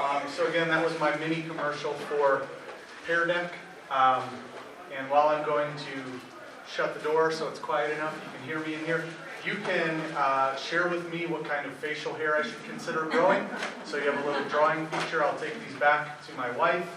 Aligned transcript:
Um, 0.00 0.22
so 0.34 0.46
again, 0.46 0.68
that 0.68 0.82
was 0.82 0.98
my 0.98 1.14
mini 1.16 1.42
commercial 1.42 1.92
for 1.92 2.46
Pear 3.06 3.26
Deck. 3.26 3.52
Um, 3.90 4.22
and 4.96 5.10
while 5.10 5.28
I'm 5.28 5.44
going 5.44 5.70
to 5.76 6.20
shut 6.72 6.94
the 6.94 7.00
door 7.00 7.30
so 7.30 7.48
it's 7.48 7.58
quiet 7.58 7.92
enough, 7.94 8.14
you 8.14 8.38
can 8.38 8.46
hear 8.48 8.58
me 8.60 8.74
in 8.80 8.84
here. 8.86 9.04
You 9.44 9.56
can 9.56 10.00
uh, 10.16 10.56
share 10.56 10.88
with 10.88 11.12
me 11.12 11.26
what 11.26 11.44
kind 11.44 11.66
of 11.66 11.74
facial 11.74 12.14
hair 12.14 12.36
I 12.36 12.42
should 12.42 12.64
consider 12.64 13.02
growing. 13.10 13.46
So 13.84 13.98
you 13.98 14.10
have 14.10 14.24
a 14.24 14.26
little 14.26 14.48
drawing 14.48 14.86
feature. 14.86 15.22
I'll 15.22 15.38
take 15.38 15.54
these 15.68 15.78
back 15.78 16.26
to 16.26 16.34
my 16.34 16.50
wife 16.52 16.88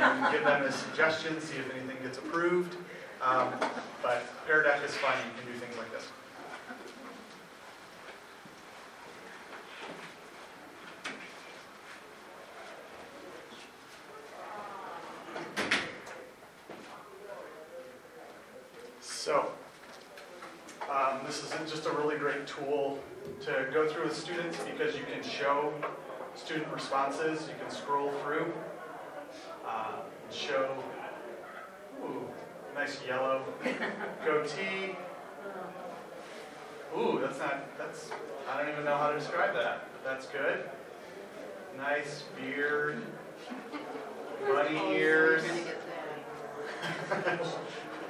and 0.00 0.32
give 0.32 0.42
them 0.42 0.64
as 0.64 0.74
suggestions, 0.74 1.44
see 1.44 1.58
if 1.58 1.72
anything 1.72 2.02
gets 2.02 2.18
approved. 2.18 2.76
Um, 3.22 3.52
but 4.02 4.24
Pear 4.46 4.64
Deck 4.64 4.80
is 4.84 4.96
fun. 4.96 5.14
You 5.18 5.42
can 5.42 5.52
do 5.52 5.58
things 5.58 5.76
like 5.78 5.92
this. 5.92 6.08
So, 19.24 19.52
um, 20.90 21.20
this 21.26 21.42
is 21.42 21.50
just 21.66 21.86
a 21.86 21.90
really 21.92 22.18
great 22.18 22.46
tool 22.46 22.98
to 23.46 23.66
go 23.72 23.88
through 23.88 24.03
with 24.14 24.22
students 24.22 24.58
because 24.64 24.94
you 24.94 25.02
can 25.12 25.22
show 25.22 25.72
student 26.34 26.72
responses. 26.72 27.48
You 27.48 27.54
can 27.60 27.70
scroll 27.74 28.10
through, 28.22 28.52
uh, 29.66 30.02
show, 30.30 30.70
ooh, 32.02 32.22
nice 32.74 33.00
yellow 33.06 33.44
goatee. 34.24 34.96
Ooh, 36.96 37.18
that's 37.20 37.38
not, 37.38 37.76
that's, 37.76 38.10
I 38.50 38.62
don't 38.62 38.70
even 38.72 38.84
know 38.84 38.96
how 38.96 39.10
to 39.10 39.18
describe 39.18 39.52
that, 39.54 39.88
but 39.92 40.04
that's 40.04 40.26
good. 40.26 40.68
Nice 41.76 42.24
beard, 42.36 43.02
bunny 44.46 44.78
ears. 44.92 45.42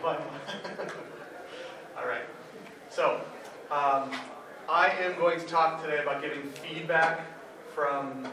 All 1.96 2.06
right. 2.06 2.26
So, 2.90 3.22
um, 3.70 4.10
I 4.68 4.88
am 5.02 5.16
going 5.16 5.38
to 5.38 5.46
talk 5.46 5.82
today 5.82 5.98
about 6.02 6.22
giving 6.22 6.42
feedback 6.42 7.20
from 7.74 8.26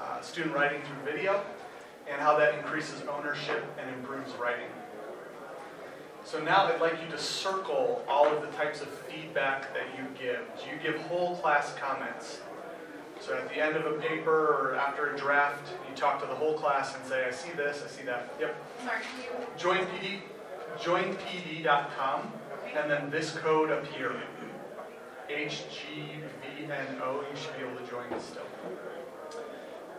uh, 0.00 0.20
student 0.22 0.54
writing 0.54 0.80
through 0.82 1.12
video 1.12 1.44
and 2.10 2.18
how 2.18 2.38
that 2.38 2.54
increases 2.54 3.02
ownership 3.12 3.62
and 3.78 3.94
improves 3.94 4.32
writing. 4.36 4.70
So 6.24 6.42
now 6.42 6.66
I'd 6.66 6.80
like 6.80 7.02
you 7.02 7.10
to 7.10 7.18
circle 7.18 8.02
all 8.08 8.26
of 8.26 8.40
the 8.40 8.48
types 8.56 8.80
of 8.80 8.88
feedback 8.88 9.74
that 9.74 9.84
you 9.98 10.06
give. 10.18 10.40
Do 10.58 10.70
you 10.70 10.80
give 10.82 11.00
whole 11.02 11.36
class 11.36 11.74
comments? 11.74 12.40
So 13.20 13.36
at 13.36 13.48
the 13.50 13.56
end 13.62 13.76
of 13.76 13.84
a 13.86 13.98
paper 13.98 14.30
or 14.30 14.76
after 14.76 15.14
a 15.14 15.18
draft, 15.18 15.68
you 15.88 15.94
talk 15.94 16.20
to 16.22 16.26
the 16.26 16.34
whole 16.34 16.54
class 16.54 16.96
and 16.96 17.04
say, 17.04 17.26
I 17.26 17.30
see 17.30 17.52
this, 17.52 17.82
I 17.84 17.88
see 17.88 18.04
that. 18.04 18.32
Yep. 18.40 18.56
Sorry, 18.82 19.02
Join 19.58 19.86
PD, 19.86 20.20
joinpd.com, 20.78 22.32
and 22.74 22.90
then 22.90 23.10
this 23.10 23.32
code 23.32 23.70
up 23.70 23.86
here. 23.86 24.14
HGVNO, 25.28 27.24
you 27.30 27.36
should 27.36 27.56
be 27.56 27.64
able 27.64 27.76
to 27.76 27.90
join 27.90 28.12
us 28.12 28.24
still. 28.24 28.46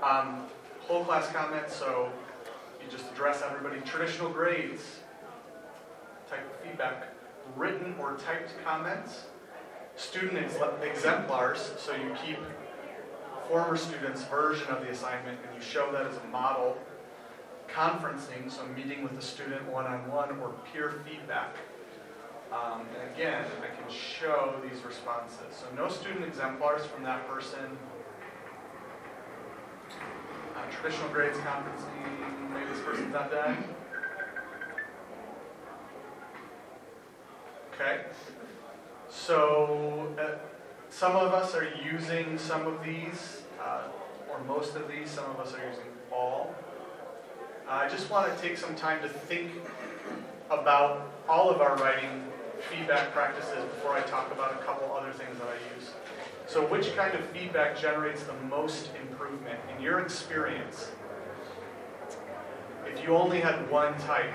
Um, 0.01 0.43
whole 0.81 1.03
class 1.03 1.31
comments, 1.31 1.75
so 1.75 2.11
you 2.83 2.89
just 2.89 3.11
address 3.11 3.41
everybody. 3.43 3.81
Traditional 3.81 4.29
grades, 4.29 4.99
type 6.29 6.63
feedback. 6.63 7.09
Written 7.55 7.95
or 7.99 8.17
typed 8.17 8.53
comments. 8.63 9.25
Student 9.95 10.37
ex- 10.37 10.57
exemplars, 10.83 11.71
so 11.77 11.95
you 11.95 12.15
keep 12.25 12.37
former 13.47 13.77
students' 13.77 14.23
version 14.25 14.67
of 14.67 14.81
the 14.81 14.91
assignment 14.91 15.39
and 15.43 15.55
you 15.55 15.61
show 15.61 15.91
that 15.91 16.05
as 16.05 16.17
a 16.17 16.27
model. 16.27 16.77
Conferencing, 17.73 18.49
so 18.51 18.65
meeting 18.75 19.03
with 19.03 19.15
the 19.15 19.21
student 19.21 19.65
one-on-one 19.67 20.39
or 20.39 20.53
peer 20.71 20.91
feedback. 21.05 21.55
Um, 22.51 22.85
and 23.01 23.13
again, 23.13 23.45
I 23.61 23.75
can 23.75 23.91
show 23.91 24.55
these 24.63 24.83
responses. 24.83 25.39
So 25.51 25.65
no 25.75 25.89
student 25.89 26.25
exemplars 26.25 26.85
from 26.85 27.03
that 27.03 27.27
person. 27.27 27.77
Uh, 30.55 30.71
traditional 30.71 31.09
grades 31.09 31.37
conferencing, 31.39 32.53
maybe 32.53 32.65
this 32.71 32.81
person's 32.83 33.13
not 33.13 33.29
done. 33.29 33.63
Okay. 37.73 38.01
So 39.09 40.15
uh, 40.19 40.37
some 40.89 41.15
of 41.15 41.33
us 41.33 41.53
are 41.53 41.67
using 41.83 42.37
some 42.37 42.65
of 42.65 42.83
these, 42.83 43.41
uh, 43.61 43.83
or 44.31 44.39
most 44.45 44.75
of 44.75 44.87
these. 44.87 45.09
Some 45.09 45.25
of 45.25 45.39
us 45.39 45.53
are 45.53 45.63
using 45.69 45.91
all. 46.11 46.55
I 47.69 47.89
just 47.89 48.09
want 48.09 48.33
to 48.33 48.41
take 48.41 48.57
some 48.57 48.73
time 48.75 49.01
to 49.01 49.09
think 49.09 49.51
about 50.49 51.11
all 51.27 51.49
of 51.49 51.59
our 51.59 51.75
writing 51.75 52.23
feedback 52.63 53.11
practices 53.11 53.63
before 53.75 53.93
I 53.93 54.01
talk 54.01 54.31
about 54.31 54.53
a 54.53 54.57
couple 54.65 54.91
other 54.95 55.11
things 55.11 55.37
that 55.39 55.47
I 55.47 55.75
use. 55.75 55.91
So 56.47 56.65
which 56.67 56.95
kind 56.95 57.13
of 57.13 57.25
feedback 57.27 57.77
generates 57.77 58.23
the 58.23 58.33
most 58.49 58.89
improvement 59.01 59.59
in 59.75 59.83
your 59.83 59.99
experience? 59.99 60.91
If 62.85 63.03
you 63.03 63.15
only 63.15 63.39
had 63.39 63.69
one 63.69 63.97
type, 63.99 64.31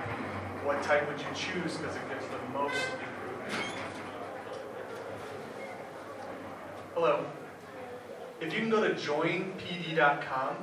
what 0.63 0.81
type 0.83 1.07
would 1.07 1.19
you 1.19 1.25
choose 1.35 1.77
because 1.77 1.95
it 1.95 2.01
gives 2.09 2.25
the 2.27 2.37
most 2.53 2.75
improvement? 2.93 3.65
Hello. 6.93 7.25
If 8.39 8.53
you 8.53 8.59
can 8.59 8.69
go 8.69 8.87
to 8.87 8.93
joinpd.com, 8.93 10.57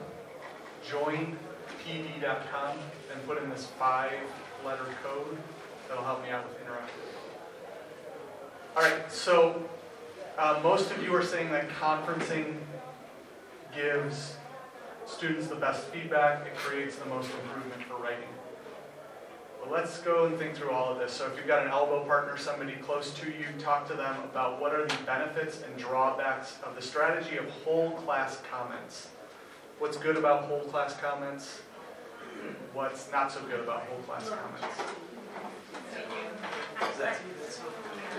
joinpd.com, 0.88 2.78
and 3.12 3.26
put 3.26 3.42
in 3.42 3.50
this 3.50 3.66
five-letter 3.78 4.86
code, 5.02 5.36
that'll 5.88 6.04
help 6.04 6.22
me 6.22 6.30
out 6.30 6.48
with 6.48 6.56
interactive. 6.58 7.09
All 8.76 8.82
right, 8.82 9.10
so 9.10 9.68
uh, 10.38 10.60
most 10.62 10.92
of 10.92 11.02
you 11.02 11.12
are 11.16 11.24
saying 11.24 11.50
that 11.50 11.68
conferencing 11.70 12.54
gives 13.74 14.36
students 15.06 15.48
the 15.48 15.56
best 15.56 15.86
feedback, 15.86 16.46
it 16.46 16.54
creates 16.54 16.94
the 16.94 17.06
most 17.06 17.30
improvement 17.42 17.82
for 17.82 17.96
writing. 17.96 18.28
Well, 19.60 19.72
let's 19.72 19.98
go 19.98 20.26
and 20.26 20.38
think 20.38 20.54
through 20.54 20.70
all 20.70 20.92
of 20.92 21.00
this. 21.00 21.12
So 21.12 21.26
if 21.26 21.36
you've 21.36 21.48
got 21.48 21.66
an 21.66 21.72
elbow 21.72 22.04
partner, 22.04 22.36
somebody 22.36 22.74
close 22.74 23.12
to 23.14 23.26
you, 23.26 23.46
talk 23.58 23.88
to 23.88 23.94
them 23.94 24.14
about 24.22 24.60
what 24.60 24.72
are 24.72 24.86
the 24.86 24.96
benefits 25.04 25.62
and 25.62 25.76
drawbacks 25.76 26.56
of 26.64 26.76
the 26.76 26.82
strategy 26.82 27.38
of 27.38 27.50
whole 27.64 27.90
class 27.90 28.40
comments. 28.50 29.08
What's 29.80 29.96
good 29.96 30.16
about 30.16 30.44
whole 30.44 30.60
class 30.60 30.96
comments? 30.96 31.60
What's 32.72 33.10
not 33.10 33.32
so 33.32 33.40
good 33.42 33.60
about 33.60 33.82
whole 33.82 33.98
class 34.02 34.30
comments? 34.30 34.76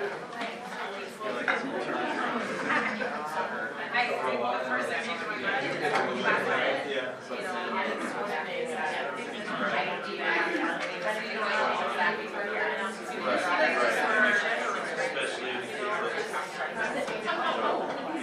I 0.01 0.05
agree 4.09 4.37
with 4.41 4.49
the 4.57 4.65
first 4.65 4.89
section, 4.89 5.13
you 5.13 5.45
know, 5.45 5.53
is 5.61 5.77
that 5.77 6.09
it's 9.19 9.45
an 9.45 9.61
idea, 9.77 10.25
but 11.03 11.15
you 11.21 11.37
don't 11.37 11.53
know 11.53 11.85
exactly 11.85 12.25
where 12.33 12.47
you're 12.47 12.65
at. 12.65 12.89
Especially 15.01 15.51
the 15.51 15.67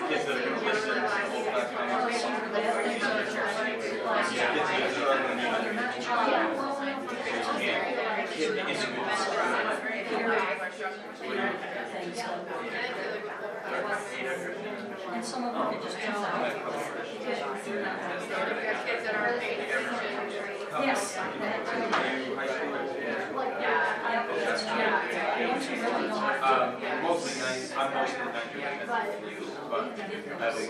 kids 0.08 0.24
that 0.24 0.34
are 0.34 0.42
complicit 0.42 0.96
in 0.96 1.02
whole 1.30 1.44
class 1.44 1.68
comments. 1.70 2.24
Yeah, 10.20 10.57
kids 10.88 11.28
that 11.28 11.84
are 11.84 12.14
struggling 12.14 12.66
even. 12.66 12.82
Kid 13.68 14.26
issues. 14.26 14.56
And 15.12 15.24
some 15.24 15.44
of 15.44 15.52
them 15.54 15.72
could 15.72 15.82
just 15.82 15.98
tell 15.98 16.24
out. 16.24 16.52
Kids 18.86 19.04
that 19.04 19.14
aren't 19.14 19.40
paying 19.40 19.60
attention. 19.60 19.94
Yes. 20.80 21.14
that 21.14 21.66
too. 21.66 21.80
Yeah, 23.58 23.86
that's 24.44 24.62
true. 24.64 25.48
Once 25.48 25.64
you 25.68 25.76
really 25.76 26.08
know 26.08 26.18
how 26.18 26.32
to. 26.32 26.40
Um, 26.48 27.02
mostly 27.02 27.34
nice, 27.40 27.72
I'm 27.76 27.90
mostly 27.94 28.18
ninety 28.18 28.58
minutes, 28.58 28.86
but 28.86 29.84
I 30.38 30.44
have 30.44 30.56
a 30.56 30.60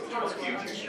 huge. 0.44 0.88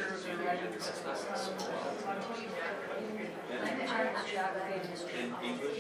Geography 4.30 4.74
and 4.74 4.86
history. 4.90 5.20
In 5.20 5.30
English? 5.44 5.78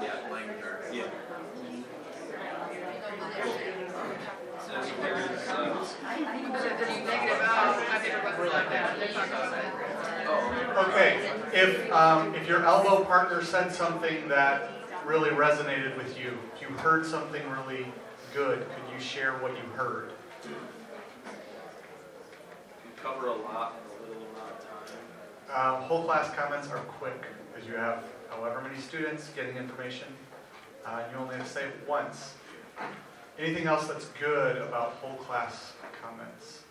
Yeah, 0.00 0.32
language 0.32 0.62
arts. 0.64 0.88
Yeah. 0.92 1.02
Negative 1.02 1.30
out, 2.42 2.62
I 2.62 2.68
think 2.68 2.80
it 2.80 2.82
wasn't 2.82 2.82
like 2.82 2.82
that, 2.82 2.82
they 2.82 3.00
talked 3.00 3.00
about 3.00 3.10
that. 3.10 3.11
Okay, 10.78 11.30
if, 11.52 11.92
um, 11.92 12.34
if 12.34 12.48
your 12.48 12.64
elbow 12.64 13.04
partner 13.04 13.42
said 13.42 13.72
something 13.72 14.28
that 14.28 14.70
really 15.04 15.30
resonated 15.30 15.96
with 15.96 16.18
you, 16.18 16.38
if 16.54 16.62
you 16.62 16.68
heard 16.78 17.04
something 17.04 17.42
really 17.50 17.86
good, 18.34 18.60
could 18.60 18.94
you 18.94 19.00
share 19.00 19.32
what 19.34 19.52
you 19.52 19.64
heard? 19.76 20.12
You 20.44 20.50
cover 22.96 23.28
a 23.28 23.34
lot 23.34 23.76
in 23.84 24.06
a 24.06 24.08
little 24.08 24.26
amount 24.34 24.52
of 24.52 25.50
time. 25.50 25.76
Um, 25.76 25.82
Whole 25.82 26.04
class 26.04 26.34
comments 26.34 26.68
are 26.68 26.78
quick, 26.78 27.24
because 27.52 27.68
you 27.68 27.76
have 27.76 28.04
however 28.30 28.62
many 28.62 28.80
students 28.80 29.30
getting 29.36 29.56
information. 29.56 30.08
Uh, 30.86 31.02
You 31.12 31.18
only 31.18 31.36
have 31.36 31.44
to 31.46 31.52
say 31.52 31.64
it 31.64 31.74
once. 31.86 32.34
Anything 33.38 33.66
else 33.66 33.88
that's 33.88 34.06
good 34.20 34.58
about 34.58 34.92
whole 35.00 35.16
class 35.16 35.72
comments? 36.02 36.62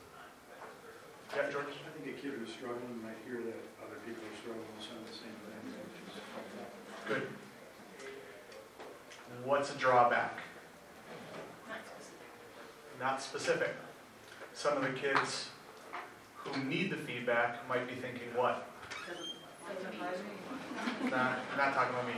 Yeah, 1.36 1.50
George? 1.52 1.66
I 1.66 2.04
think 2.04 2.18
a 2.18 2.22
kid 2.22 2.34
who's 2.38 2.54
struggling 2.54 3.02
might 3.02 3.18
hear 3.26 3.42
that 3.42 3.60
other 3.84 3.98
people 4.06 4.22
are 4.24 4.38
struggling 4.38 4.68
with 4.76 4.86
some 4.86 4.98
of 4.98 5.08
the 5.08 5.14
same 5.14 5.36
things. 5.48 5.76
Good. 7.08 7.28
What's 9.44 9.74
a 9.74 9.78
drawback? 9.78 10.40
Not 13.00 13.22
specific. 13.22 13.74
Some 14.54 14.78
of 14.78 14.84
the 14.84 14.90
kids 14.90 15.50
who 16.36 16.64
need 16.64 16.92
the 16.92 16.98
feedback 16.98 17.68
might 17.68 17.88
be 17.88 17.96
thinking, 17.96 18.28
what? 18.36 18.68
Not, 21.10 21.40
not 21.58 21.74
talking 21.74 21.94
about 21.94 22.08
me. 22.08 22.14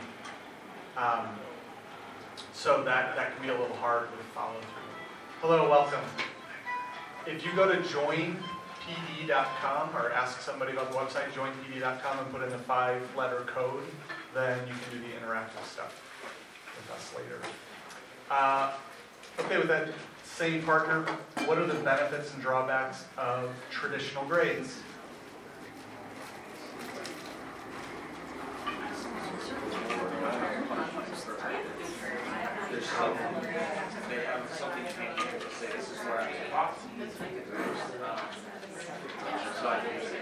Um, 0.97 1.39
So 2.53 2.83
that, 2.83 3.15
that 3.15 3.35
can 3.35 3.43
be 3.43 3.49
a 3.49 3.57
little 3.57 3.75
hard 3.77 4.11
with 4.11 4.25
follow 4.27 4.59
through. 4.59 4.67
Hello, 5.41 5.69
welcome. 5.69 6.03
If 7.25 7.43
you 7.45 7.51
go 7.53 7.69
to 7.69 7.77
joinpd.com 7.77 8.35
or 9.95 10.11
ask 10.11 10.39
somebody 10.41 10.73
about 10.73 10.91
the 10.91 10.97
website, 10.97 11.31
joinpd.com 11.31 12.19
and 12.19 12.31
put 12.31 12.43
in 12.43 12.49
the 12.49 12.59
five-letter 12.59 13.45
code, 13.47 13.83
then 14.33 14.59
you 14.67 14.73
can 14.73 14.91
do 14.91 14.99
the 14.99 15.13
interactive 15.19 15.65
stuff 15.65 16.01
with 16.77 16.91
us 16.95 17.13
later. 17.17 17.39
Uh, 18.29 18.73
Okay, 19.39 19.57
with 19.57 19.67
that 19.67 19.89
same 20.23 20.61
partner, 20.63 21.01
what 21.45 21.57
are 21.57 21.65
the 21.65 21.73
benefits 21.75 22.33
and 22.33 22.41
drawbacks 22.41 23.05
of 23.17 23.49
traditional 23.71 24.23
grades? 24.25 24.77
There's 32.93 33.01
some, 33.01 33.17
they 34.07 34.21
have 34.25 34.45
something 34.53 34.85
tangible 34.85 35.39
to 35.39 35.49
say, 35.55 35.65
this 35.75 35.89
is 35.89 35.97
where 36.05 36.21
I'm. 36.21 36.29
So 39.59 39.67
I 39.67 39.79
think 39.81 39.95
it's 40.03 40.13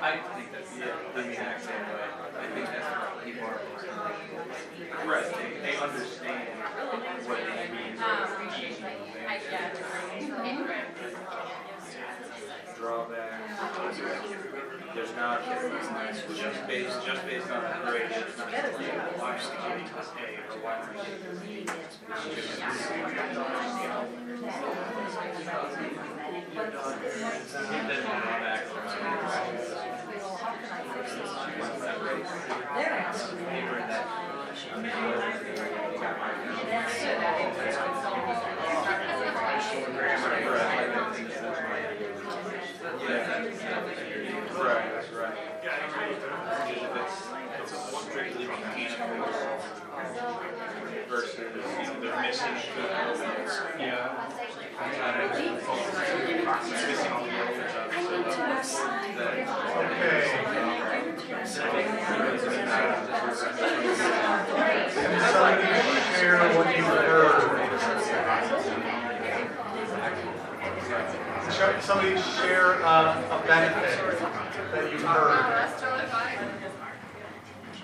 I 0.00 0.16
think 0.16 0.52
that's, 0.52 0.72
yeah, 0.78 0.96
the 1.14 1.20
exact 1.28 1.60
same 1.64 1.74
way. 1.74 2.08
I 2.38 2.46
think 2.54 2.66
that's 2.66 2.88
what 2.96 3.24
people 3.24 3.44
are. 3.44 3.60
Right, 5.06 5.28
they, 5.34 5.48
they 5.60 5.76
understand 5.76 6.48
what 7.26 7.40
it 7.40 7.70
means. 7.72 8.00
I 9.26 9.38
get 9.50 9.76
Drawbacks. 12.78 13.98
There's 14.94 15.14
not, 15.16 15.44
just 15.44 16.66
based, 16.68 17.04
just 17.04 17.26
based 17.26 17.50
on 17.50 17.62
the 17.62 17.90
grade, 17.90 18.10
it's 18.10 18.38
not, 18.38 18.48
why 19.18 19.34
are 19.34 19.38
they 19.38 19.56
giving 19.68 19.94
us 19.94 20.08
A 20.16 20.28
or 20.38 20.58
why 20.62 20.74
are 20.78 20.94
they 20.94 21.00
giving 21.10 21.28
us 21.28 21.38
B? 21.42 21.88
Right, 22.08 22.16
that's 44.92 45.12
right. 45.12 45.36
If 46.68 46.82
it's, 46.96 47.18
it's 47.60 47.72
a 47.72 47.76
strictly 48.00 48.46
mechanical 48.46 49.87
versus, 51.08 51.38
you 51.38 51.44
they're 52.00 52.22
missing 52.22 52.54
the 52.76 52.84
elements. 53.02 53.60
Yeah. 53.78 54.28
Somebody 65.28 65.66
share 66.18 66.38
what 66.54 66.68
you 66.76 66.82
heard? 66.84 67.42
Somebody 71.82 72.14
share 72.16 72.70
uh, 72.84 73.20
a 73.30 73.46
benefit 73.46 73.92
that 74.72 74.92
you've 74.92 75.02
heard. 75.02 75.34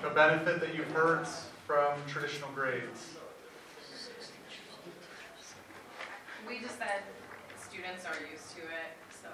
A 0.04 0.10
benefit 0.14 0.60
that 0.60 0.74
you've 0.74 0.92
heard 0.92 1.26
from 1.66 1.94
traditional 2.06 2.50
grades. 2.54 3.16
We 6.46 6.60
just 6.60 6.78
said 6.78 7.02
students 7.58 8.04
are 8.04 8.16
used 8.30 8.54
to 8.56 8.62
it, 8.62 8.92
so. 9.10 9.28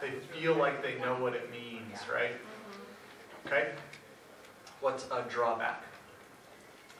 They 0.00 0.12
feel 0.32 0.56
like 0.56 0.82
they 0.82 0.98
know 0.98 1.16
what 1.20 1.34
it 1.34 1.50
means, 1.50 2.00
right? 2.12 2.32
Mm-hmm. 2.32 3.46
Okay? 3.46 3.72
What's 4.80 5.04
a 5.12 5.24
drawback? 5.28 5.84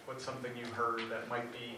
What's 0.05 0.25
something 0.25 0.53
you 0.57 0.67
heard 0.77 1.01
that 1.11 1.29
might 1.29 1.51
be 1.53 1.77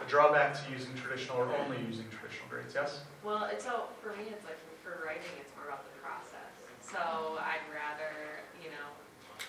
a 0.00 0.08
drawback 0.08 0.56
to 0.56 0.72
using 0.72 0.94
traditional 0.96 1.36
or 1.38 1.48
only 1.64 1.78
using 1.84 2.08
traditional 2.08 2.48
grades? 2.48 2.72
Yes? 2.74 3.04
Well, 3.22 3.44
it's 3.52 3.64
so, 3.64 3.92
for 4.00 4.16
me, 4.16 4.32
it's 4.32 4.44
like, 4.44 4.58
for 4.82 5.04
writing, 5.04 5.30
it's 5.38 5.52
more 5.56 5.68
about 5.68 5.84
the 5.84 5.96
process. 6.00 6.52
So 6.80 7.38
I'd 7.40 7.64
rather, 7.72 8.42
you 8.60 8.72
know, 8.72 8.88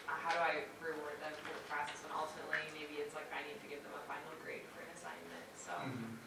how 0.05 0.31
do 0.31 0.39
I 0.39 0.63
reward 0.83 1.17
them 1.19 1.33
for 1.43 1.51
the 1.51 1.65
process? 1.67 1.99
And 2.07 2.13
ultimately, 2.15 2.61
maybe 2.71 3.01
it's 3.03 3.15
like 3.17 3.27
I 3.33 3.41
need 3.47 3.59
to 3.63 3.67
give 3.67 3.81
them 3.83 3.95
a 3.97 4.03
final 4.07 4.31
grade 4.45 4.63
for 4.71 4.85
an 4.85 4.91
assignment, 4.95 5.45
so, 5.57 5.73
Mhm. 5.75 6.21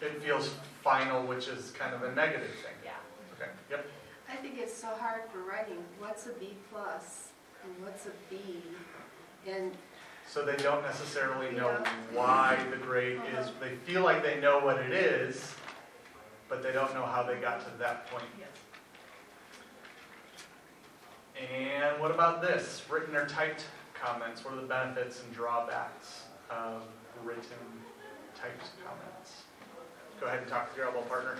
It 0.00 0.22
feels 0.22 0.50
final, 0.82 1.26
which 1.26 1.48
is 1.48 1.72
kind 1.72 1.94
of 1.94 2.02
a 2.02 2.14
negative 2.14 2.50
thing. 2.50 2.74
yeah. 2.84 2.90
Okay, 3.34 3.50
yep. 3.70 3.86
I 4.28 4.36
think 4.36 4.58
it's 4.58 4.76
so 4.76 4.88
hard 4.88 5.22
for 5.32 5.38
writing, 5.40 5.78
what's 5.98 6.26
a 6.26 6.32
B 6.32 6.54
plus 6.70 7.28
and 7.64 7.84
what's 7.84 8.06
a 8.06 8.10
B? 8.28 8.62
And 9.48 9.72
So 10.28 10.44
they 10.44 10.56
don't 10.56 10.82
necessarily 10.82 11.52
know 11.52 11.82
why 12.12 12.58
the 12.70 12.76
grade 12.76 13.18
uh-huh. 13.18 13.42
is, 13.42 13.50
they 13.60 13.76
feel 13.90 14.02
like 14.02 14.22
they 14.22 14.40
know 14.40 14.58
what 14.58 14.78
it 14.78 14.92
is, 14.92 15.54
but 16.48 16.62
they 16.62 16.72
don't 16.72 16.92
know 16.94 17.04
how 17.04 17.22
they 17.22 17.36
got 17.36 17.60
to 17.60 17.78
that 17.78 18.10
point. 18.10 18.24
And 21.36 22.00
what 22.00 22.10
about 22.10 22.40
this? 22.40 22.82
Written 22.88 23.14
or 23.14 23.26
typed 23.26 23.64
comments, 23.94 24.44
what 24.44 24.54
are 24.54 24.60
the 24.60 24.66
benefits 24.66 25.22
and 25.22 25.32
drawbacks 25.34 26.24
of 26.50 26.82
written 27.24 27.42
typed 28.34 28.70
comments? 28.84 29.42
Go 30.20 30.26
ahead 30.26 30.40
and 30.40 30.48
talk 30.48 30.72
to 30.72 30.76
your 30.78 30.86
elbow 30.86 31.02
partner. 31.02 31.36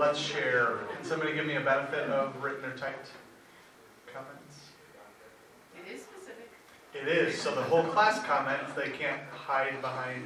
Let's 0.00 0.18
share. 0.18 0.78
Can 0.96 1.04
somebody 1.04 1.34
give 1.34 1.44
me 1.44 1.56
a 1.56 1.60
benefit 1.60 2.08
of 2.08 2.42
written 2.42 2.64
or 2.64 2.72
typed 2.72 3.12
comments? 4.08 4.72
It 5.76 5.92
is 5.92 6.00
specific. 6.00 6.48
It 6.94 7.06
is, 7.06 7.38
so 7.38 7.54
the 7.54 7.60
whole 7.60 7.84
class 7.84 8.24
comments, 8.24 8.72
they 8.72 8.88
can't 8.88 9.20
hide 9.28 9.82
behind 9.82 10.24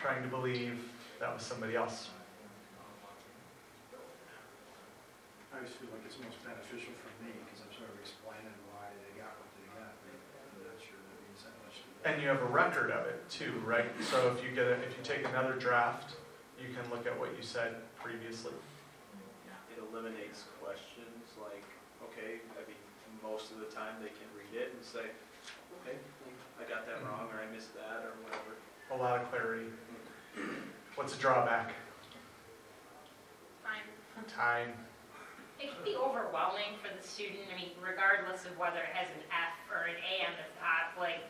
trying 0.00 0.22
to 0.22 0.28
believe 0.28 0.78
that 1.18 1.34
was 1.34 1.42
somebody 1.42 1.74
else. 1.74 2.10
I 5.50 5.56
always 5.56 5.72
feel 5.72 5.90
like 5.90 6.06
it's 6.06 6.22
most 6.22 6.38
beneficial 6.46 6.94
for 7.02 7.10
me, 7.26 7.34
because 7.42 7.58
I'm 7.66 7.74
sort 7.74 7.90
of 7.90 7.98
explaining 7.98 8.54
why 8.70 8.86
they 9.02 9.18
got 9.18 9.34
what 9.34 9.50
they 9.58 9.66
got. 9.82 9.98
I'm 9.98 10.62
not 10.62 10.78
sure 10.78 10.94
that 10.94 11.18
means 11.26 11.42
that 11.42 11.58
much 11.66 11.82
to 11.82 11.90
them. 11.90 12.06
And 12.06 12.22
you 12.22 12.30
have 12.30 12.38
a 12.38 12.46
record 12.54 12.94
of 12.94 13.04
it 13.10 13.26
too, 13.26 13.50
right? 13.66 13.90
So 13.98 14.30
if 14.30 14.46
you 14.46 14.54
get 14.54 14.70
a, 14.70 14.78
if 14.86 14.94
you 14.94 15.02
take 15.02 15.26
another 15.26 15.58
draft, 15.58 16.14
you 16.54 16.70
can 16.70 16.86
look 16.86 17.04
at 17.04 17.18
what 17.18 17.34
you 17.34 17.42
said 17.42 17.82
previously. 17.98 18.54
It 19.92 20.00
eliminates 20.00 20.48
questions 20.56 21.36
like, 21.36 21.64
okay, 22.08 22.40
I 22.56 22.64
mean, 22.64 22.80
most 23.20 23.52
of 23.52 23.60
the 23.60 23.68
time 23.68 24.00
they 24.00 24.08
can 24.08 24.24
read 24.32 24.56
it 24.56 24.72
and 24.72 24.80
say, 24.80 25.12
okay, 25.84 26.00
I 26.56 26.64
got 26.64 26.88
that 26.88 27.04
wrong, 27.04 27.28
or 27.28 27.36
I 27.36 27.48
missed 27.52 27.76
that, 27.76 28.00
or 28.00 28.16
whatever. 28.24 28.56
A 28.88 28.96
lot 28.96 29.20
of 29.20 29.28
clarity. 29.28 29.68
What's 30.96 31.12
a 31.12 31.20
drawback? 31.20 31.76
Fine. 33.60 33.84
Time. 34.28 34.72
It 35.60 35.76
can 35.76 35.84
be 35.84 35.92
overwhelming 35.92 36.80
for 36.80 36.88
the 36.88 37.04
student, 37.04 37.52
I 37.52 37.56
mean, 37.60 37.76
regardless 37.76 38.48
of 38.48 38.56
whether 38.56 38.80
it 38.80 38.96
has 38.96 39.12
an 39.12 39.28
F 39.28 39.60
or 39.68 39.92
an 39.92 40.00
A 40.00 40.24
on 40.24 40.32
the 40.40 40.48
top, 40.56 40.96
like, 40.96 41.20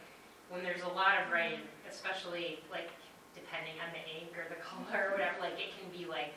when 0.55 0.63
there's 0.63 0.87
a 0.87 0.95
lot 0.95 1.19
of 1.19 1.35
writing, 1.35 1.67
especially, 1.91 2.63
like, 2.71 2.95
depending 3.35 3.75
on 3.83 3.91
the 3.91 4.03
ink 4.07 4.39
or 4.39 4.47
the 4.47 4.61
color 4.63 5.11
or 5.11 5.19
whatever, 5.19 5.43
like, 5.43 5.59
it 5.59 5.75
can 5.75 5.91
be 5.91 6.07
like, 6.07 6.31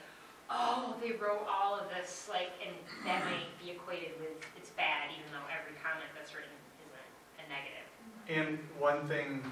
oh, 0.50 0.96
they 1.02 1.12
wrote 1.12 1.46
all 1.50 1.80
of 1.80 1.90
this, 1.90 2.28
like, 2.30 2.52
and 2.66 2.76
that 3.06 3.24
might 3.26 3.50
be 3.64 3.72
equated 3.72 4.12
with, 4.20 4.38
it's 4.58 4.70
bad, 4.72 5.10
even 5.12 5.32
though 5.32 5.46
every 5.50 5.76
comment 5.82 6.10
that's 6.18 6.34
written 6.34 6.52
isn't 6.82 7.42
a 7.42 7.50
negative. 7.50 7.88
And 8.28 8.60
one 8.80 9.08
thing 9.08 9.44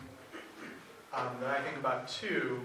um, 1.14 1.30
that 1.42 1.50
I 1.50 1.62
think 1.62 1.78
about 1.78 2.08
too 2.08 2.62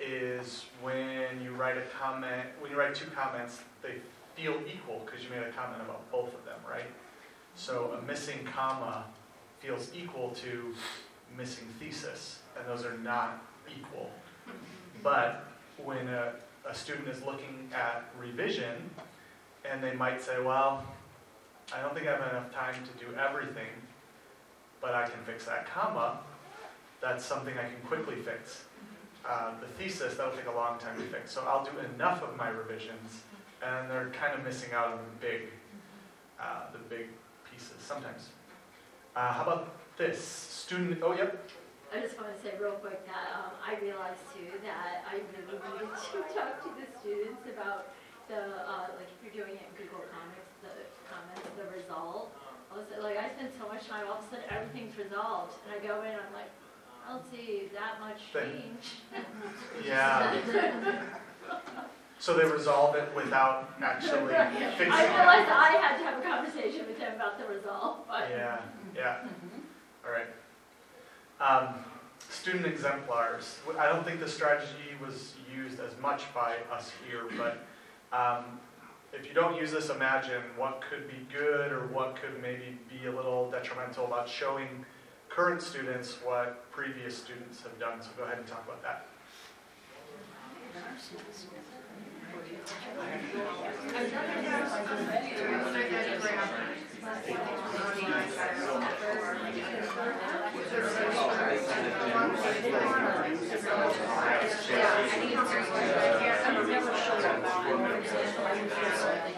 is 0.00 0.66
when 0.80 1.42
you 1.42 1.52
write 1.54 1.76
a 1.76 1.82
comment, 2.00 2.46
when 2.60 2.70
you 2.70 2.78
write 2.78 2.94
two 2.94 3.10
comments, 3.10 3.60
they 3.82 3.96
feel 4.36 4.56
equal 4.72 5.02
because 5.04 5.24
you 5.24 5.30
made 5.30 5.42
a 5.42 5.50
comment 5.52 5.82
about 5.82 6.10
both 6.10 6.28
of 6.34 6.44
them, 6.44 6.58
right? 6.68 6.86
So 7.54 7.98
a 8.00 8.06
missing 8.06 8.44
comma 8.44 9.04
feels 9.60 9.90
equal 9.94 10.30
to 10.30 10.74
missing 11.36 11.66
thesis, 11.78 12.38
and 12.56 12.66
those 12.68 12.84
are 12.86 12.96
not 12.98 13.42
equal. 13.76 14.10
But 15.02 15.44
when 15.82 16.08
a, 16.08 16.34
a 16.68 16.74
student 16.74 17.08
is 17.08 17.22
looking 17.22 17.70
at 17.74 18.04
revision, 18.18 18.90
and 19.64 19.82
they 19.82 19.94
might 19.94 20.20
say, 20.20 20.40
well, 20.40 20.84
I 21.74 21.80
don't 21.80 21.94
think 21.94 22.06
I 22.06 22.12
have 22.12 22.30
enough 22.30 22.52
time 22.52 22.74
to 22.74 23.04
do 23.04 23.12
everything, 23.16 23.72
but 24.80 24.94
I 24.94 25.04
can 25.04 25.22
fix 25.24 25.44
that 25.46 25.66
comma, 25.66 26.18
that's 27.00 27.24
something 27.24 27.54
I 27.56 27.62
can 27.64 27.80
quickly 27.86 28.16
fix. 28.16 28.64
Uh, 29.28 29.52
the 29.60 29.66
thesis, 29.66 30.14
that'll 30.14 30.32
take 30.32 30.46
a 30.46 30.52
long 30.52 30.78
time 30.78 30.96
to 30.96 31.02
fix. 31.04 31.32
So 31.32 31.44
I'll 31.46 31.64
do 31.64 31.72
enough 31.94 32.22
of 32.22 32.36
my 32.36 32.48
revisions, 32.48 33.22
and 33.62 33.90
they're 33.90 34.10
kind 34.10 34.34
of 34.34 34.44
missing 34.44 34.72
out 34.72 34.92
on 34.92 34.98
the 34.98 35.26
big, 35.26 35.42
uh, 36.40 36.70
the 36.72 36.78
big 36.94 37.08
pieces 37.50 37.76
sometimes. 37.80 38.28
Uh, 39.16 39.32
how 39.32 39.42
about 39.42 39.74
this? 39.96 40.20
Student, 40.20 41.00
oh, 41.02 41.14
yep, 41.14 41.50
I 41.88 42.00
just 42.04 42.20
want 42.20 42.28
to 42.28 42.38
say 42.44 42.52
real 42.60 42.76
quick 42.84 43.00
that 43.08 43.32
um, 43.32 43.56
I 43.64 43.80
realized 43.80 44.20
too 44.36 44.52
that 44.60 45.08
I 45.08 45.24
really 45.32 45.56
needed 45.72 45.88
to 45.88 46.20
talk 46.36 46.60
to 46.64 46.70
the 46.76 46.86
students 47.00 47.48
about 47.48 47.88
the, 48.28 48.60
uh, 48.68 48.92
like 49.00 49.08
if 49.08 49.18
you're 49.24 49.44
doing 49.44 49.56
it 49.56 49.64
in 49.64 49.72
Google 49.72 50.04
Comics, 50.12 50.52
the 50.60 50.84
comments, 51.08 51.48
the 51.56 51.64
result. 51.72 52.36
I 52.68 52.76
was 52.76 52.84
like, 53.00 53.16
I 53.16 53.32
spend 53.32 53.56
so 53.56 53.64
much 53.72 53.88
time, 53.88 54.04
all 54.04 54.20
of 54.20 54.24
a 54.24 54.28
sudden 54.28 54.44
everything's 54.52 54.92
resolved. 55.00 55.56
And 55.64 55.72
I 55.72 55.78
go 55.80 56.04
in, 56.04 56.12
and 56.12 56.20
I'm 56.20 56.34
like, 56.36 56.52
I 57.08 57.16
don't 57.16 57.24
see 57.32 57.72
that 57.72 57.96
much 58.04 58.20
change. 58.32 59.00
yeah. 59.84 60.36
So 62.20 62.36
they 62.36 62.44
resolve 62.44 62.96
it 62.96 63.08
without 63.14 63.70
actually 63.80 64.34
fixing 64.34 64.88
it. 64.88 64.92
I 64.92 65.04
it. 65.04 65.16
realized 65.16 65.48
I 65.48 65.78
had 65.80 65.98
to 65.98 66.04
have 66.04 66.18
a 66.18 66.22
conversation 66.22 66.84
with 66.88 66.98
them 66.98 67.14
about 67.14 67.38
the 67.38 67.46
result, 67.46 68.08
but. 68.08 68.28
Yeah, 68.28 68.60
yeah. 68.92 69.18
All 70.04 70.10
right. 70.10 70.26
Um, 71.40 71.84
Student 72.30 72.66
exemplars. 72.66 73.58
I 73.78 73.86
don't 73.86 74.04
think 74.04 74.20
the 74.20 74.28
strategy 74.28 74.94
was 75.00 75.34
used 75.54 75.80
as 75.80 75.96
much 75.98 76.22
by 76.34 76.56
us 76.70 76.92
here, 77.08 77.24
but 77.36 77.64
um, 78.12 78.60
if 79.12 79.26
you 79.26 79.32
don't 79.32 79.56
use 79.56 79.70
this, 79.70 79.88
imagine 79.88 80.42
what 80.56 80.82
could 80.90 81.08
be 81.08 81.26
good 81.32 81.72
or 81.72 81.86
what 81.86 82.16
could 82.20 82.42
maybe 82.42 82.78
be 82.88 83.06
a 83.06 83.12
little 83.12 83.50
detrimental 83.50 84.04
about 84.04 84.28
showing 84.28 84.84
current 85.28 85.62
students 85.62 86.18
what 86.24 86.70
previous 86.70 87.16
students 87.16 87.62
have 87.62 87.78
done. 87.78 88.02
So 88.02 88.08
go 88.16 88.24
ahead 88.24 88.38
and 88.38 88.46
talk 88.46 88.64
about 88.66 88.82
that. 88.82 89.06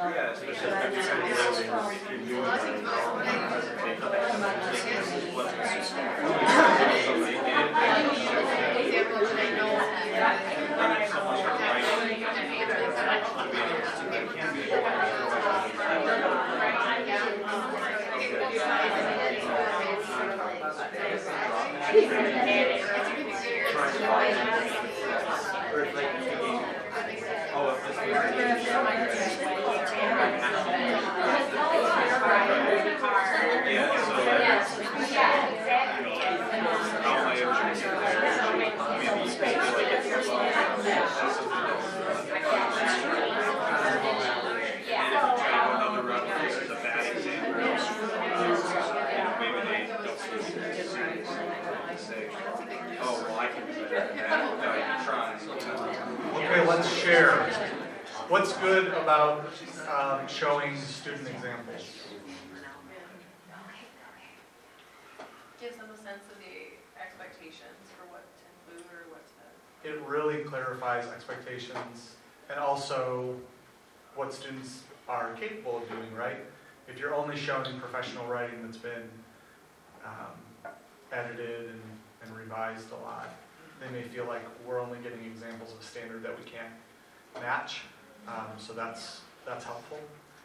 Yeah, 0.03 0.33
especially 0.33 0.55
if 0.55 0.95
you're 0.95 1.03
trying 1.05 1.23
to 1.23 1.29
live 1.29 1.71
in, 1.71 1.85
if 1.87 2.11
you're 2.11 2.27
doing. 2.27 2.51
Oh, 27.53 27.69
if 27.71 27.79
this 27.87 27.97
is. 27.97 28.03
Yeah, 33.67 33.89
so. 34.07 34.15
Yeah, 35.11 35.51
exactly. 35.51 36.15
How 37.03 37.15
my 37.25 37.35
objective 37.35 37.95
there, 38.01 38.21
maybe 38.57 39.21
it's 39.21 39.39
like 39.41 39.57
it's 39.57 40.07
that's 40.07 41.37
something 41.37 41.65
that's. 41.65 41.89
Another 44.91 46.03
route, 46.03 46.27
this 46.43 46.57
is 46.63 46.71
a 46.71 46.73
bad 46.75 47.05
example. 47.17 47.53
Maybe 49.41 49.61
they 49.69 49.81
don't 49.87 49.99
see 49.99 49.99
it 49.99 49.99
as 49.99 49.99
serious. 49.99 49.99
They 49.99 49.99
say, 49.99 50.10
oh, 53.00 53.25
well, 53.27 53.39
I 53.39 53.47
can 53.49 53.67
do 53.67 53.73
better 53.89 54.09
than 54.09 54.17
that, 54.17 54.57
no, 54.62 54.75
you 54.75 54.83
can 54.83 55.05
try. 55.05 55.35
Okay, 56.35 56.67
let's 56.67 56.89
share. 56.93 57.50
What's 58.29 58.53
good 58.59 58.89
about 58.89 59.47
um, 59.89 60.29
showing 60.29 60.77
student 60.77 61.29
examples? 61.29 61.83
Gives 65.61 65.77
them 65.77 65.89
a 65.93 65.97
sense 65.97 66.25
of 66.31 66.39
the 66.39 67.00
expectations 67.00 67.91
for 67.97 68.07
what 68.11 68.25
to 68.39 68.45
include 68.73 68.93
or 68.93 69.11
what 69.11 69.23
to. 69.27 69.89
It 69.89 70.00
really 70.07 70.45
clarifies 70.45 71.07
expectations 71.09 72.15
and 72.49 72.59
also 72.59 73.37
what 74.15 74.33
students 74.33 74.83
are 75.09 75.33
capable 75.35 75.79
of 75.79 75.89
doing, 75.89 76.15
right? 76.15 76.37
If 76.89 76.99
you're 76.99 77.15
only 77.15 77.37
showing 77.37 77.79
professional 77.79 78.27
writing 78.27 78.62
that's 78.62 78.77
been 78.77 79.09
um, 80.04 80.73
edited 81.12 81.71
and, 81.71 81.83
and 82.23 82.37
revised 82.37 82.90
a 82.92 82.97
lot, 82.97 83.28
they 83.80 83.90
may 83.90 84.02
feel 84.02 84.26
like 84.26 84.42
we're 84.66 84.80
only 84.80 84.99
getting 84.99 85.25
examples 85.25 85.73
of 85.73 85.83
standard 85.83 86.23
that 86.23 86.37
we 86.37 86.45
can't 86.45 86.73
match. 87.40 87.83
Um, 88.28 88.52
so 88.59 88.73
that's 88.73 89.23
that's 89.47 89.64
helpful. 89.64 89.99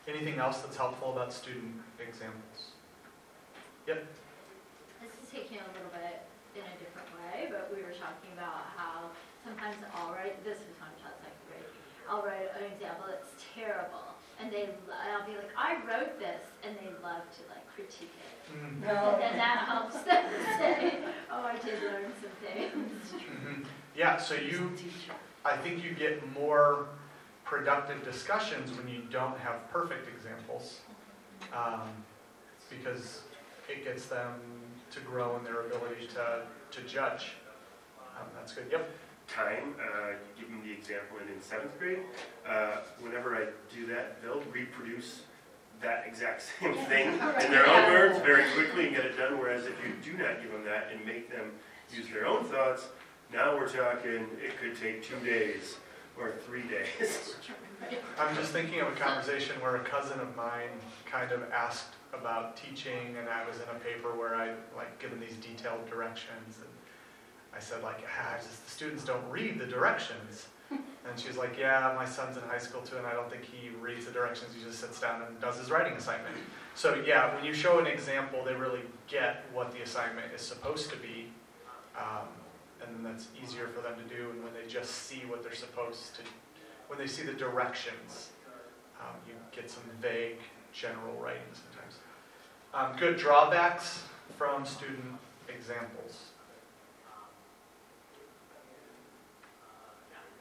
Anything 0.08 0.40
else 0.40 0.60
that's 0.60 0.78
helpful 0.78 1.12
about 1.14 1.34
student 1.34 1.82
examples? 2.00 2.78
Yep. 3.88 4.06
This 5.02 5.12
is 5.22 5.30
taking 5.30 5.60
a 5.60 5.68
little 5.76 5.92
bit 5.92 6.26
in 6.56 6.64
a 6.64 6.76
different 6.80 7.10
way, 7.20 7.52
but 7.52 7.70
we 7.70 7.84
were 7.84 7.94
talking 7.94 8.32
about 8.34 8.72
how 8.80 9.12
sometimes 9.44 9.76
I'll 9.94 10.16
write, 10.16 10.42
this 10.48 10.58
is 10.64 10.72
taught 10.80 10.96
second 10.98 11.38
grade, 11.52 11.68
I'll 12.10 12.24
write 12.24 12.50
an 12.56 12.72
example 12.72 13.06
that's 13.12 13.36
terrible, 13.54 14.15
and 14.42 14.52
they, 14.52 14.64
and 14.64 14.72
I'll 15.18 15.26
be 15.28 15.36
like, 15.36 15.50
I 15.58 15.76
wrote 15.88 16.20
this, 16.20 16.44
and 16.64 16.76
they 16.78 16.90
love 17.04 17.24
to 17.38 17.42
like 17.54 17.66
critique 17.76 18.12
it. 18.20 18.54
Mhm. 18.54 18.84
And 18.88 19.22
then 19.22 19.38
that 19.38 19.66
helps 19.68 20.02
them 20.02 20.26
say, 20.60 21.00
oh, 21.32 21.44
I 21.44 21.58
did 21.58 21.82
learn 21.84 22.12
some 22.22 22.32
things. 22.42 23.14
Mhm. 23.26 23.66
Yeah, 23.96 24.18
so 24.18 24.36
you, 24.36 24.72
I 25.46 25.56
think 25.58 25.84
you 25.84 25.92
get 25.94 26.30
more 26.34 26.88
productive 27.46 28.04
discussions 28.04 28.76
when 28.78 28.88
you 28.90 29.04
don't 29.10 29.38
have 29.40 29.70
perfect 29.72 30.08
examples. 30.10 30.82
um, 31.54 31.90
Because 32.70 33.22
it 33.70 33.84
gets 33.86 34.08
them 34.08 34.34
to 34.92 35.00
grow 35.02 35.38
in 35.38 35.44
their 35.44 35.62
ability 35.62 36.08
to, 36.08 36.42
to 36.72 36.82
judge. 36.88 37.34
Um, 38.18 38.28
That's 38.36 38.54
good, 38.54 38.68
yep. 38.72 38.90
Time, 39.28 39.76
uh, 39.80 40.12
you 40.38 40.42
give 40.44 40.50
them 40.50 40.62
the 40.64 40.72
example, 40.72 41.18
and 41.20 41.30
in 41.30 41.42
seventh 41.42 41.78
grade, 41.80 42.00
uh, 42.48 42.78
whenever 43.00 43.36
I 43.36 43.48
do 43.74 43.86
that, 43.88 44.22
they'll 44.22 44.44
reproduce 44.52 45.22
that 45.82 46.06
exact 46.08 46.44
same 46.62 46.74
thing 46.74 47.14
in 47.14 47.52
their 47.52 47.68
own 47.68 47.92
words 47.92 48.20
very 48.20 48.50
quickly 48.54 48.88
and 48.88 48.96
get 48.96 49.06
it 49.06 49.18
done, 49.18 49.38
whereas 49.40 49.66
if 49.66 49.76
you 49.84 49.94
do 50.12 50.18
not 50.18 50.42
give 50.42 50.52
them 50.52 50.64
that 50.66 50.90
and 50.94 51.06
make 51.06 51.30
them 51.30 51.52
use 51.94 52.08
their 52.10 52.26
own 52.26 52.44
thoughts, 52.46 52.88
now 53.34 53.56
we're 53.56 53.68
talking, 53.68 54.28
it 54.42 54.60
could 54.62 54.80
take 54.80 55.04
two 55.04 55.20
days 55.26 55.78
or 56.18 56.34
three 56.46 56.64
days. 56.68 57.36
I'm 58.20 58.36
just 58.36 58.52
thinking 58.52 58.80
of 58.80 58.88
a 58.88 58.96
conversation 58.96 59.60
where 59.62 59.76
a 59.76 59.84
cousin 59.84 60.20
of 60.20 60.36
mine 60.36 60.70
kind 61.06 61.32
of 61.32 61.44
asked 61.52 61.94
about 62.14 62.56
teaching, 62.56 63.16
and 63.20 63.28
I 63.28 63.46
was 63.46 63.58
in 63.58 63.76
a 63.76 63.80
paper 63.80 64.16
where 64.18 64.36
I 64.36 64.54
like 64.76 65.00
given 65.00 65.20
these 65.20 65.36
detailed 65.36 65.90
directions, 65.90 66.58
and 66.58 66.70
I 67.56 67.60
said 67.60 67.82
like, 67.84 68.04
ah, 68.20 68.36
just 68.38 68.66
the 68.66 68.72
students 68.72 69.06
don't 69.06 69.28
read 69.30 69.60
the 69.60 69.66
directions. 69.66 70.48
And 71.08 71.20
she's 71.20 71.38
like, 71.38 71.56
yeah, 71.56 71.94
my 71.96 72.04
son's 72.04 72.36
in 72.36 72.42
high 72.44 72.58
school 72.58 72.82
too, 72.82 72.98
and 72.98 73.06
I 73.06 73.14
don't 73.14 73.30
think 73.30 73.44
he 73.44 73.70
reads 73.80 74.08
the 74.08 74.12
directions. 74.12 74.56
He 74.56 74.64
just 74.64 74.80
sits 74.80 75.00
down 75.00 75.22
and 75.22 75.40
does 75.40 75.60
his 75.60 75.70
writing 75.70 75.94
assignment. 75.94 76.36
So 76.74 76.96
yeah, 77.06 77.36
when 77.36 77.46
you 77.46 77.54
show 77.54 77.78
an 77.78 77.86
example, 77.86 78.44
they 78.44 78.56
really 78.56 78.82
get 79.08 79.44
what 79.54 79.72
the 79.72 79.84
assignment 79.84 80.34
is 80.34 80.42
supposed 80.42 80.90
to 80.90 80.98
be, 80.98 81.28
um, 81.96 82.28
and 82.82 82.96
then 82.96 83.04
that's 83.04 83.28
easier 83.40 83.68
for 83.68 83.82
them 83.82 83.94
to 83.98 84.16
do. 84.16 84.32
And 84.32 84.44
when 84.44 84.52
they 84.56 84.68
just 84.68 84.92
see 84.92 85.22
what 85.28 85.44
they're 85.44 85.54
supposed 85.54 86.16
to, 86.16 86.22
when 86.88 86.98
they 86.98 87.08
see 87.08 87.22
the 87.22 87.34
directions, 87.34 88.32
um, 89.00 89.16
you 89.28 89.36
get 89.52 89.70
some 89.70 89.84
vague 90.02 90.40
general 90.74 91.14
writing 91.22 91.54
sometimes. 91.54 92.00
Um, 92.74 93.00
good 93.00 93.18
drawbacks 93.18 94.02
from 94.38 94.66
student 94.66 95.20
examples. 95.48 96.32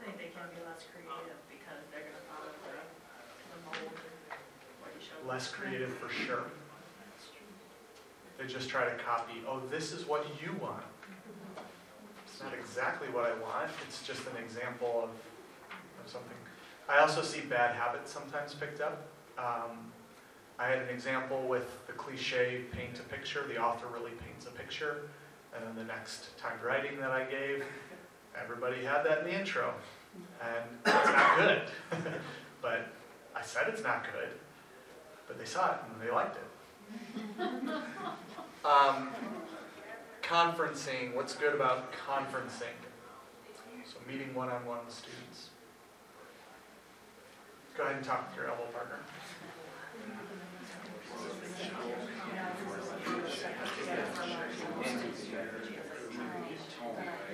Think 0.05 0.19
they 0.19 0.31
can 0.37 0.45
be 0.53 0.61
less 0.69 0.85
creative 0.93 1.41
because 1.49 1.81
they're 1.89 2.05
gonna 2.05 2.29
follow 2.29 2.53
the, 2.69 2.77
the 3.49 3.59
mold 3.65 3.97
what 4.85 4.93
you 4.93 5.01
show. 5.01 5.17
Less 5.25 5.49
creative 5.49 5.93
for 5.97 6.13
sure. 6.13 6.45
They 8.37 8.47
just 8.47 8.69
try 8.69 8.85
to 8.85 8.95
copy, 9.03 9.41
oh, 9.49 9.63
this 9.71 9.93
is 9.93 10.07
what 10.07 10.27
you 10.43 10.53
want. 10.61 10.83
It's 12.27 12.43
not 12.43 12.53
exactly 12.53 13.09
what 13.09 13.25
I 13.25 13.33
want, 13.41 13.71
it's 13.87 14.07
just 14.07 14.23
an 14.27 14.37
example 14.43 15.05
of, 15.05 15.11
of 16.05 16.11
something. 16.11 16.37
I 16.89 16.99
also 16.99 17.23
see 17.23 17.41
bad 17.41 17.75
habits 17.75 18.13
sometimes 18.13 18.55
picked 18.55 18.81
up. 18.81 19.09
Um, 19.39 19.93
I 20.59 20.67
had 20.67 20.79
an 20.79 20.89
example 20.89 21.43
with 21.49 21.87
the 21.87 21.93
cliche 21.95 22.63
paint 22.73 22.99
a 22.99 23.03
picture, 23.05 23.47
the 23.49 23.59
author 23.59 23.87
really 23.87 24.13
paints 24.13 24.47
a 24.47 24.51
picture. 24.51 25.09
And 25.57 25.65
then 25.65 25.77
the 25.77 25.85
next 25.85 26.37
timed 26.37 26.63
writing 26.63 26.99
that 27.01 27.13
I 27.13 27.25
gave, 27.25 27.65
everybody 28.43 28.85
had 28.85 29.03
that 29.05 29.21
in 29.21 29.25
the 29.25 29.39
intro. 29.39 29.75
And 30.43 30.65
it's 30.87 31.07
not 31.07 31.39
good. 31.39 31.63
But 32.63 32.87
I 33.37 33.43
said 33.43 33.65
it's 33.69 33.83
not 33.83 34.05
good, 34.05 34.31
but 35.29 35.39
they 35.39 35.45
saw 35.45 35.73
it 35.73 35.81
and 35.93 36.01
they 36.01 36.11
liked 36.11 36.37
it. 36.37 36.43
Um, 38.65 39.11
conferencing, 40.23 41.15
what's 41.15 41.35
good 41.35 41.55
about 41.55 41.93
conferencing? 41.93 42.73
So 43.85 43.99
meeting 44.09 44.35
one-on-one 44.35 44.87
with 44.87 44.95
students. 44.95 45.51
Go 47.77 47.83
ahead 47.83 47.97
and 47.97 48.05
talk 48.05 48.31
with 48.31 48.39
your 48.39 48.49
elbow 48.49 48.65
partner. 48.73 49.01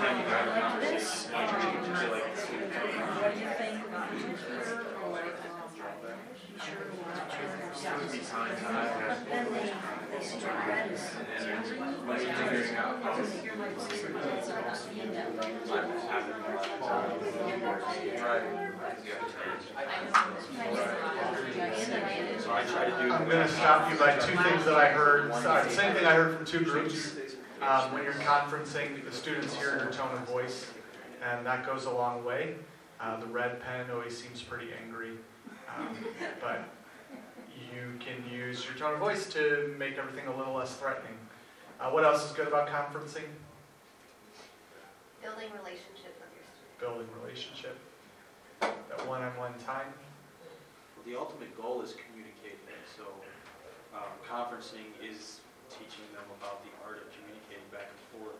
I'm 0.00 0.24
having 0.26 0.48
a 0.48 0.60
lot 0.60 0.76
of 0.76 0.82
time. 0.82 1.90
Right. 18.20 18.42
So 22.38 22.52
I 22.52 22.62
try 22.64 22.84
to 22.84 22.90
do. 22.90 23.12
I'm 23.12 23.28
going 23.28 23.46
to 23.46 23.52
stop 23.52 23.92
you 23.92 23.98
by 23.98 24.16
two 24.16 24.36
things 24.36 24.64
that 24.64 24.74
I 24.74 24.86
heard. 24.86 25.32
Sorry, 25.34 25.70
same 25.70 25.94
thing 25.94 26.06
I 26.06 26.14
heard 26.14 26.36
from 26.36 26.46
two 26.46 26.64
groups. 26.64 27.16
Um, 27.62 27.92
when 27.92 28.04
you're 28.04 28.14
conferencing, 28.14 29.04
the 29.04 29.12
students 29.12 29.54
hear 29.54 29.76
your 29.76 29.92
tone 29.92 30.10
of 30.14 30.20
voice, 30.20 30.66
and 31.22 31.44
that 31.44 31.66
goes 31.66 31.84
a 31.84 31.90
long 31.90 32.24
way. 32.24 32.54
Uh, 32.98 33.20
the 33.20 33.26
red 33.26 33.60
pen 33.60 33.90
always 33.90 34.16
seems 34.16 34.40
pretty 34.40 34.68
angry, 34.82 35.10
um, 35.76 35.94
but 36.40 36.64
you 37.54 37.92
can 38.00 38.16
use 38.32 38.64
your 38.64 38.74
tone 38.76 38.94
of 38.94 38.98
voice 38.98 39.26
to 39.34 39.74
make 39.78 39.98
everything 39.98 40.26
a 40.26 40.36
little 40.36 40.54
less 40.54 40.74
threatening. 40.76 41.12
Uh, 41.78 41.90
what 41.90 42.02
else 42.02 42.24
is 42.24 42.32
good 42.32 42.48
about 42.48 42.66
conferencing? 42.66 43.28
Building 45.20 45.52
relationship 45.60 46.16
with 46.16 46.32
your 46.32 46.48
students. 46.48 46.80
Building 46.80 47.08
relationship. 47.22 47.76
That 48.60 49.06
one-on-one 49.06 49.52
time. 49.66 49.92
Well, 50.96 51.04
the 51.04 51.18
ultimate 51.18 51.54
goal 51.60 51.82
is 51.82 51.92
communicating, 51.92 52.56
so 52.96 53.04
um, 53.92 54.08
conferencing 54.24 54.88
is 55.04 55.40
teaching 55.70 56.10
them 56.12 56.26
about 56.42 56.66
the 56.66 56.72
art 56.82 56.98
of 56.98 57.08
communicating 57.14 57.29
back 57.70 57.88
and 57.88 58.20
forth, 58.20 58.36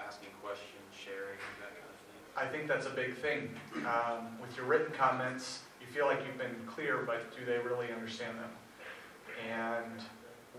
asking 0.00 0.30
questions, 0.42 0.88
sharing, 0.92 1.38
that 1.60 1.72
kind 1.72 1.88
of 1.88 1.96
thing. 2.04 2.36
I 2.36 2.46
think 2.46 2.68
that's 2.68 2.86
a 2.86 2.90
big 2.90 3.16
thing. 3.16 3.54
Um, 3.86 4.40
with 4.40 4.56
your 4.56 4.66
written 4.66 4.92
comments, 4.92 5.60
you 5.80 5.86
feel 5.86 6.06
like 6.06 6.20
you've 6.26 6.38
been 6.38 6.56
clear, 6.66 7.02
but 7.06 7.36
do 7.36 7.44
they 7.44 7.58
really 7.58 7.92
understand 7.92 8.38
them? 8.38 8.50
And 9.50 10.00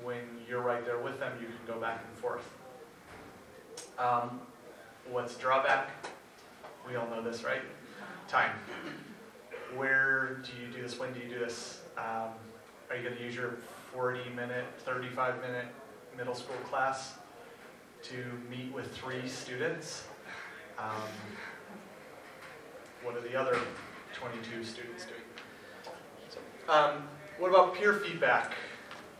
when 0.01 0.21
you're 0.47 0.61
right 0.61 0.85
there 0.85 0.99
with 0.99 1.19
them, 1.19 1.33
you 1.39 1.47
can 1.47 1.57
go 1.67 1.79
back 1.79 2.03
and 2.07 2.17
forth. 2.19 2.47
Um, 3.97 4.41
what's 5.09 5.35
drawback? 5.35 5.89
We 6.87 6.95
all 6.95 7.07
know 7.07 7.21
this, 7.21 7.43
right? 7.43 7.61
Time. 8.27 8.51
Where 9.75 10.41
do 10.43 10.51
you 10.61 10.71
do 10.71 10.81
this? 10.81 10.99
When 10.99 11.13
do 11.13 11.19
you 11.19 11.29
do 11.29 11.39
this? 11.39 11.81
Um, 11.97 12.33
are 12.89 12.97
you 12.97 13.03
going 13.03 13.15
to 13.15 13.23
use 13.23 13.35
your 13.35 13.57
40 13.93 14.19
minute, 14.35 14.65
35 14.79 15.41
minute 15.41 15.65
middle 16.17 16.35
school 16.35 16.55
class 16.69 17.13
to 18.03 18.15
meet 18.49 18.73
with 18.73 18.93
three 18.95 19.27
students? 19.27 20.03
Um, 20.77 20.91
what 23.01 23.15
are 23.15 23.21
the 23.21 23.35
other 23.35 23.57
22 24.13 24.63
students 24.63 25.05
doing? 25.05 25.21
So, 26.29 26.39
um, 26.71 27.07
what 27.39 27.49
about 27.49 27.75
peer 27.75 27.93
feedback? 27.93 28.53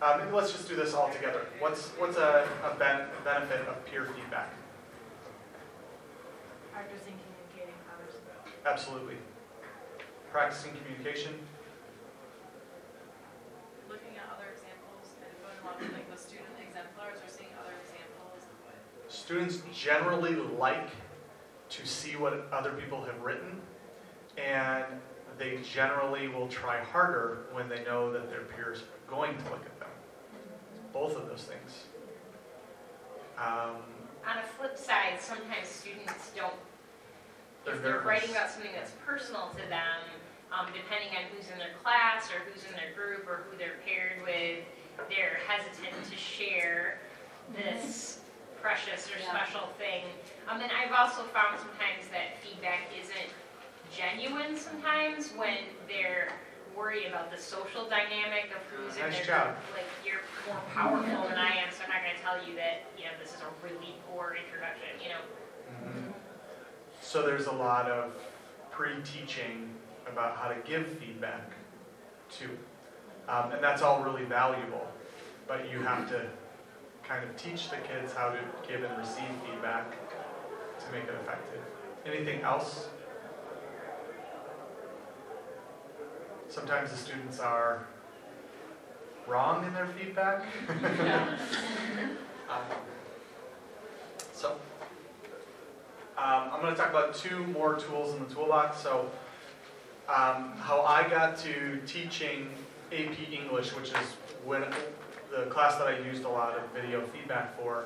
Maybe 0.02 0.32
let's 0.36 0.52
just 0.52 0.68
do 0.68 0.76
this 0.76 0.94
all 0.94 1.10
together. 1.10 1.48
What's, 1.60 1.88
what's 1.96 2.18
a, 2.18 2.46
a 2.68 2.76
ben- 2.76 3.08
benefit 3.24 3.66
of 3.68 3.86
peer 3.86 4.04
feedback? 4.04 4.52
Practicing 6.74 7.16
communicating 7.24 7.80
others. 7.88 8.20
Absolutely. 8.68 9.16
Practicing 10.30 10.76
communication. 10.76 11.40
Looking 13.88 14.20
at 14.20 14.28
other 14.28 14.52
examples 14.52 15.16
and 15.24 15.32
going 15.40 15.56
along 15.64 15.80
with 15.80 15.96
like 15.96 16.12
the 16.12 16.20
student 16.20 16.52
exemplars 16.60 17.24
or 17.24 17.30
seeing 17.32 17.56
other 17.56 17.72
examples 17.80 18.44
students 19.24 19.62
generally 19.74 20.36
like 20.36 20.90
to 21.70 21.88
see 21.88 22.18
what 22.18 22.48
other 22.52 22.74
people 22.74 23.04
have 23.06 23.22
written, 23.22 23.62
and 24.38 24.84
they 25.38 25.60
generally 25.64 26.28
will 26.28 26.48
try 26.48 26.80
harder 26.80 27.46
when 27.54 27.70
they 27.70 27.84
know 27.86 28.12
that 28.12 28.30
their 28.30 28.42
peers 28.42 28.82
are 28.82 29.10
going 29.10 29.32
to 29.38 29.44
look 29.46 29.66
at 29.66 29.80
them. 29.80 29.90
Both 30.92 31.16
of 31.16 31.28
those 31.28 31.44
things. 31.44 31.86
Um, 33.38 33.78
On 34.28 34.38
a 34.38 34.48
flip 34.58 34.78
side, 34.78 35.20
sometimes 35.20 35.68
students 35.68 36.32
don't, 36.36 36.54
if 37.66 37.82
they're 37.82 37.94
nervous. 37.94 38.06
writing 38.06 38.32
about 38.32 38.52
something 38.52 38.72
that's 38.76 38.92
personal 39.06 39.50
to 39.52 39.70
them, 39.70 40.04
um, 40.52 40.68
depending 40.68 41.10
on 41.16 41.24
who's 41.34 41.50
in 41.50 41.58
their 41.58 41.74
class 41.82 42.30
or 42.30 42.40
who's 42.52 42.66
in 42.66 42.72
their 42.74 42.94
group 42.94 43.26
or 43.28 43.46
who 43.50 43.58
they're 43.58 43.80
paired 43.88 44.22
with, 44.22 44.66
they're 45.10 45.40
hesitant 45.48 45.96
to 46.12 46.18
share 46.18 47.00
this 47.56 48.20
precious 48.64 49.12
or 49.12 49.20
Yeah. 49.20 49.30
special 49.30 49.68
thing. 49.78 50.06
Um, 50.48 50.62
and 50.62 50.72
I've 50.72 50.94
also 50.94 51.24
found 51.36 51.60
sometimes 51.60 52.08
that 52.16 52.40
feedback 52.42 52.88
isn't 52.98 53.30
genuine 53.92 54.56
sometimes 54.56 55.34
when 55.36 55.58
they're 55.88 56.32
worried 56.74 57.08
about 57.08 57.30
the 57.30 57.38
social 57.38 57.84
dynamic 57.86 58.50
of 58.56 58.62
who's 58.72 58.96
in 58.96 59.04
Nice 59.04 59.18
their 59.18 59.26
job. 59.26 59.48
group. 59.48 59.84
Like, 59.84 59.90
you're 60.06 60.24
more 60.48 60.64
powerful 60.74 61.28
than 61.28 61.38
I 61.38 61.58
am, 61.58 61.70
so 61.72 61.84
I'm 61.84 61.90
not 61.90 62.00
gonna 62.02 62.18
tell 62.24 62.48
you 62.48 62.56
that, 62.56 62.86
you 62.98 63.04
know, 63.04 63.12
this 63.20 63.36
is 63.36 63.42
a 63.42 63.52
really 63.62 63.96
poor 64.08 64.36
introduction, 64.42 64.88
you 65.04 65.10
know? 65.10 65.22
Mhm. 65.70 66.14
So 67.02 67.22
there's 67.22 67.48
a 67.48 67.52
lot 67.52 67.92
of 67.92 68.16
pre-teaching 68.72 69.76
about 70.08 70.38
how 70.38 70.48
to 70.48 70.56
give 70.62 70.88
feedback 71.00 71.52
too. 72.30 72.58
Um, 73.28 73.52
and 73.52 73.64
that's 73.64 73.82
all 73.82 74.02
really 74.04 74.24
valuable, 74.26 74.88
but 75.48 75.70
you 75.70 75.82
have 75.84 76.10
to 76.10 76.28
kind 77.08 77.24
of 77.24 77.36
teach 77.36 77.70
the 77.70 77.78
kids 77.78 78.14
how 78.14 78.30
to 78.30 78.40
give 78.68 78.84
and 78.84 78.98
receive 78.98 79.26
feedback 79.46 79.92
to 80.80 80.92
make 80.92 81.04
it 81.04 81.16
effective. 81.22 81.62
Anything 82.06 82.42
else? 82.42 82.88
Sometimes 86.50 86.92
the 86.92 86.98
students 86.98 87.40
are 87.40 87.88
wrong 89.28 89.66
in 89.66 89.74
their 89.74 89.88
feedback. 89.88 90.46
Um, 92.50 92.60
So, 94.34 94.52
um, 96.18 96.50
I'm 96.52 96.62
going 96.62 96.76
to 96.76 96.80
talk 96.80 96.90
about 96.90 97.16
two 97.16 97.40
more 97.48 97.76
tools 97.76 98.14
in 98.14 98.28
the 98.28 98.32
toolbox. 98.32 98.78
So, 98.78 99.10
um, 100.10 100.52
how 100.60 100.82
I 100.82 101.08
got 101.10 101.38
to 101.40 101.80
teaching 101.88 102.50
AP 102.92 103.32
English, 103.32 103.74
which 103.76 103.90
is 103.90 104.08
when 104.46 104.66
the 105.36 105.46
class 105.48 105.76
that 105.78 105.88
I 105.88 105.98
used 106.00 106.24
a 106.24 106.30
lot 106.30 106.56
of 106.56 106.64
video 106.72 107.02
feedback 107.02 107.58
for. 107.60 107.86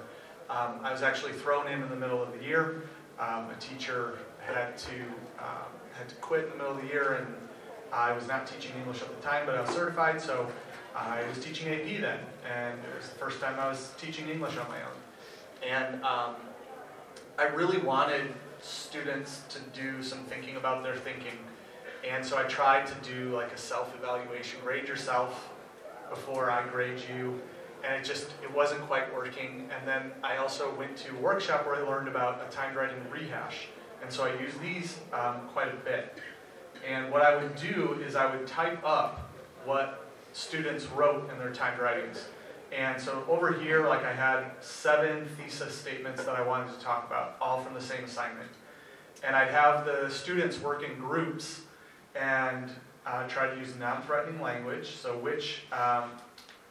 Um, 0.49 0.79
I 0.83 0.91
was 0.91 1.01
actually 1.01 1.33
thrown 1.33 1.67
in 1.67 1.81
in 1.81 1.89
the 1.89 1.95
middle 1.95 2.21
of 2.21 2.37
the 2.37 2.43
year. 2.43 2.83
Um, 3.19 3.49
a 3.49 3.55
teacher 3.59 4.19
had 4.39 4.77
to 4.77 5.01
um, 5.39 5.71
had 5.97 6.09
to 6.09 6.15
quit 6.15 6.45
in 6.45 6.49
the 6.51 6.55
middle 6.57 6.71
of 6.71 6.81
the 6.81 6.87
year, 6.87 7.13
and 7.13 7.27
I 7.91 8.11
was 8.11 8.27
not 8.27 8.47
teaching 8.47 8.75
English 8.77 9.01
at 9.01 9.09
the 9.09 9.27
time, 9.27 9.45
but 9.45 9.55
I 9.55 9.61
was 9.61 9.69
certified, 9.71 10.21
so 10.21 10.47
I 10.95 11.23
was 11.27 11.43
teaching 11.43 11.69
AP 11.69 12.01
then, 12.01 12.19
and 12.45 12.79
it 12.79 12.97
was 12.97 13.09
the 13.09 13.15
first 13.15 13.39
time 13.39 13.59
I 13.59 13.67
was 13.67 13.93
teaching 13.97 14.29
English 14.29 14.57
on 14.57 14.67
my 14.67 14.77
own. 14.77 15.67
And 15.67 16.03
um, 16.03 16.35
I 17.39 17.43
really 17.43 17.79
wanted 17.79 18.33
students 18.61 19.41
to 19.49 19.59
do 19.79 20.03
some 20.03 20.19
thinking 20.25 20.57
about 20.57 20.83
their 20.83 20.95
thinking. 20.95 21.37
And 22.07 22.25
so 22.25 22.37
I 22.37 22.43
tried 22.43 22.87
to 22.87 22.93
do 23.03 23.35
like 23.35 23.51
a 23.51 23.57
self-evaluation, 23.57 24.59
grade 24.63 24.87
yourself 24.87 25.49
before 26.09 26.49
I 26.51 26.67
grade 26.67 27.01
you. 27.13 27.39
And 27.83 27.95
it 27.95 28.05
just, 28.05 28.27
it 28.43 28.53
wasn't 28.53 28.81
quite 28.81 29.13
working. 29.13 29.69
And 29.75 29.87
then 29.87 30.11
I 30.23 30.37
also 30.37 30.73
went 30.75 30.97
to 30.97 31.15
a 31.15 31.19
workshop 31.19 31.65
where 31.65 31.75
I 31.75 31.81
learned 31.81 32.07
about 32.07 32.45
a 32.45 32.51
timed 32.51 32.75
writing 32.75 32.97
rehash. 33.11 33.67
And 34.01 34.11
so 34.11 34.25
I 34.25 34.39
used 34.39 34.59
these 34.61 34.99
um, 35.13 35.41
quite 35.53 35.73
a 35.73 35.77
bit. 35.77 36.17
And 36.87 37.11
what 37.11 37.21
I 37.21 37.35
would 37.35 37.55
do 37.55 37.99
is 38.05 38.15
I 38.15 38.33
would 38.33 38.47
type 38.47 38.81
up 38.83 39.31
what 39.65 40.09
students 40.33 40.85
wrote 40.85 41.29
in 41.31 41.39
their 41.39 41.51
timed 41.51 41.79
writings. 41.79 42.25
And 42.71 43.01
so 43.01 43.23
over 43.29 43.53
here, 43.53 43.87
like 43.87 44.03
I 44.03 44.13
had 44.13 44.51
seven 44.59 45.25
thesis 45.37 45.73
statements 45.75 46.23
that 46.25 46.35
I 46.35 46.41
wanted 46.41 46.77
to 46.77 46.83
talk 46.83 47.07
about, 47.07 47.37
all 47.39 47.61
from 47.61 47.73
the 47.73 47.81
same 47.81 48.03
assignment. 48.03 48.49
And 49.23 49.35
I'd 49.35 49.49
have 49.49 49.85
the 49.85 50.09
students 50.09 50.59
work 50.59 50.83
in 50.83 50.99
groups 50.99 51.61
and 52.15 52.69
uh, 53.07 53.27
try 53.27 53.47
to 53.47 53.57
use 53.57 53.73
non-threatening 53.79 54.41
language. 54.41 54.95
So 54.97 55.17
which, 55.17 55.63
um, 55.71 56.11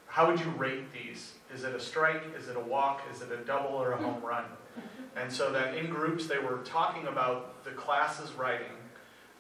how 0.06 0.26
would 0.26 0.38
you 0.38 0.50
rate 0.50 0.92
these? 0.92 1.32
Is 1.54 1.64
it 1.64 1.74
a 1.74 1.80
strike? 1.80 2.22
Is 2.38 2.48
it 2.48 2.56
a 2.56 2.60
walk? 2.60 3.02
Is 3.12 3.22
it 3.22 3.32
a 3.32 3.38
double 3.38 3.70
or 3.70 3.92
a 3.92 3.96
home 3.96 4.22
run? 4.22 4.44
And 5.16 5.32
so 5.32 5.50
then 5.50 5.74
in 5.74 5.88
groups, 5.88 6.26
they 6.26 6.38
were 6.38 6.58
talking 6.64 7.06
about 7.06 7.64
the 7.64 7.70
class's 7.70 8.32
writing. 8.34 8.66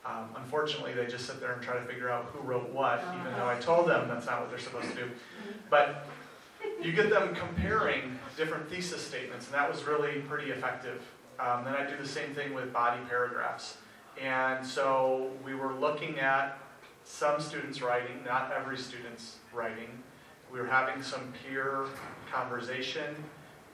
Um, 0.06 0.30
unfortunately, 0.36 0.94
they 0.94 1.06
just 1.06 1.26
sit 1.26 1.40
there 1.40 1.52
and 1.52 1.60
try 1.60 1.74
to 1.74 1.84
figure 1.84 2.08
out 2.08 2.26
who 2.26 2.40
wrote 2.40 2.70
what, 2.70 3.02
even 3.20 3.32
though 3.36 3.48
I 3.48 3.58
told 3.58 3.88
them 3.88 4.08
that's 4.08 4.26
not 4.26 4.40
what 4.40 4.50
they're 4.50 4.58
supposed 4.58 4.88
to 4.90 4.94
do. 4.94 5.10
But 5.68 6.06
you 6.80 6.92
get 6.92 7.10
them 7.10 7.34
comparing 7.34 8.18
different 8.36 8.70
thesis 8.70 9.02
statements, 9.02 9.46
and 9.46 9.54
that 9.54 9.70
was 9.70 9.84
really 9.84 10.20
pretty 10.20 10.50
effective. 10.50 11.02
Um, 11.38 11.64
then 11.64 11.74
I 11.74 11.84
do 11.84 11.96
the 12.00 12.08
same 12.08 12.34
thing 12.34 12.54
with 12.54 12.72
body 12.72 13.00
paragraphs. 13.08 13.76
And 14.20 14.64
so 14.64 15.30
we 15.44 15.54
were 15.54 15.74
looking 15.74 16.20
at 16.20 16.58
some 17.06 17.40
students' 17.40 17.80
writing, 17.80 18.22
not 18.26 18.52
every 18.52 18.76
student's 18.76 19.36
writing. 19.54 19.88
We 20.52 20.60
were 20.60 20.66
having 20.66 21.02
some 21.02 21.32
peer 21.42 21.86
conversation, 22.32 23.14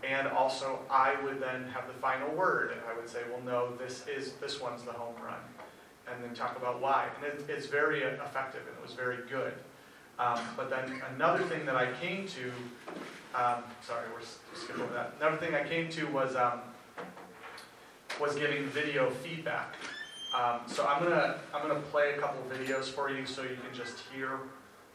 and 0.05 0.29
also 0.29 0.81
I 0.91 1.21
would 1.23 1.41
then 1.41 1.65
have 1.73 1.87
the 1.89 1.95
final 1.95 2.31
word, 2.35 2.73
and 2.73 2.81
I 2.91 2.95
would 2.95 3.09
say, 3.09 3.21
well, 3.31 3.41
no, 3.45 3.77
this 3.77 4.05
is 4.07 4.33
this 4.35 4.61
one's 4.61 4.83
the 4.83 4.93
home 4.93 5.15
run, 5.25 5.41
and 6.13 6.23
then 6.23 6.35
talk 6.35 6.57
about 6.57 6.81
why. 6.81 7.09
And 7.17 7.25
it, 7.25 7.45
it's 7.49 7.67
very 7.67 8.03
effective, 8.03 8.61
and 8.69 8.77
it 8.77 8.83
was 8.83 8.93
very 8.93 9.19
good. 9.31 9.55
Um, 10.19 10.39
but 10.57 10.69
then 10.71 11.03
another 11.15 11.43
thing 11.45 11.65
that 11.67 11.75
I 11.75 11.91
came 11.93 12.27
to, 12.29 12.45
um, 13.35 13.63
sorry, 13.81 14.05
we're 14.13 14.21
s- 14.21 14.39
skip 14.55 14.79
over 14.79 14.93
that. 14.93 15.15
Another 15.21 15.39
thing 15.39 15.55
I 15.55 15.65
came 15.67 15.89
to 15.91 16.05
was 16.09 16.37
um, 16.37 16.61
was 18.21 18.37
giving 18.37 18.67
video 18.67 19.11
feedback. 19.11 19.75
Um, 20.35 20.61
so 20.67 20.87
I'm 20.87 21.03
gonna 21.03 21.39
I'm 21.55 21.67
gonna 21.67 21.81
play 21.81 22.15
a 22.15 22.19
couple 22.19 22.43
videos 22.51 22.85
for 22.85 23.11
you 23.11 23.27
so 23.27 23.43
you 23.43 23.57
can 23.57 23.75
just 23.75 23.99
hear 24.15 24.39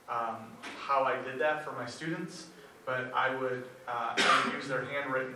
um, 0.10 0.38
how 0.80 1.04
I 1.04 1.22
did 1.22 1.40
that 1.40 1.64
for 1.64 1.74
my 1.74 1.86
students. 1.86 2.48
But 2.86 3.12
I 3.14 3.36
would, 3.36 3.66
uh, 3.86 4.14
I 4.16 4.42
would 4.46 4.54
use 4.54 4.70
their 4.70 4.86
handwritten 4.86 5.36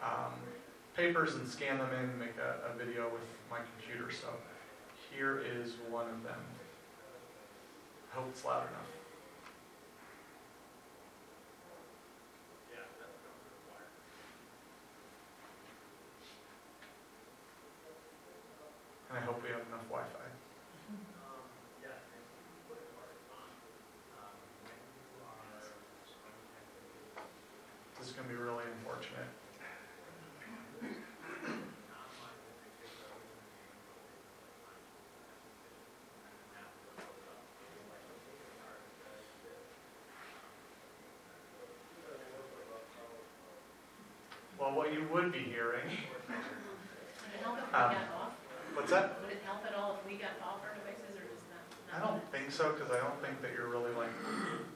um, 0.00 0.32
papers 0.96 1.34
and 1.34 1.46
scan 1.46 1.78
them 1.78 1.88
in, 1.92 2.10
and 2.10 2.18
make 2.18 2.36
a, 2.38 2.72
a 2.72 2.78
video 2.78 3.10
with 3.10 3.26
my 3.50 3.58
computer. 3.58 4.12
So 4.12 4.28
here 5.12 5.40
is 5.40 5.72
one 5.90 6.06
of 6.06 6.22
them. 6.22 6.38
I 8.12 8.16
hope 8.16 8.28
it's 8.30 8.44
loud 8.44 8.62
enough. 8.68 8.89
And 19.10 19.18
I 19.18 19.22
hope 19.22 19.42
we 19.42 19.48
have 19.48 19.58
enough 19.66 19.82
Wi-Fi. 19.90 20.18
This 27.98 28.08
is 28.08 28.14
gonna 28.14 28.28
be 28.28 28.34
really 28.34 28.64
unfortunate. 28.78 29.26
Well, 44.58 44.74
what 44.74 44.92
you 44.92 45.04
would 45.12 45.32
be 45.32 45.40
hearing, 45.40 45.88
Would 47.26 47.34
it 47.34 47.42
help 47.42 47.58
if 47.58 47.64
we 47.72 47.74
Um? 47.74 48.19
What's 48.80 48.92
that? 48.92 49.20
Would 49.20 49.30
it 49.30 49.42
help 49.44 49.64
at 49.66 49.74
all 49.74 49.98
if 50.00 50.10
we 50.10 50.16
got 50.16 50.30
off 50.42 50.60
our 50.64 50.74
devices 50.74 51.14
or 51.14 51.28
just 51.28 51.44
not? 51.52 51.60
I 51.94 52.00
don't 52.00 52.32
think 52.32 52.50
so, 52.50 52.72
because 52.72 52.90
I 52.90 52.98
don't 52.98 53.20
think 53.22 53.42
that 53.42 53.50
you're 53.52 53.68
really 53.68 53.92
like 53.92 54.08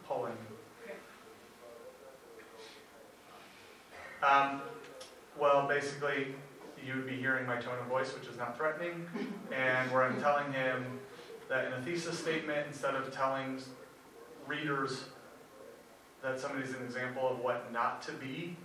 pulling. 0.06 0.36
Okay. 0.84 0.94
Um, 4.22 4.60
well, 5.38 5.66
basically, 5.66 6.34
you 6.84 6.96
would 6.96 7.06
be 7.06 7.16
hearing 7.16 7.46
my 7.46 7.56
tone 7.56 7.78
of 7.80 7.86
voice, 7.86 8.12
which 8.14 8.28
is 8.28 8.36
not 8.36 8.58
threatening, 8.58 9.06
and 9.52 9.90
where 9.90 10.02
I'm 10.02 10.20
telling 10.20 10.52
him 10.52 11.00
that 11.48 11.66
in 11.66 11.72
a 11.72 11.82
thesis 11.82 12.18
statement, 12.18 12.66
instead 12.66 12.94
of 12.94 13.10
telling 13.10 13.58
readers 14.46 15.04
that 16.22 16.38
somebody's 16.38 16.74
an 16.74 16.82
example 16.84 17.26
of 17.26 17.38
what 17.38 17.72
not 17.72 18.02
to 18.02 18.12
be, 18.12 18.56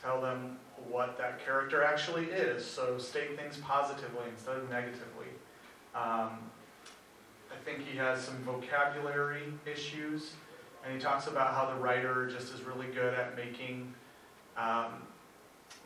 tell 0.00 0.20
them 0.20 0.58
what 0.88 1.18
that 1.18 1.44
character 1.44 1.82
actually 1.82 2.26
is. 2.26 2.64
So 2.64 2.98
state 2.98 3.36
things 3.36 3.56
positively 3.58 4.24
instead 4.30 4.56
of 4.56 4.70
negatively. 4.70 5.26
Um, 5.94 6.38
I 7.50 7.58
think 7.64 7.86
he 7.86 7.96
has 7.98 8.22
some 8.22 8.36
vocabulary 8.38 9.44
issues, 9.70 10.32
and 10.84 10.94
he 10.94 11.00
talks 11.00 11.26
about 11.26 11.54
how 11.54 11.66
the 11.74 11.80
writer 11.80 12.28
just 12.28 12.52
is 12.54 12.62
really 12.62 12.86
good 12.88 13.14
at 13.14 13.36
making 13.36 13.94
um, 14.56 15.02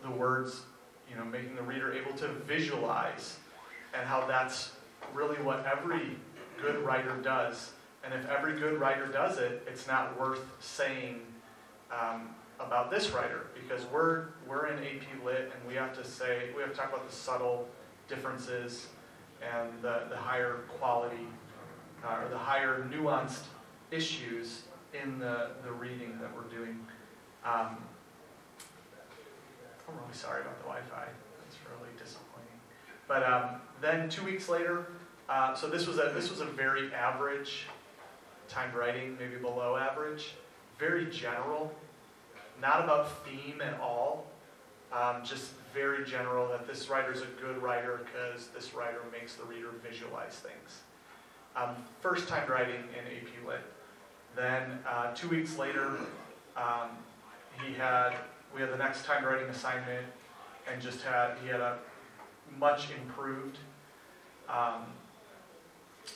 the 0.03 0.11
words, 0.11 0.63
you 1.09 1.17
know, 1.17 1.25
making 1.25 1.55
the 1.55 1.63
reader 1.63 1.93
able 1.93 2.13
to 2.19 2.29
visualize, 2.29 3.39
and 3.95 4.07
how 4.07 4.27
that's 4.27 4.73
really 5.15 5.37
what 5.37 5.65
every 5.67 6.17
good 6.61 6.85
writer 6.85 7.17
does. 7.23 7.73
And 8.05 8.15
if 8.15 8.29
every 8.29 8.59
good 8.59 8.81
writer 8.81 9.07
does 9.07 9.39
it, 9.39 9.63
it's 9.67 9.87
not 9.87 10.19
worth 10.19 10.45
saying 10.61 11.21
um, 11.91 12.31
about 12.61 12.91
this 12.91 13.11
writer 13.11 13.47
because 13.55 13.87
we're 13.87 14.27
we're 14.47 14.67
in 14.67 14.79
AP 14.79 15.25
Lit 15.25 15.53
and 15.55 15.69
we 15.69 15.75
have 15.75 15.97
to 15.97 16.05
say 16.05 16.51
we 16.55 16.63
have 16.63 16.71
to 16.71 16.77
talk 16.77 16.91
about 16.91 17.09
the 17.09 17.15
subtle 17.15 17.67
differences 18.09 18.89
and 19.41 19.71
the, 19.83 20.03
the 20.11 20.17
higher 20.17 20.61
quality 20.79 21.27
uh, 22.05 22.23
or 22.23 22.29
the 22.29 22.39
higher 22.39 22.87
nuanced 22.93 23.45
issues 23.91 24.63
in 24.93 25.19
the, 25.19 25.51
the 25.65 25.73
reading 25.73 26.19
that 26.21 26.31
we're 26.35 26.55
doing. 26.55 26.79
Um, 27.45 27.79
I'm 29.89 29.97
really 29.97 30.13
sorry 30.13 30.43
about 30.43 30.59
the 30.59 30.65
Wi-Fi. 30.65 31.05
That's 31.05 31.57
really 31.71 31.91
disappointing. 31.99 32.59
But 33.09 33.23
um, 33.23 33.61
then 33.81 34.09
two 34.09 34.25
weeks 34.25 34.49
later, 34.49 34.87
uh, 35.29 35.55
so 35.55 35.69
this 35.69 35.87
was 35.87 35.99
a 35.99 36.13
this 36.15 36.31
was 36.31 36.41
a 36.41 36.45
very 36.45 36.93
average 36.93 37.67
timed 38.49 38.75
writing, 38.75 39.17
maybe 39.19 39.37
below 39.37 39.77
average, 39.77 40.35
very 40.79 41.07
general, 41.07 41.73
not 42.61 42.85
about 42.85 43.25
theme 43.25 43.61
at 43.61 43.79
all. 43.81 44.27
Um, 44.93 45.25
just 45.25 45.53
very 45.73 46.05
general 46.05 46.49
that 46.49 46.67
this 46.67 46.89
writer's 46.89 47.23
a 47.23 47.29
good 47.41 47.63
writer 47.63 48.01
because 48.05 48.49
this 48.49 48.75
writer 48.75 49.01
makes 49.13 49.35
the 49.35 49.45
reader 49.45 49.69
visualize 49.89 50.35
things. 50.35 50.81
Um, 51.55 51.77
first 52.01 52.29
time 52.29 52.49
writing 52.51 52.83
in 52.99 53.07
AP 53.07 53.47
Lit. 53.47 53.61
Then 54.37 54.79
uh, 54.89 55.15
two 55.15 55.29
weeks 55.29 55.57
later, 55.57 55.97
um, 56.57 56.91
he 57.65 57.75
had 57.75 58.15
we 58.55 58.61
had 58.61 58.73
the 58.73 58.77
next 58.77 59.05
time 59.05 59.25
writing 59.25 59.49
assignment 59.49 60.07
and 60.71 60.83
just 60.83 61.03
had 61.03 61.37
he 61.43 61.49
had 61.49 61.61
a 61.61 61.79
much 62.59 62.89
improved 62.91 63.59
um, 64.49 64.87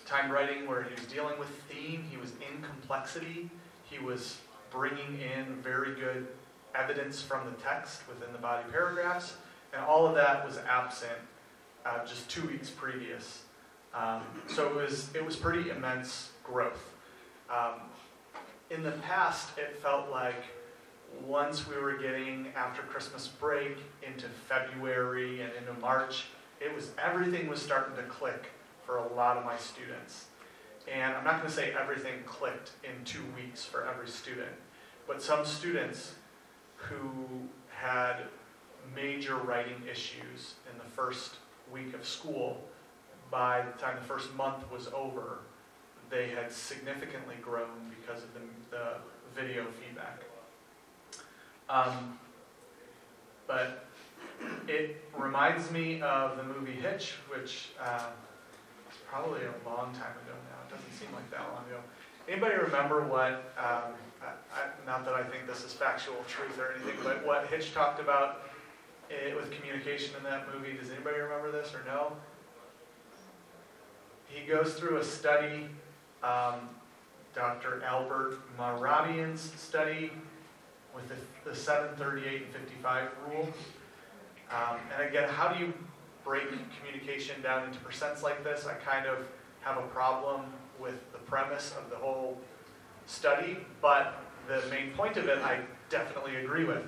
time 0.07 0.30
writing 0.30 0.66
where 0.66 0.83
he 0.83 0.94
was 0.94 1.04
dealing 1.04 1.38
with 1.38 1.48
theme, 1.68 2.04
he 2.11 2.16
was 2.16 2.33
in 2.33 2.62
complexity, 2.62 3.50
he 3.85 3.98
was 3.98 4.38
bringing 4.75 5.21
in 5.21 5.57
very 5.63 5.95
good 5.95 6.27
evidence 6.75 7.23
from 7.23 7.47
the 7.47 7.53
text 7.63 8.03
within 8.09 8.33
the 8.33 8.39
body 8.39 8.65
paragraphs, 8.71 9.37
and 9.73 9.83
all 9.85 10.07
of 10.07 10.15
that 10.17 10.45
was 10.45 10.59
absent 10.69 11.19
uh, 11.87 12.05
just 12.05 12.29
two 12.29 12.47
weeks 12.49 12.71
previous. 12.71 13.43
Um, 13.95 14.23
so 14.49 14.69
it 14.69 14.75
was 14.75 15.15
it 15.15 15.25
was 15.25 15.37
pretty 15.37 15.71
immense 15.71 16.31
growth. 16.43 16.91
Um, 17.49 17.81
in 18.71 18.83
the 18.83 18.93
past, 18.93 19.57
it 19.57 19.77
felt 19.77 20.11
like 20.11 20.43
once 21.25 21.69
we 21.69 21.77
were 21.77 21.97
getting 21.97 22.49
after 22.57 22.83
Christmas 22.83 23.29
break 23.29 23.77
into 24.03 24.27
February 24.49 25.43
and 25.43 25.53
into 25.55 25.79
March, 25.81 26.25
it 26.61 26.75
was 26.75 26.91
everything 27.03 27.47
was 27.47 27.63
starting 27.63 27.95
to 27.97 28.03
click 28.05 28.47
for 28.85 28.99
a 28.99 29.13
lot 29.15 29.37
of 29.37 29.45
my 29.45 29.57
students. 29.57 30.27
And 30.93 31.15
I'm 31.15 31.25
not 31.25 31.39
going 31.39 31.49
to 31.49 31.55
say 31.55 31.73
everything 31.81 32.15
clicked 32.27 32.73
in 32.83 33.05
two 33.05 33.23
weeks 33.37 33.65
for 33.65 33.87
every 33.87 34.09
student, 34.09 34.53
but 35.07 35.23
some 35.23 35.45
students 35.45 36.14
who 36.77 37.01
had 37.69 38.17
major 38.95 39.37
writing 39.37 39.83
issues 39.90 40.55
in 40.71 40.79
the 40.79 40.85
first 40.85 41.37
week 41.73 41.95
of 41.95 42.07
school, 42.07 42.62
by 43.31 43.62
the 43.62 43.83
time 43.83 43.97
the 43.97 44.07
first 44.07 44.35
month 44.35 44.71
was 44.71 44.88
over, 44.95 45.38
they 46.11 46.29
had 46.29 46.53
significantly 46.53 47.35
grown 47.43 47.93
because 47.99 48.23
of 48.23 48.31
the, 48.35 48.40
the 48.71 48.95
video 49.35 49.64
feedback. 49.81 50.23
Um, 51.69 52.19
but 53.47 53.87
it 54.69 55.03
reminds 55.17 55.71
me 55.71 56.01
of 56.03 56.37
the 56.37 56.43
movie 56.43 56.73
Hitch, 56.73 57.14
which 57.29 57.71
uh, 57.81 58.11
probably 59.09 59.40
a 59.40 59.69
long 59.69 59.93
time 59.93 60.12
ago 60.12 60.35
now. 60.51 60.67
It 60.67 60.71
doesn't 60.71 60.93
seem 60.93 61.14
like 61.14 61.31
that 61.31 61.40
long 61.55 61.64
ago. 61.67 61.81
Anybody 62.27 62.57
remember 62.57 63.03
what, 63.03 63.53
um, 63.59 63.93
I, 64.23 64.29
I, 64.55 64.87
not 64.87 65.05
that 65.05 65.15
I 65.15 65.23
think 65.23 65.47
this 65.47 65.63
is 65.63 65.75
factual 65.75 66.17
truth 66.27 66.59
or 66.59 66.73
anything, 66.73 66.97
but 67.05 67.25
what 67.27 67.47
Hitch 67.49 67.75
talked 67.75 68.01
about 68.01 68.43
it, 69.11 69.37
with 69.37 69.51
communication 69.51 70.15
in 70.17 70.25
that 70.25 70.47
movie? 70.55 70.73
Does 70.73 70.91
anybody 70.91 71.19
remember 71.19 71.53
this 71.53 71.75
or 71.75 71.83
no? 71.85 72.13
He 74.27 74.47
goes 74.47 74.75
through 74.75 74.97
a 74.97 75.05
study, 75.05 75.69
um, 76.23 76.71
Dr. 77.35 77.83
Albert 77.85 78.39
Mehrabian's 78.59 79.53
study 79.61 80.11
with 80.95 81.07
the, 81.09 81.51
the 81.51 81.55
738 81.55 82.43
and 82.43 82.53
55 82.53 83.09
rule. 83.29 83.49
Um, 84.51 84.79
and 84.97 85.09
again, 85.09 85.29
how 85.29 85.49
do 85.49 85.63
you 85.63 85.75
break 86.25 86.45
communication 86.79 87.43
down 87.43 87.67
into 87.67 87.79
percents 87.81 88.23
like 88.23 88.43
this? 88.43 88.67
I 88.67 88.75
kind 88.75 89.07
of 89.07 89.19
have 89.61 89.77
a 89.77 89.87
problem 89.89 90.43
with 90.81 91.13
premise 91.27 91.75
of 91.79 91.91
the 91.91 91.97
whole 91.97 92.39
study, 93.07 93.59
but 93.81 94.23
the 94.49 94.63
main 94.71 94.91
point 94.93 95.17
of 95.17 95.29
it 95.29 95.39
I 95.39 95.61
definitely 95.89 96.37
agree 96.37 96.65
with. 96.65 96.83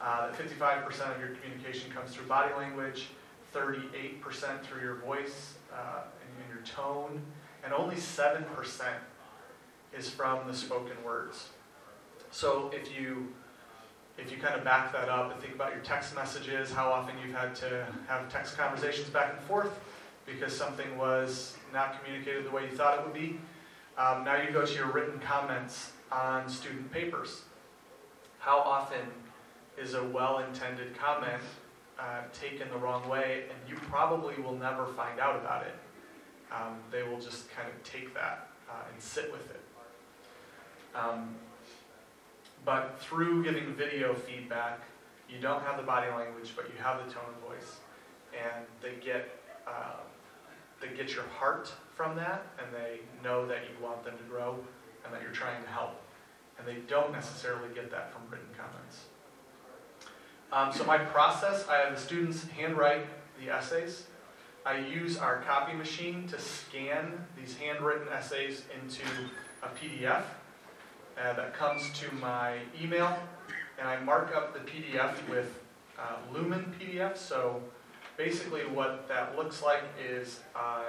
Uh, 0.00 0.30
that 0.30 0.38
55% 0.38 1.14
of 1.14 1.20
your 1.20 1.30
communication 1.36 1.90
comes 1.90 2.14
through 2.14 2.26
body 2.26 2.52
language, 2.54 3.08
38% 3.54 4.62
through 4.62 4.82
your 4.82 4.96
voice 4.96 5.54
uh, 5.72 6.02
and, 6.20 6.44
and 6.44 6.54
your 6.54 6.64
tone, 6.66 7.22
and 7.64 7.72
only 7.72 7.96
7% 7.96 8.44
is 9.96 10.10
from 10.10 10.46
the 10.46 10.54
spoken 10.54 10.96
words. 11.04 11.48
So 12.30 12.70
if 12.74 12.94
you 12.94 13.28
if 14.18 14.30
you 14.32 14.38
kind 14.38 14.54
of 14.54 14.64
back 14.64 14.92
that 14.94 15.10
up 15.10 15.30
and 15.30 15.40
think 15.42 15.54
about 15.54 15.72
your 15.72 15.82
text 15.82 16.14
messages, 16.14 16.72
how 16.72 16.90
often 16.90 17.14
you've 17.22 17.36
had 17.36 17.54
to 17.56 17.86
have 18.08 18.32
text 18.32 18.56
conversations 18.56 19.10
back 19.10 19.34
and 19.36 19.40
forth 19.42 19.78
because 20.24 20.56
something 20.56 20.96
was 20.96 21.54
not 21.72 22.02
communicated 22.02 22.46
the 22.46 22.50
way 22.50 22.62
you 22.62 22.76
thought 22.76 22.98
it 22.98 23.04
would 23.04 23.14
be. 23.14 23.38
Um, 23.98 24.24
now 24.24 24.36
you 24.40 24.50
go 24.52 24.66
to 24.66 24.74
your 24.74 24.90
written 24.90 25.18
comments 25.20 25.92
on 26.12 26.48
student 26.48 26.92
papers. 26.92 27.42
How 28.38 28.58
often 28.58 29.00
is 29.78 29.94
a 29.94 30.04
well-intended 30.04 30.96
comment 30.98 31.42
uh, 31.98 32.20
taken 32.32 32.68
the 32.68 32.76
wrong 32.76 33.08
way, 33.08 33.44
and 33.48 33.58
you 33.68 33.76
probably 33.88 34.34
will 34.42 34.54
never 34.54 34.86
find 34.86 35.18
out 35.18 35.36
about 35.36 35.66
it. 35.66 35.74
Um, 36.52 36.76
they 36.90 37.02
will 37.02 37.18
just 37.18 37.50
kind 37.50 37.68
of 37.68 37.82
take 37.82 38.12
that 38.14 38.48
uh, 38.68 38.84
and 38.92 39.02
sit 39.02 39.32
with 39.32 39.50
it. 39.50 39.60
Um, 40.94 41.34
but 42.64 42.98
through 43.00 43.44
giving 43.44 43.74
video 43.74 44.14
feedback, 44.14 44.80
you 45.28 45.40
don't 45.40 45.62
have 45.62 45.78
the 45.78 45.82
body 45.82 46.10
language, 46.10 46.52
but 46.54 46.66
you 46.66 46.82
have 46.82 47.04
the 47.04 47.12
tone 47.12 47.24
of 47.28 47.48
voice, 47.48 47.76
and 48.32 48.66
they 48.82 49.02
get 49.04 49.40
uh, 49.66 50.00
they 50.80 50.88
get 50.96 51.14
your 51.14 51.24
heart 51.38 51.72
from 51.96 52.14
that, 52.16 52.46
and 52.58 52.72
they 52.72 53.00
know 53.24 53.46
that 53.46 53.62
you 53.62 53.84
want 53.84 54.04
them 54.04 54.16
to 54.18 54.24
grow, 54.24 54.56
and 55.04 55.12
that 55.12 55.22
you're 55.22 55.32
trying 55.32 55.62
to 55.62 55.68
help, 55.68 56.00
and 56.58 56.68
they 56.68 56.76
don't 56.86 57.10
necessarily 57.10 57.74
get 57.74 57.90
that 57.90 58.12
from 58.12 58.22
written 58.30 58.46
comments. 58.56 59.06
Um, 60.52 60.72
so 60.72 60.84
my 60.84 60.98
process, 60.98 61.66
I 61.68 61.78
have 61.78 61.94
the 61.94 62.00
students 62.00 62.46
handwrite 62.48 63.06
the 63.40 63.50
essays. 63.50 64.04
I 64.64 64.78
use 64.78 65.16
our 65.16 65.40
copy 65.42 65.72
machine 65.72 66.28
to 66.28 66.38
scan 66.38 67.24
these 67.36 67.56
handwritten 67.56 68.08
essays 68.12 68.64
into 68.74 69.02
a 69.62 69.68
PDF 69.68 70.22
uh, 71.18 71.32
that 71.32 71.54
comes 71.54 71.90
to 72.00 72.14
my 72.16 72.58
email, 72.80 73.18
and 73.78 73.88
I 73.88 73.98
mark 74.00 74.36
up 74.36 74.52
the 74.52 74.70
PDF 74.70 75.14
with 75.30 75.60
uh, 75.98 76.16
Lumin 76.32 76.74
PDF. 76.78 77.16
So 77.16 77.62
basically, 78.16 78.62
what 78.66 79.08
that 79.08 79.36
looks 79.36 79.62
like 79.62 79.82
is 80.04 80.40
I 80.54 80.84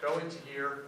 go 0.00 0.18
into 0.18 0.38
here 0.52 0.84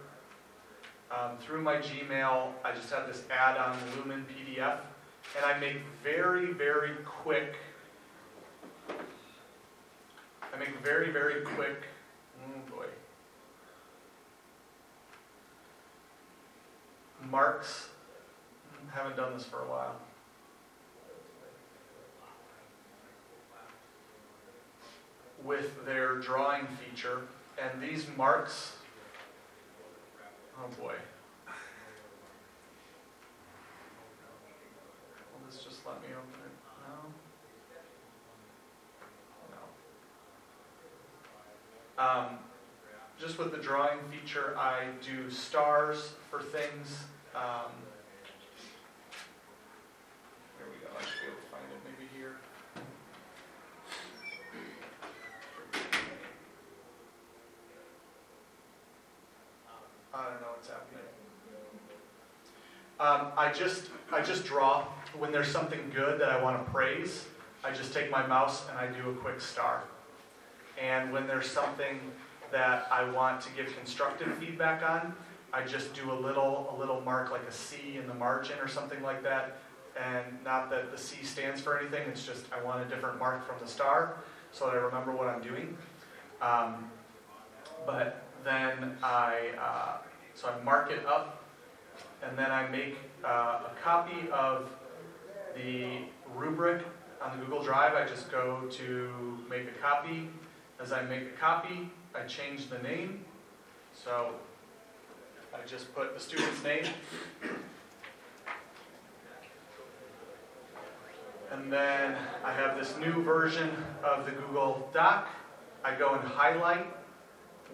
um, 1.11 1.37
through 1.39 1.61
my 1.61 1.75
Gmail. 1.77 2.51
I 2.63 2.71
just 2.73 2.89
have 2.91 3.07
this 3.07 3.23
add-on 3.31 3.77
Lumin 3.97 4.25
PDF, 4.25 4.79
and 5.35 5.45
I 5.45 5.59
make 5.59 5.77
very, 6.03 6.53
very 6.53 6.95
quick 7.05 7.55
I 10.53 10.57
make 10.57 10.75
very, 10.83 11.11
very 11.11 11.41
quick, 11.41 11.83
oh 12.43 12.75
boy, 12.75 12.85
marks. 17.29 17.89
Haven't 18.91 19.15
done 19.15 19.33
this 19.33 19.45
for 19.45 19.61
a 19.61 19.69
while. 19.69 19.95
With 25.43 25.85
their 25.85 26.15
drawing 26.15 26.67
feature, 26.67 27.21
and 27.61 27.81
these 27.81 28.07
marks, 28.17 28.75
oh 30.61 30.67
boy. 30.81 30.93
Will 35.31 35.41
this 35.49 35.63
just 35.63 35.85
let 35.85 36.01
me 36.01 36.07
open 36.09 36.39
it? 36.45 36.51
No? 36.87 36.95
No. 41.97 42.03
Um, 42.03 42.39
just 43.19 43.37
with 43.37 43.51
the 43.51 43.57
drawing 43.57 43.99
feature, 44.11 44.57
I 44.57 44.85
do 45.05 45.29
stars 45.29 46.13
for 46.29 46.41
things. 46.41 47.05
Um, 47.35 47.71
here 50.57 50.67
we 50.67 50.79
go. 50.85 50.87
I 50.97 51.01
should 51.01 51.21
be 51.21 51.27
able 51.27 51.41
to 51.41 51.49
find 51.51 51.63
it 51.71 51.79
maybe 51.85 52.07
here. 52.17 52.35
Um, 62.99 63.27
I 63.37 63.53
just, 63.53 63.85
I 64.11 64.21
just 64.21 64.43
draw, 64.43 64.83
when 65.17 65.31
there's 65.31 65.47
something 65.47 65.79
good 65.95 66.19
that 66.19 66.29
I 66.29 66.43
want 66.43 66.65
to 66.65 66.69
praise, 66.69 67.25
I 67.63 67.71
just 67.71 67.93
take 67.93 68.11
my 68.11 68.27
mouse 68.27 68.67
and 68.69 68.77
I 68.77 68.87
do 68.87 69.09
a 69.09 69.13
quick 69.13 69.39
star. 69.39 69.83
And 70.81 71.13
when 71.13 71.25
there's 71.25 71.49
something 71.49 71.99
that 72.51 72.87
I 72.91 73.09
want 73.09 73.39
to 73.41 73.49
give 73.51 73.73
constructive 73.77 74.37
feedback 74.37 74.87
on, 74.87 75.13
I 75.53 75.63
just 75.63 75.93
do 75.93 76.11
a 76.11 76.13
little, 76.13 76.75
a 76.75 76.79
little 76.79 76.99
mark 77.01 77.31
like 77.31 77.43
a 77.47 77.51
C 77.51 77.97
in 77.97 78.05
the 78.05 78.13
margin 78.13 78.59
or 78.59 78.67
something 78.67 79.01
like 79.01 79.23
that. 79.23 79.59
And 79.97 80.25
not 80.43 80.69
that 80.69 80.91
the 80.91 80.97
C 80.97 81.23
stands 81.23 81.61
for 81.61 81.79
anything, 81.79 82.05
it's 82.09 82.25
just 82.25 82.45
I 82.51 82.61
want 82.63 82.85
a 82.85 82.89
different 82.93 83.17
mark 83.17 83.47
from 83.47 83.55
the 83.61 83.67
star 83.67 84.17
so 84.51 84.65
that 84.65 84.75
I 84.75 84.77
remember 84.77 85.13
what 85.13 85.27
I'm 85.27 85.41
doing. 85.41 85.77
Um, 86.41 86.89
but 87.85 88.23
then 88.43 88.97
I, 89.01 89.51
uh, 89.59 89.97
so 90.35 90.49
I 90.49 90.63
mark 90.63 90.91
it 90.91 91.05
up 91.05 91.38
and 92.23 92.37
then 92.37 92.51
I 92.51 92.67
make 92.69 92.97
uh, 93.23 93.61
a 93.67 93.71
copy 93.83 94.29
of 94.31 94.69
the 95.55 95.99
rubric 96.35 96.83
on 97.21 97.37
the 97.37 97.45
Google 97.45 97.63
Drive. 97.63 97.93
I 97.93 98.07
just 98.07 98.31
go 98.31 98.61
to 98.71 99.37
make 99.49 99.63
a 99.63 99.81
copy. 99.81 100.29
As 100.81 100.91
I 100.91 101.01
make 101.03 101.23
a 101.23 101.39
copy, 101.39 101.89
I 102.15 102.25
change 102.25 102.69
the 102.69 102.79
name. 102.79 103.25
So 103.93 104.31
I 105.53 105.65
just 105.65 105.93
put 105.93 106.13
the 106.13 106.19
student's 106.19 106.63
name. 106.63 106.85
And 111.51 111.73
then 111.73 112.15
I 112.43 112.53
have 112.53 112.77
this 112.77 112.95
new 112.97 113.23
version 113.23 113.71
of 114.03 114.25
the 114.25 114.31
Google 114.31 114.89
Doc. 114.93 115.27
I 115.83 115.95
go 115.95 116.13
and 116.13 116.23
highlight 116.23 116.85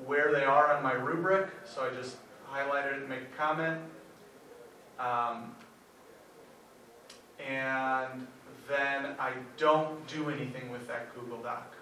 where 0.06 0.32
they 0.32 0.44
are 0.44 0.74
on 0.74 0.82
my 0.82 0.94
rubric. 0.94 1.50
So 1.66 1.84
I 1.84 1.94
just 1.94 2.16
highlight 2.46 2.86
it 2.86 2.94
and 2.94 3.10
make 3.10 3.22
a 3.22 3.38
comment. 3.38 3.82
Um, 5.00 5.56
and 7.40 8.28
then 8.68 9.16
I 9.20 9.34
don't 9.58 10.06
do 10.08 10.30
anything 10.30 10.72
with 10.72 10.88
that 10.88 11.14
Google 11.14 11.38
Doc. 11.38 11.74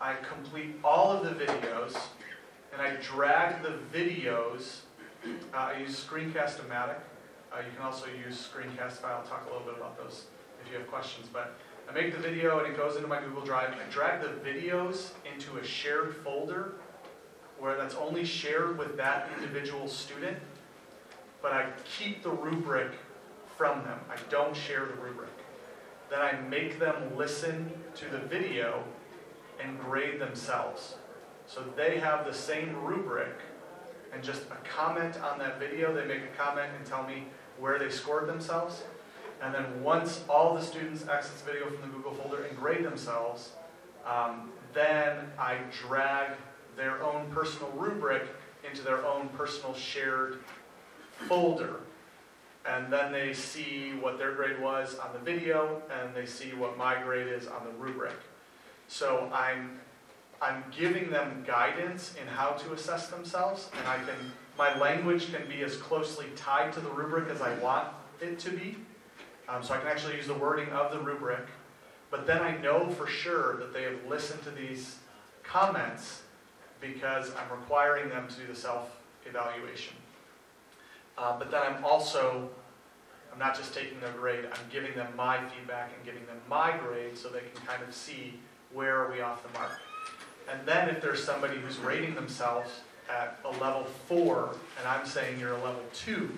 I 0.00 0.14
complete 0.14 0.76
all 0.82 1.12
of 1.12 1.24
the 1.24 1.44
videos 1.44 1.96
and 2.72 2.82
I 2.82 2.96
drag 3.00 3.62
the 3.62 3.78
videos. 3.96 4.80
Uh, 5.24 5.56
I 5.56 5.78
use 5.78 6.04
Screencast-O-Matic. 6.04 6.96
Uh, 7.52 7.58
you 7.58 7.76
can 7.76 7.84
also 7.84 8.06
use 8.26 8.48
Screencastify. 8.52 9.04
I'll 9.04 9.22
talk 9.22 9.46
a 9.48 9.52
little 9.52 9.66
bit 9.66 9.76
about 9.76 9.96
those 9.96 10.24
if 10.64 10.70
you 10.70 10.78
have 10.78 10.88
questions. 10.88 11.28
But 11.32 11.54
I 11.88 11.92
make 11.92 12.12
the 12.12 12.20
video 12.20 12.58
and 12.58 12.66
it 12.66 12.76
goes 12.76 12.96
into 12.96 13.08
my 13.08 13.20
Google 13.20 13.42
Drive. 13.42 13.70
I 13.70 13.90
drag 13.92 14.20
the 14.20 14.28
videos 14.48 15.10
into 15.32 15.58
a 15.58 15.64
shared 15.64 16.16
folder 16.16 16.74
where 17.58 17.76
that's 17.76 17.94
only 17.94 18.24
shared 18.24 18.76
with 18.76 18.96
that 18.96 19.28
individual 19.38 19.86
student. 19.86 20.36
But 21.44 21.52
I 21.52 21.66
keep 21.84 22.22
the 22.22 22.30
rubric 22.30 22.92
from 23.58 23.84
them. 23.84 24.00
I 24.08 24.16
don't 24.30 24.56
share 24.56 24.86
the 24.86 24.94
rubric. 24.94 25.28
Then 26.08 26.22
I 26.22 26.40
make 26.48 26.78
them 26.78 27.18
listen 27.18 27.70
to 27.96 28.06
the 28.06 28.16
video 28.16 28.82
and 29.62 29.78
grade 29.78 30.18
themselves. 30.18 30.94
So 31.46 31.62
they 31.76 31.98
have 31.98 32.24
the 32.24 32.32
same 32.32 32.74
rubric 32.82 33.36
and 34.10 34.24
just 34.24 34.44
a 34.44 34.56
comment 34.66 35.20
on 35.20 35.38
that 35.38 35.60
video. 35.60 35.94
They 35.94 36.06
make 36.06 36.22
a 36.22 36.42
comment 36.42 36.70
and 36.78 36.86
tell 36.86 37.06
me 37.06 37.24
where 37.58 37.78
they 37.78 37.90
scored 37.90 38.26
themselves. 38.26 38.82
And 39.42 39.54
then 39.54 39.82
once 39.82 40.24
all 40.30 40.54
the 40.54 40.62
students 40.62 41.02
the 41.02 41.52
video 41.52 41.68
from 41.68 41.82
the 41.82 41.88
Google 41.88 42.14
folder 42.14 42.44
and 42.44 42.56
grade 42.56 42.86
themselves, 42.86 43.50
um, 44.06 44.50
then 44.72 45.30
I 45.38 45.58
drag 45.86 46.38
their 46.74 47.02
own 47.02 47.30
personal 47.32 47.70
rubric 47.72 48.22
into 48.66 48.80
their 48.80 49.04
own 49.04 49.28
personal 49.36 49.74
shared 49.74 50.38
folder. 51.28 51.80
And 52.66 52.92
then 52.92 53.12
they 53.12 53.34
see 53.34 53.92
what 54.00 54.18
their 54.18 54.32
grade 54.32 54.60
was 54.60 54.98
on 54.98 55.12
the 55.12 55.18
video, 55.18 55.82
and 55.90 56.14
they 56.14 56.24
see 56.26 56.54
what 56.54 56.78
my 56.78 57.00
grade 57.02 57.28
is 57.28 57.46
on 57.46 57.64
the 57.64 57.72
rubric. 57.72 58.16
So 58.88 59.30
I'm 59.32 59.80
I'm 60.42 60.64
giving 60.76 61.10
them 61.10 61.42
guidance 61.46 62.14
in 62.20 62.26
how 62.26 62.50
to 62.50 62.72
assess 62.72 63.06
themselves, 63.08 63.70
and 63.78 63.88
I 63.88 63.96
can, 63.96 64.32
my 64.58 64.76
language 64.78 65.32
can 65.32 65.48
be 65.48 65.62
as 65.62 65.76
closely 65.76 66.26
tied 66.36 66.72
to 66.74 66.80
the 66.80 66.90
rubric 66.90 67.30
as 67.30 67.40
I 67.40 67.54
want 67.58 67.88
it 68.20 68.38
to 68.40 68.50
be. 68.50 68.76
Um, 69.48 69.62
so 69.62 69.74
I 69.74 69.78
can 69.78 69.86
actually 69.88 70.16
use 70.16 70.26
the 70.26 70.34
wording 70.34 70.68
of 70.70 70.92
the 70.92 70.98
rubric, 70.98 71.46
but 72.10 72.26
then 72.26 72.42
I 72.42 72.56
know 72.58 72.90
for 72.90 73.06
sure 73.06 73.56
that 73.56 73.72
they 73.72 73.84
have 73.84 74.04
listened 74.08 74.42
to 74.44 74.50
these 74.50 74.96
comments 75.42 76.22
because 76.80 77.30
I'm 77.34 77.50
requiring 77.50 78.10
them 78.10 78.28
to 78.28 78.34
do 78.34 78.46
the 78.46 78.54
self-evaluation. 78.54 79.94
Uh, 81.16 81.38
but 81.38 81.50
then 81.50 81.62
I'm 81.62 81.84
also, 81.84 82.48
I'm 83.32 83.38
not 83.38 83.56
just 83.56 83.74
taking 83.74 84.00
their 84.00 84.12
grade, 84.12 84.44
I'm 84.44 84.70
giving 84.70 84.94
them 84.94 85.08
my 85.16 85.38
feedback 85.48 85.92
and 85.96 86.04
giving 86.04 86.26
them 86.26 86.38
my 86.48 86.76
grade 86.76 87.16
so 87.16 87.28
they 87.28 87.40
can 87.40 87.66
kind 87.66 87.82
of 87.82 87.94
see 87.94 88.40
where 88.72 89.04
are 89.04 89.10
we 89.12 89.20
off 89.20 89.42
the 89.42 89.58
mark. 89.58 89.80
And 90.50 90.66
then 90.66 90.88
if 90.88 91.00
there's 91.00 91.22
somebody 91.22 91.58
who's 91.58 91.78
rating 91.78 92.14
themselves 92.14 92.70
at 93.08 93.38
a 93.44 93.50
level 93.58 93.84
four, 94.08 94.56
and 94.78 94.88
I'm 94.88 95.06
saying 95.06 95.38
you're 95.38 95.52
a 95.52 95.62
level 95.62 95.82
two, 95.92 96.36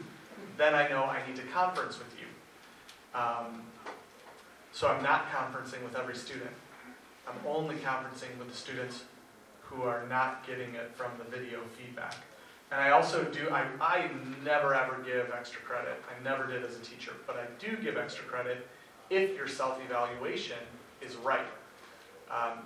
then 0.57 0.75
I 0.75 0.89
know 0.89 1.05
I 1.05 1.21
need 1.27 1.37
to 1.37 1.43
conference 1.43 1.99
with 1.99 2.15
you. 2.19 3.19
Um, 3.19 3.63
so 4.73 4.89
I'm 4.89 5.03
not 5.03 5.31
conferencing 5.31 5.83
with 5.83 5.97
every 5.97 6.15
student. 6.15 6.51
I'm 7.27 7.39
only 7.47 7.77
conferencing 7.77 8.39
with 8.39 8.49
the 8.51 8.57
students 8.57 9.05
who 9.63 9.83
are 9.83 10.07
not 10.09 10.47
getting 10.47 10.75
it 10.75 10.93
from 10.95 11.11
the 11.19 11.25
video 11.25 11.61
feedback. 11.77 12.15
And 12.71 12.81
I 12.81 12.91
also 12.91 13.25
do, 13.25 13.49
I, 13.51 13.65
I 13.81 14.11
never 14.45 14.75
ever 14.75 15.01
give 15.05 15.31
extra 15.31 15.61
credit. 15.61 16.03
I 16.11 16.23
never 16.25 16.47
did 16.47 16.65
as 16.65 16.77
a 16.77 16.81
teacher, 16.81 17.13
but 17.27 17.37
I 17.37 17.47
do 17.65 17.77
give 17.77 17.97
extra 17.97 18.25
credit 18.25 18.67
if 19.09 19.37
your 19.37 19.47
self-evaluation 19.47 20.59
is 21.01 21.15
right. 21.17 21.47
Um, 22.31 22.59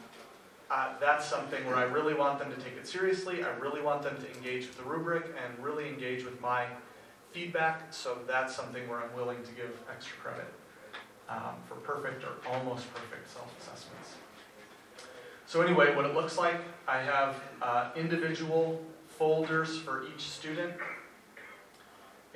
uh, 0.70 0.94
that's 1.00 1.26
something 1.26 1.66
where 1.66 1.76
I 1.76 1.82
really 1.82 2.14
want 2.14 2.38
them 2.38 2.50
to 2.50 2.56
take 2.56 2.76
it 2.76 2.86
seriously. 2.86 3.42
I 3.42 3.50
really 3.58 3.82
want 3.82 4.02
them 4.02 4.16
to 4.16 4.36
engage 4.36 4.68
with 4.68 4.78
the 4.78 4.84
rubric 4.84 5.24
and 5.26 5.64
really 5.64 5.88
engage 5.88 6.24
with 6.24 6.40
my 6.40 6.66
feedback. 7.32 7.92
So 7.92 8.18
that's 8.26 8.54
something 8.54 8.88
where 8.88 9.00
I'm 9.00 9.14
willing 9.14 9.42
to 9.42 9.52
give 9.52 9.76
extra 9.90 10.16
credit 10.18 10.46
um, 11.28 11.56
for 11.66 11.74
perfect 11.74 12.24
or 12.24 12.32
almost 12.50 12.92
perfect 12.94 13.30
self-assessments. 13.30 14.14
So 15.46 15.60
anyway, 15.62 15.94
what 15.96 16.06
it 16.06 16.14
looks 16.14 16.38
like, 16.38 16.60
I 16.86 16.98
have 16.98 17.42
uh, 17.60 17.90
individual 17.96 18.80
folders 19.20 19.76
for 19.76 20.06
each 20.06 20.30
student 20.30 20.72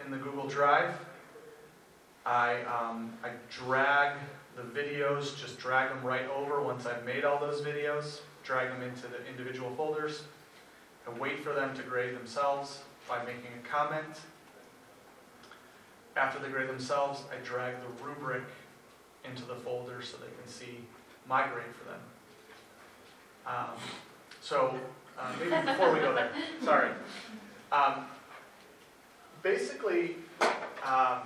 in 0.05 0.11
the 0.11 0.19
Google 0.19 0.47
Drive. 0.47 0.91
I, 2.27 2.61
um, 2.65 3.11
I 3.25 3.31
drag 3.51 4.19
the 4.55 4.65
videos, 4.79 5.35
just 5.35 5.59
drag 5.59 5.89
them 5.89 6.03
right 6.05 6.29
over 6.29 6.61
once 6.61 6.85
I've 6.85 7.03
made 7.07 7.25
all 7.25 7.41
those 7.41 7.63
videos, 7.63 8.21
drag 8.43 8.69
them 8.69 8.83
into 8.83 9.07
the 9.07 9.27
individual 9.27 9.75
folders. 9.77 10.25
I 11.09 11.19
wait 11.19 11.43
for 11.43 11.55
them 11.55 11.75
to 11.75 11.83
grade 11.83 12.15
themselves 12.15 12.83
by 13.09 13.25
making 13.25 13.53
a 13.65 13.67
comment. 13.67 14.21
After 16.19 16.39
they 16.39 16.51
grade 16.51 16.69
themselves, 16.69 17.23
I 17.33 17.43
drag 17.43 17.77
the 17.81 18.05
rubric 18.05 18.45
into 19.25 19.47
the 19.47 19.55
folder 19.55 20.03
so 20.03 20.19
they 20.19 20.27
can 20.27 20.47
see 20.47 20.81
my 21.27 21.47
grade 21.47 21.75
for 21.79 21.89
them. 21.89 22.01
Um, 23.47 23.81
so, 24.45 24.79
uh, 25.19 25.33
maybe 25.39 25.67
before 25.67 25.91
we 25.91 26.01
go 26.01 26.15
there, 26.15 26.31
sorry. 26.63 26.91
Um, 27.73 28.05
basically, 29.43 30.17
um, 30.85 31.21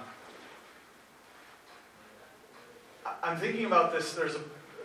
I'm 3.25 3.37
thinking 3.39 3.65
about 3.65 3.93
this, 3.93 4.15
there's 4.15 4.37
a, 4.37 4.41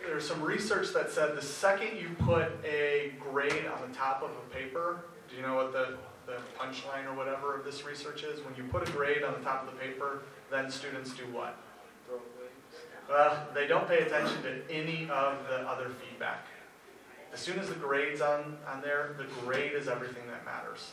there's 0.07 0.27
some 0.27 0.41
research 0.41 0.93
that 0.93 1.11
said 1.11 1.37
the 1.37 1.43
second 1.43 1.95
you 1.99 2.09
put 2.25 2.51
a 2.65 3.13
grade 3.19 3.67
on 3.67 3.87
the 3.87 3.95
top 3.95 4.23
of 4.23 4.31
a 4.31 4.55
paper, 4.55 5.05
do 5.29 5.35
you 5.35 5.43
know 5.43 5.53
what 5.53 5.71
the, 5.71 5.95
the 6.25 6.37
punchline 6.57 7.05
or 7.05 7.13
whatever 7.13 7.55
of 7.55 7.63
this 7.63 7.85
research 7.85 8.23
is? 8.23 8.43
When 8.43 8.55
you 8.55 8.63
put 8.63 8.89
a 8.89 8.91
grade 8.91 9.21
on 9.21 9.33
the 9.33 9.41
top 9.41 9.67
of 9.67 9.71
the 9.71 9.79
paper, 9.79 10.23
then 10.49 10.71
students 10.71 11.13
do 11.13 11.23
what? 11.31 11.55
Well, 13.07 13.47
they 13.53 13.67
don't 13.67 13.87
pay 13.87 13.99
attention 13.99 14.41
to 14.41 14.73
any 14.73 15.03
of 15.11 15.37
the 15.47 15.59
other 15.69 15.91
feedback. 16.01 16.47
As 17.33 17.39
soon 17.39 17.59
as 17.59 17.67
the 17.67 17.75
grade's 17.75 18.21
on, 18.21 18.57
on 18.71 18.81
there, 18.81 19.15
the 19.17 19.25
grade 19.41 19.73
is 19.73 19.87
everything 19.87 20.27
that 20.27 20.45
matters. 20.45 20.91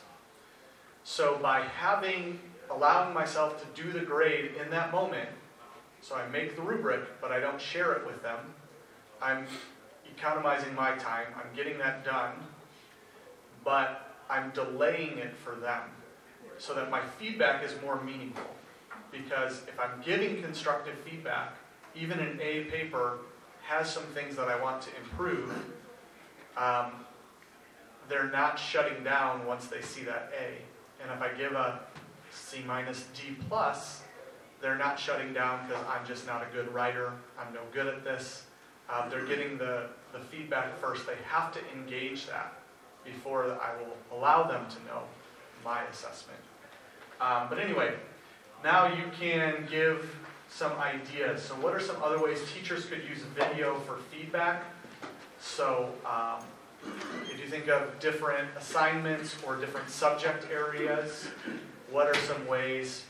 So 1.04 1.38
by 1.42 1.60
having, 1.60 2.40
allowing 2.70 3.12
myself 3.12 3.60
to 3.60 3.82
do 3.82 3.92
the 3.92 4.04
grade 4.04 4.52
in 4.62 4.70
that 4.70 4.90
moment, 4.90 5.28
so 6.00 6.14
I 6.14 6.26
make 6.28 6.56
the 6.56 6.62
rubric, 6.62 7.20
but 7.20 7.30
I 7.30 7.40
don't 7.40 7.60
share 7.60 7.92
it 7.92 8.06
with 8.06 8.22
them. 8.22 8.38
I'm 9.20 9.46
economizing 10.16 10.74
my 10.74 10.92
time. 10.96 11.26
I'm 11.36 11.54
getting 11.54 11.76
that 11.78 12.06
done, 12.06 12.32
but 13.62 14.16
I'm 14.30 14.50
delaying 14.50 15.18
it 15.18 15.36
for 15.36 15.54
them 15.56 15.82
so 16.56 16.74
that 16.74 16.90
my 16.90 17.00
feedback 17.18 17.62
is 17.62 17.74
more 17.82 18.02
meaningful. 18.02 18.54
Because 19.10 19.62
if 19.66 19.78
I'm 19.78 20.00
giving 20.02 20.42
constructive 20.42 20.94
feedback, 21.00 21.54
even 21.94 22.18
an 22.18 22.38
A 22.40 22.64
paper 22.64 23.18
has 23.62 23.92
some 23.92 24.04
things 24.14 24.36
that 24.36 24.48
I 24.48 24.60
want 24.60 24.82
to 24.82 24.90
improve, 24.96 25.52
um, 26.60 26.92
they're 28.08 28.30
not 28.30 28.58
shutting 28.58 29.02
down 29.02 29.46
once 29.46 29.66
they 29.66 29.80
see 29.80 30.04
that 30.04 30.32
A. 30.38 31.02
And 31.02 31.10
if 31.10 31.22
I 31.22 31.36
give 31.36 31.52
a 31.52 31.80
C 32.30 32.62
minus, 32.66 33.06
D 33.14 33.36
plus, 33.48 34.02
they're 34.60 34.76
not 34.76 35.00
shutting 35.00 35.32
down 35.32 35.66
because 35.66 35.82
I'm 35.88 36.06
just 36.06 36.26
not 36.26 36.42
a 36.42 36.54
good 36.54 36.72
writer, 36.74 37.12
I'm 37.38 37.52
no 37.54 37.60
good 37.72 37.86
at 37.86 38.04
this. 38.04 38.44
Um, 38.90 39.08
they're 39.08 39.24
getting 39.24 39.56
the, 39.56 39.86
the 40.12 40.18
feedback 40.18 40.76
first. 40.78 41.06
They 41.06 41.14
have 41.24 41.52
to 41.52 41.60
engage 41.72 42.26
that 42.26 42.52
before 43.04 43.44
I 43.44 43.70
will 43.80 44.18
allow 44.18 44.42
them 44.42 44.66
to 44.68 44.76
know 44.86 45.02
my 45.64 45.82
assessment. 45.84 46.40
Um, 47.20 47.46
but 47.48 47.58
anyway, 47.58 47.94
now 48.62 48.86
you 48.86 49.04
can 49.18 49.66
give 49.70 50.16
some 50.48 50.72
ideas. 50.72 51.42
So, 51.42 51.54
what 51.54 51.74
are 51.74 51.80
some 51.80 52.02
other 52.02 52.22
ways 52.22 52.40
teachers 52.52 52.84
could 52.86 53.02
use 53.08 53.20
video 53.34 53.78
for 53.80 53.98
feedback? 54.10 54.64
So, 55.40 55.92
um, 56.04 56.44
if 57.30 57.40
you 57.40 57.46
think 57.46 57.68
of 57.68 57.98
different 57.98 58.48
assignments 58.56 59.36
or 59.46 59.56
different 59.56 59.88
subject 59.88 60.46
areas, 60.52 61.28
what 61.90 62.06
are 62.06 62.14
some 62.14 62.46
ways 62.46 63.04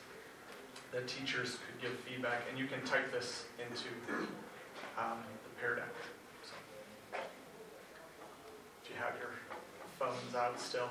that 0.92 1.06
teachers 1.06 1.58
could 1.66 1.82
give 1.82 1.98
feedback? 2.00 2.42
And 2.48 2.58
you 2.58 2.66
can 2.66 2.82
type 2.82 3.12
this 3.12 3.44
into 3.58 3.88
um, 4.98 5.18
the 5.44 5.60
Pear 5.60 5.74
Deck. 5.76 5.94
So, 6.44 7.18
if 8.84 8.90
you 8.90 8.96
have 8.96 9.14
your 9.18 9.30
phones 9.98 10.34
out 10.34 10.58
still. 10.58 10.88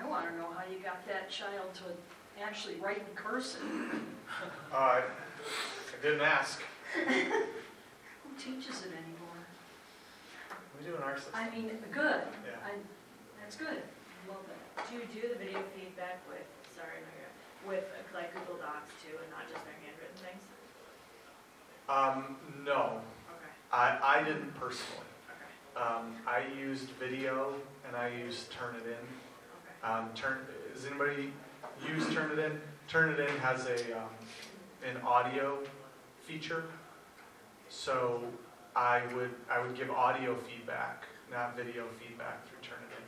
I 0.00 0.06
want 0.06 0.30
to 0.30 0.36
know 0.38 0.46
how 0.56 0.64
you 0.70 0.78
got 0.78 1.04
that 1.28 1.34
child 1.34 1.74
to 1.74 2.42
actually 2.42 2.76
write 2.76 2.98
in 2.98 3.14
cursive. 3.14 3.60
Uh, 4.72 4.74
I 4.76 5.02
didn't 6.02 6.20
ask. 6.20 6.60
Who 6.94 8.30
teaches 8.38 8.82
it 8.84 8.92
anymore? 8.92 9.40
We 10.78 10.86
do 10.86 10.96
in 10.96 11.02
our 11.02 11.16
system. 11.16 11.34
I 11.34 11.50
mean, 11.50 11.70
good. 11.92 12.22
Yeah. 12.46 12.56
I, 12.64 12.70
that's 13.40 13.56
good. 13.56 13.82
I 13.82 14.28
love 14.28 14.44
that. 14.48 14.88
Do 14.88 14.96
you 14.96 15.02
do 15.12 15.28
the 15.28 15.34
video 15.38 15.60
feedback 15.76 16.20
with, 16.28 16.46
sorry, 16.74 17.00
no, 17.02 17.10
you're, 17.18 17.76
with 17.76 17.84
uh, 17.84 18.16
like 18.16 18.32
Google 18.34 18.60
Docs 18.62 18.92
too, 19.04 19.16
and 19.20 19.30
not 19.30 19.44
just 19.52 19.64
their 19.64 19.74
handwritten 19.84 20.16
things? 20.22 20.44
Um, 21.88 22.36
no, 22.64 23.00
Okay, 23.32 23.52
I, 23.72 24.20
I 24.20 24.22
didn't 24.22 24.54
personally. 24.54 25.08
okay, 25.28 25.82
Um, 25.84 26.14
I 26.26 26.44
used 26.58 26.88
video 27.00 27.54
and 27.86 27.96
I 27.96 28.08
used 28.08 28.52
Turnitin. 28.52 29.02
okay. 29.02 29.82
Um, 29.82 30.10
turn, 30.14 30.38
does 30.78 30.86
anybody 30.86 31.32
use 31.88 32.04
Turnitin? 32.04 32.56
Turnitin 32.88 33.36
has 33.40 33.66
a, 33.66 33.98
um, 33.98 34.10
an 34.88 34.96
audio 35.02 35.58
feature. 36.24 36.66
So 37.68 38.22
I 38.76 39.02
would, 39.16 39.30
I 39.50 39.60
would 39.60 39.76
give 39.76 39.90
audio 39.90 40.36
feedback, 40.36 41.02
not 41.32 41.56
video 41.56 41.86
feedback 41.98 42.46
through 42.46 42.58
Turnitin. 42.62 43.02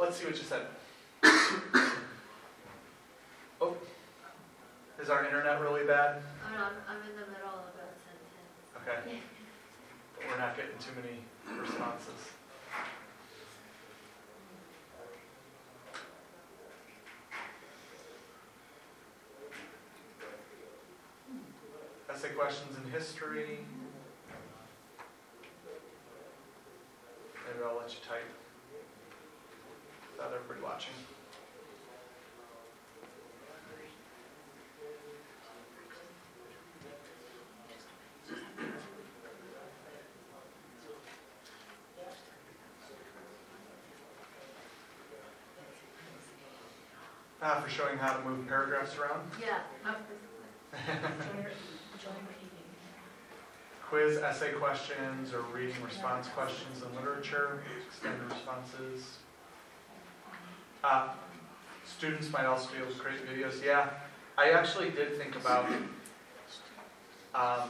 Let's 0.00 0.16
see 0.16 0.24
what 0.24 0.38
you 0.38 0.44
said. 0.44 0.66
Oh, 3.60 3.76
is 5.00 5.08
our 5.08 5.24
internet 5.24 5.60
really 5.60 5.84
bad? 5.84 6.20
I'm, 6.44 6.54
I'm, 6.54 6.72
I'm 6.88 6.96
in 7.08 7.14
the 7.14 7.30
middle 7.30 7.54
of 7.54 7.66
a 7.68 7.86
sentence. 8.02 8.34
Okay. 8.82 9.20
But 10.16 10.26
we're 10.28 10.38
not 10.38 10.56
getting 10.56 10.76
too 10.80 10.90
many 11.00 11.20
responses. 11.60 12.32
Essay 22.10 22.28
questions 22.30 22.76
in 22.76 22.90
history. 22.90 23.58
Maybe 27.46 27.64
I'll 27.64 27.78
let 27.78 27.90
you 27.90 27.98
type. 28.06 28.28
Without 30.16 30.32
everybody 30.34 30.62
watching. 30.62 30.92
Ah, 47.42 47.60
for 47.60 47.68
showing 47.68 47.98
how 47.98 48.12
to 48.12 48.24
move 48.24 48.46
paragraphs 48.46 48.96
around. 48.96 49.28
Yeah. 49.40 49.58
Quiz, 53.88 54.18
essay 54.18 54.52
questions, 54.52 55.34
or 55.34 55.42
reading 55.52 55.74
response 55.84 56.28
questions 56.28 56.82
in 56.82 56.94
literature, 56.94 57.62
extended 57.88 58.30
responses. 58.30 59.18
Uh, 60.82 61.08
Students 61.84 62.30
might 62.32 62.46
also 62.46 62.70
be 62.72 62.78
able 62.78 62.92
to 62.92 62.98
create 62.98 63.26
videos, 63.26 63.62
yeah. 63.62 63.90
I 64.38 64.50
actually 64.50 64.90
did 64.90 65.18
think 65.18 65.36
about, 65.36 65.66
um, 67.34 67.68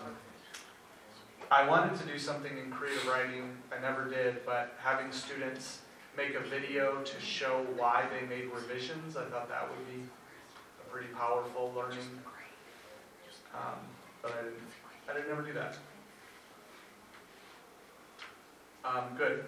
I 1.51 1.67
wanted 1.67 1.99
to 1.99 2.07
do 2.07 2.19
something 2.19 2.57
in 2.59 2.71
creative 2.71 3.07
writing, 3.09 3.57
I 3.77 3.81
never 3.81 4.09
did, 4.09 4.45
but 4.45 4.77
having 4.83 5.11
students 5.13 5.81
make 6.17 6.35
a 6.35 6.41
video 6.41 7.03
to 7.03 7.21
show 7.21 7.65
why 7.77 8.05
they 8.13 8.27
made 8.27 8.51
revisions, 8.53 9.17
I 9.17 9.25
thought 9.25 9.49
that 9.49 9.69
would 9.69 9.87
be 9.89 10.03
a 10.87 10.91
pretty 10.91 11.09
powerful 11.09 11.73
learning. 11.75 11.99
Um, 13.55 13.79
But 14.23 14.33
I 14.39 14.43
didn't, 14.45 14.59
I 15.11 15.13
didn't 15.15 15.31
ever 15.33 15.43
do 15.43 15.53
that. 15.55 15.77
Um, 18.85 19.05
good. 19.17 19.45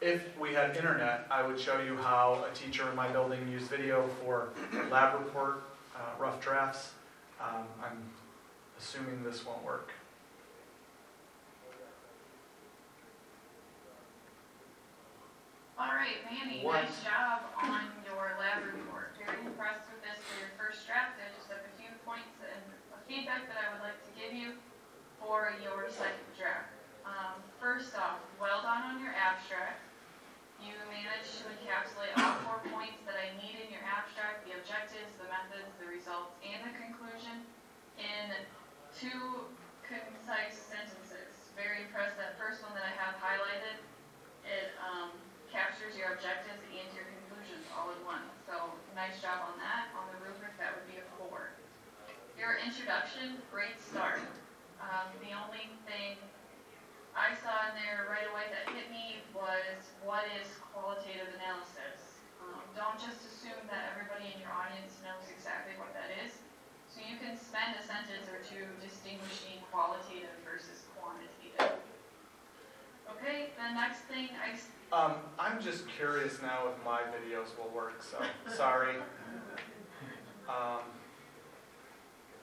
If 0.00 0.38
we 0.38 0.52
had 0.54 0.76
internet, 0.76 1.26
I 1.30 1.46
would 1.46 1.58
show 1.58 1.80
you 1.80 1.96
how 1.96 2.44
a 2.50 2.54
teacher 2.54 2.88
in 2.88 2.96
my 2.96 3.08
building 3.08 3.48
used 3.48 3.70
video 3.70 4.08
for 4.22 4.50
lab 4.90 5.18
report, 5.18 5.62
uh, 5.94 5.98
rough 6.18 6.40
drafts. 6.40 6.92
Um, 7.40 7.66
I'm 7.82 7.98
assuming 8.78 9.22
this 9.22 9.44
won't 9.44 9.62
work. 9.64 9.92
All 15.76 15.92
right, 15.92 16.24
Manny, 16.24 16.64
What? 16.64 16.88
nice 16.88 17.04
job 17.04 17.52
on 17.60 17.92
your 18.08 18.32
lab 18.40 18.64
report. 18.64 19.12
Very 19.20 19.44
impressed 19.44 19.84
with 19.92 20.00
this 20.00 20.16
for 20.24 20.40
your 20.40 20.48
first 20.56 20.88
draft. 20.88 21.20
I 21.20 21.28
just 21.36 21.52
have 21.52 21.60
a 21.60 21.72
few 21.76 21.92
points 22.00 22.32
and 22.40 22.64
feedback 23.04 23.44
that 23.52 23.60
I 23.60 23.76
would 23.76 23.84
like 23.84 24.00
to 24.08 24.12
give 24.16 24.32
you 24.32 24.56
for 25.20 25.52
your 25.60 25.84
second 25.92 26.24
draft. 26.32 26.72
Um, 27.04 27.44
first 27.60 27.92
off, 27.92 28.24
well 28.40 28.64
done 28.64 28.96
on 28.96 29.04
your 29.04 29.12
abstract. 29.12 29.84
You 30.64 30.72
managed 30.88 31.44
to 31.44 31.52
encapsulate 31.60 32.16
all 32.24 32.40
four 32.48 32.64
points 32.72 33.04
that 33.04 33.20
I 33.20 33.36
need 33.36 33.60
in 33.60 33.68
your 33.68 33.84
abstract, 33.84 34.48
the 34.48 34.56
objectives, 34.56 35.12
the 35.20 35.28
methods, 35.28 35.68
the 35.76 35.92
results, 35.92 36.32
and 36.40 36.64
the 36.64 36.72
conclusion 36.72 37.44
in 38.00 38.32
two 38.96 39.52
concise 39.84 40.56
sentences. 40.56 41.52
Very 41.52 41.84
impressed, 41.84 42.16
that 42.16 42.40
first 42.40 42.64
one 42.64 42.72
that 42.72 42.88
I 42.88 42.96
have 42.96 43.20
highlighted, 43.20 43.76
it, 44.48 44.72
um, 44.80 45.12
objectives 46.16 46.64
and 46.72 46.88
your 46.96 47.04
conclusions 47.04 47.68
all 47.76 47.92
in 47.92 48.00
one. 48.08 48.24
So 48.48 48.72
nice 48.96 49.20
job 49.20 49.44
on 49.44 49.60
that. 49.60 49.92
On 49.92 50.08
the 50.08 50.16
rubric, 50.24 50.56
that 50.56 50.72
would 50.72 50.88
be 50.88 50.96
a 50.96 51.04
four. 51.20 51.52
Your 52.40 52.56
introduction, 52.56 53.36
great 53.52 53.76
start. 53.76 54.24
Um, 54.80 55.12
the 55.20 55.36
only 55.36 55.68
thing 55.84 56.16
I 57.12 57.36
saw 57.44 57.68
in 57.68 57.76
there 57.76 58.08
right 58.08 58.24
away 58.32 58.48
that 58.48 58.64
hit 58.72 58.88
me 58.88 59.20
was 59.36 59.76
what 60.00 60.24
is 60.40 60.48
qualitative 60.72 61.28
analysis? 61.36 62.20
Um, 62.40 62.64
don't 62.72 62.96
just 62.96 63.20
assume 63.28 63.60
that 63.68 63.92
everybody 63.92 64.32
in 64.32 64.40
your 64.40 64.52
audience 64.56 64.96
knows 65.04 65.28
exactly 65.28 65.76
what 65.76 65.92
that 65.92 66.08
is. 66.24 66.32
So 66.88 67.04
you 67.04 67.20
can 67.20 67.36
spend 67.36 67.76
a 67.76 67.84
sentence 67.84 68.24
or 68.32 68.40
two 68.40 68.64
distinguishing 68.80 69.60
qualitative 69.68 70.32
versus 70.48 70.88
quantitative. 70.96 71.35
Okay, 73.10 73.50
the 73.56 73.74
next 73.74 74.00
thing 74.02 74.28
I 74.44 74.52
s- 74.52 74.68
Um, 74.92 75.14
I'm 75.38 75.60
just 75.60 75.88
curious 75.88 76.40
now 76.42 76.68
if 76.68 76.84
my 76.84 77.00
videos 77.02 77.56
will 77.58 77.70
work, 77.74 78.02
so 78.02 78.22
sorry. 78.54 78.96
Um, 80.48 80.82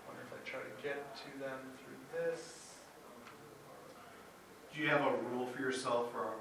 wonder 0.07 0.21
if 0.27 0.33
I 0.33 0.49
try 0.49 0.59
to 0.59 0.83
get 0.83 1.15
to 1.15 1.39
them 1.39 1.59
through 1.77 2.19
this. 2.21 2.73
Do 4.73 4.81
you 4.81 4.89
have 4.89 5.01
a 5.01 5.15
rule 5.31 5.45
for 5.47 5.61
yourself 5.61 6.11
for 6.11 6.33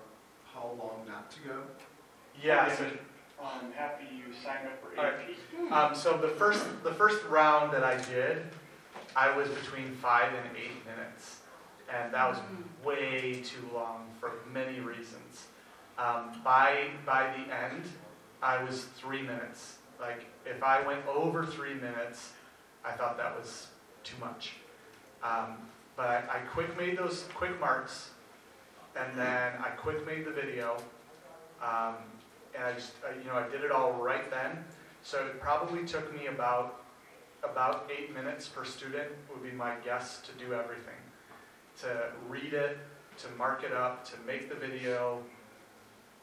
how 0.53 0.77
long 0.79 1.05
not 1.07 1.31
to 1.33 1.41
go? 1.41 1.63
Yeah, 2.43 2.75
so, 2.75 2.87
I'm 3.41 3.73
happy 3.73 4.05
you 4.15 4.33
signed 4.33 4.67
up 4.69 4.81
for 4.83 4.99
All 4.99 5.05
right. 5.05 5.15
AP. 5.71 5.73
um, 5.73 5.95
so 5.95 6.17
the 6.17 6.29
first, 6.29 6.65
the 6.83 6.95
first 6.95 7.23
round 7.27 7.73
that 7.73 7.85
I 7.85 7.97
did, 8.03 8.43
I 9.15 9.37
was 9.37 9.49
between 9.51 9.93
five 9.97 10.33
and 10.33 10.57
eight 10.57 10.85
minutes. 10.87 11.42
And 11.93 12.13
that 12.15 12.29
was 12.29 12.39
way 12.85 13.43
too 13.45 13.69
long 13.75 14.07
for 14.19 14.33
many 14.53 14.81
reasons. 14.81 15.47
Um, 15.99 16.41
by, 16.43 16.89
by 17.05 17.35
the 17.37 17.55
end, 17.55 17.85
I 18.43 18.63
was 18.65 18.85
three 18.97 19.23
minutes. 19.23 19.77
Like, 20.01 20.25
if 20.47 20.63
I 20.63 20.85
went 20.87 21.07
over 21.07 21.45
three 21.45 21.75
minutes, 21.75 22.33
I 22.85 22.93
thought 22.93 23.17
that 23.19 23.39
was 23.39 23.69
too 24.05 24.17
much. 24.21 24.55
Um, 25.23 25.59
but 25.97 26.07
I, 26.09 26.17
I 26.17 26.39
quick 26.51 26.77
made 26.77 26.99
those 26.99 27.27
quick 27.35 27.61
marks, 27.61 28.11
and 28.97 29.17
then 29.17 29.53
I 29.61 29.69
quick 29.77 30.05
made 30.07 30.25
the 30.25 30.33
video. 30.33 30.77
Um, 31.63 31.97
and 32.55 32.65
I 32.65 32.73
just, 32.73 32.93
I, 33.07 33.17
you 33.19 33.25
know, 33.27 33.35
I 33.35 33.49
did 33.49 33.63
it 33.63 33.71
all 33.71 33.93
right 33.93 34.29
then. 34.31 34.65
So 35.03 35.27
it 35.27 35.41
probably 35.41 35.85
took 35.85 36.15
me 36.15 36.27
about 36.27 36.79
about 37.45 37.91
eight 37.97 38.15
minutes 38.15 38.47
per 38.47 38.65
student 38.65 39.09
would 39.29 39.43
be 39.43 39.51
my 39.51 39.75
guess 39.85 40.21
to 40.21 40.45
do 40.45 40.55
everything. 40.55 40.95
To 41.81 42.13
read 42.29 42.53
it, 42.53 42.79
to 43.19 43.29
mark 43.37 43.65
it 43.65 43.73
up, 43.73 44.05
to 44.05 44.13
make 44.27 44.49
the 44.49 44.55
video, 44.55 45.21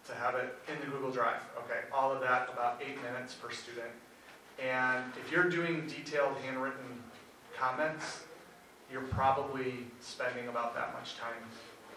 to 0.08 0.14
have 0.16 0.36
it 0.36 0.56
in 0.68 0.80
the 0.80 0.86
Google 0.86 1.12
Drive. 1.12 1.41
Okay, 1.66 1.82
all 1.93 2.12
of 2.12 2.22
that 2.22 2.50
about 2.52 2.82
eight 2.86 3.02
minutes 3.04 3.34
per 3.34 3.52
student. 3.52 3.91
And 4.58 5.04
if 5.20 5.32
you're 5.32 5.50
doing 5.50 5.88
detailed 5.88 6.36
handwritten 6.45 7.04
comments, 7.58 8.24
you're 8.91 9.04
probably 9.04 9.86
spending 10.00 10.47
about 10.47 10.74
that 10.76 10.93
much 10.93 11.18
time 11.18 11.43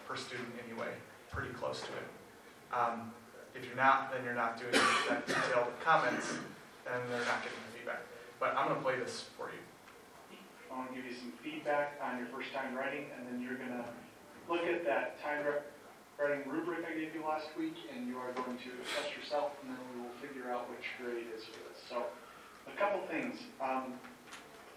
per 0.07 0.15
student 0.15 0.49
anyway, 0.67 0.89
pretty 1.31 1.53
close 1.53 1.81
to 1.81 1.87
it. 1.87 2.77
Um, 2.77 3.11
if 3.55 3.65
you're 3.65 3.75
not, 3.75 4.11
then 4.11 4.23
you're 4.23 4.35
not 4.35 4.59
doing 4.59 4.73
that 5.09 5.25
detailed 5.25 5.67
comments, 5.83 6.33
and 6.85 7.01
they're 7.09 7.25
not 7.25 7.43
getting 7.43 7.59
the 7.71 7.77
feedback. 7.77 8.01
But 8.39 8.55
I'm 8.57 8.67
going 8.67 8.77
to 8.77 8.83
play 8.83 8.99
this 8.99 9.25
for 9.37 9.47
you. 9.47 9.52
I 10.73 10.77
want 10.77 10.89
to 10.89 10.95
give 10.97 11.05
you 11.05 11.13
some 11.13 11.33
feedback 11.45 12.01
on 12.01 12.17
your 12.17 12.25
first 12.33 12.49
time 12.51 12.73
writing, 12.73 13.05
and 13.13 13.29
then 13.29 13.45
you're 13.45 13.61
going 13.61 13.77
to 13.77 13.85
look 14.49 14.65
at 14.65 14.83
that 14.85 15.21
time 15.21 15.45
writing 16.17 16.49
rubric 16.49 16.81
I 16.81 16.97
gave 16.97 17.13
you 17.13 17.21
last 17.21 17.45
week, 17.57 17.77
and 17.93 18.07
you 18.07 18.17
are 18.17 18.33
going 18.33 18.57
to 18.57 18.71
assess 18.81 19.13
yourself, 19.13 19.53
and 19.61 19.69
then 19.69 19.77
we 19.93 20.01
will 20.01 20.17
figure 20.17 20.49
out 20.49 20.69
which 20.73 20.81
grade 20.97 21.29
is 21.29 21.45
for 21.45 21.61
this. 21.69 21.77
So, 21.85 22.09
a 22.65 22.75
couple 22.77 23.05
things. 23.05 23.37
Um, 23.61 23.93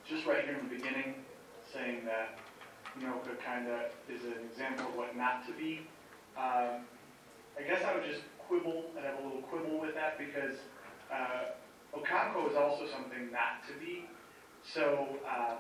just 0.05 0.27
right 0.27 0.45
here 0.45 0.61
in 0.61 0.69
the 0.69 0.75
beginning, 0.77 1.25
saying 1.73 2.05
that 2.05 2.37
Unoka 3.01 3.41
kind 3.41 3.67
of 3.67 3.89
is 4.05 4.25
an 4.25 4.45
example 4.53 4.93
of 4.93 4.97
what 4.97 5.17
not 5.17 5.47
to 5.49 5.53
be. 5.55 5.89
Um, 6.37 6.85
I 7.57 7.65
guess 7.65 7.81
I 7.85 7.95
would 7.95 8.05
just 8.05 8.21
quibble 8.47 8.93
and 8.97 9.05
have 9.05 9.19
a 9.19 9.23
little 9.25 9.43
quibble 9.49 9.81
with 9.81 9.95
that 9.95 10.19
because 10.19 10.61
uh, 11.09 11.57
Okonkwo 11.97 12.51
is 12.51 12.57
also 12.57 12.85
something 12.85 13.33
not 13.33 13.65
to 13.69 13.73
be. 13.81 14.05
So 14.63 15.09
um, 15.25 15.59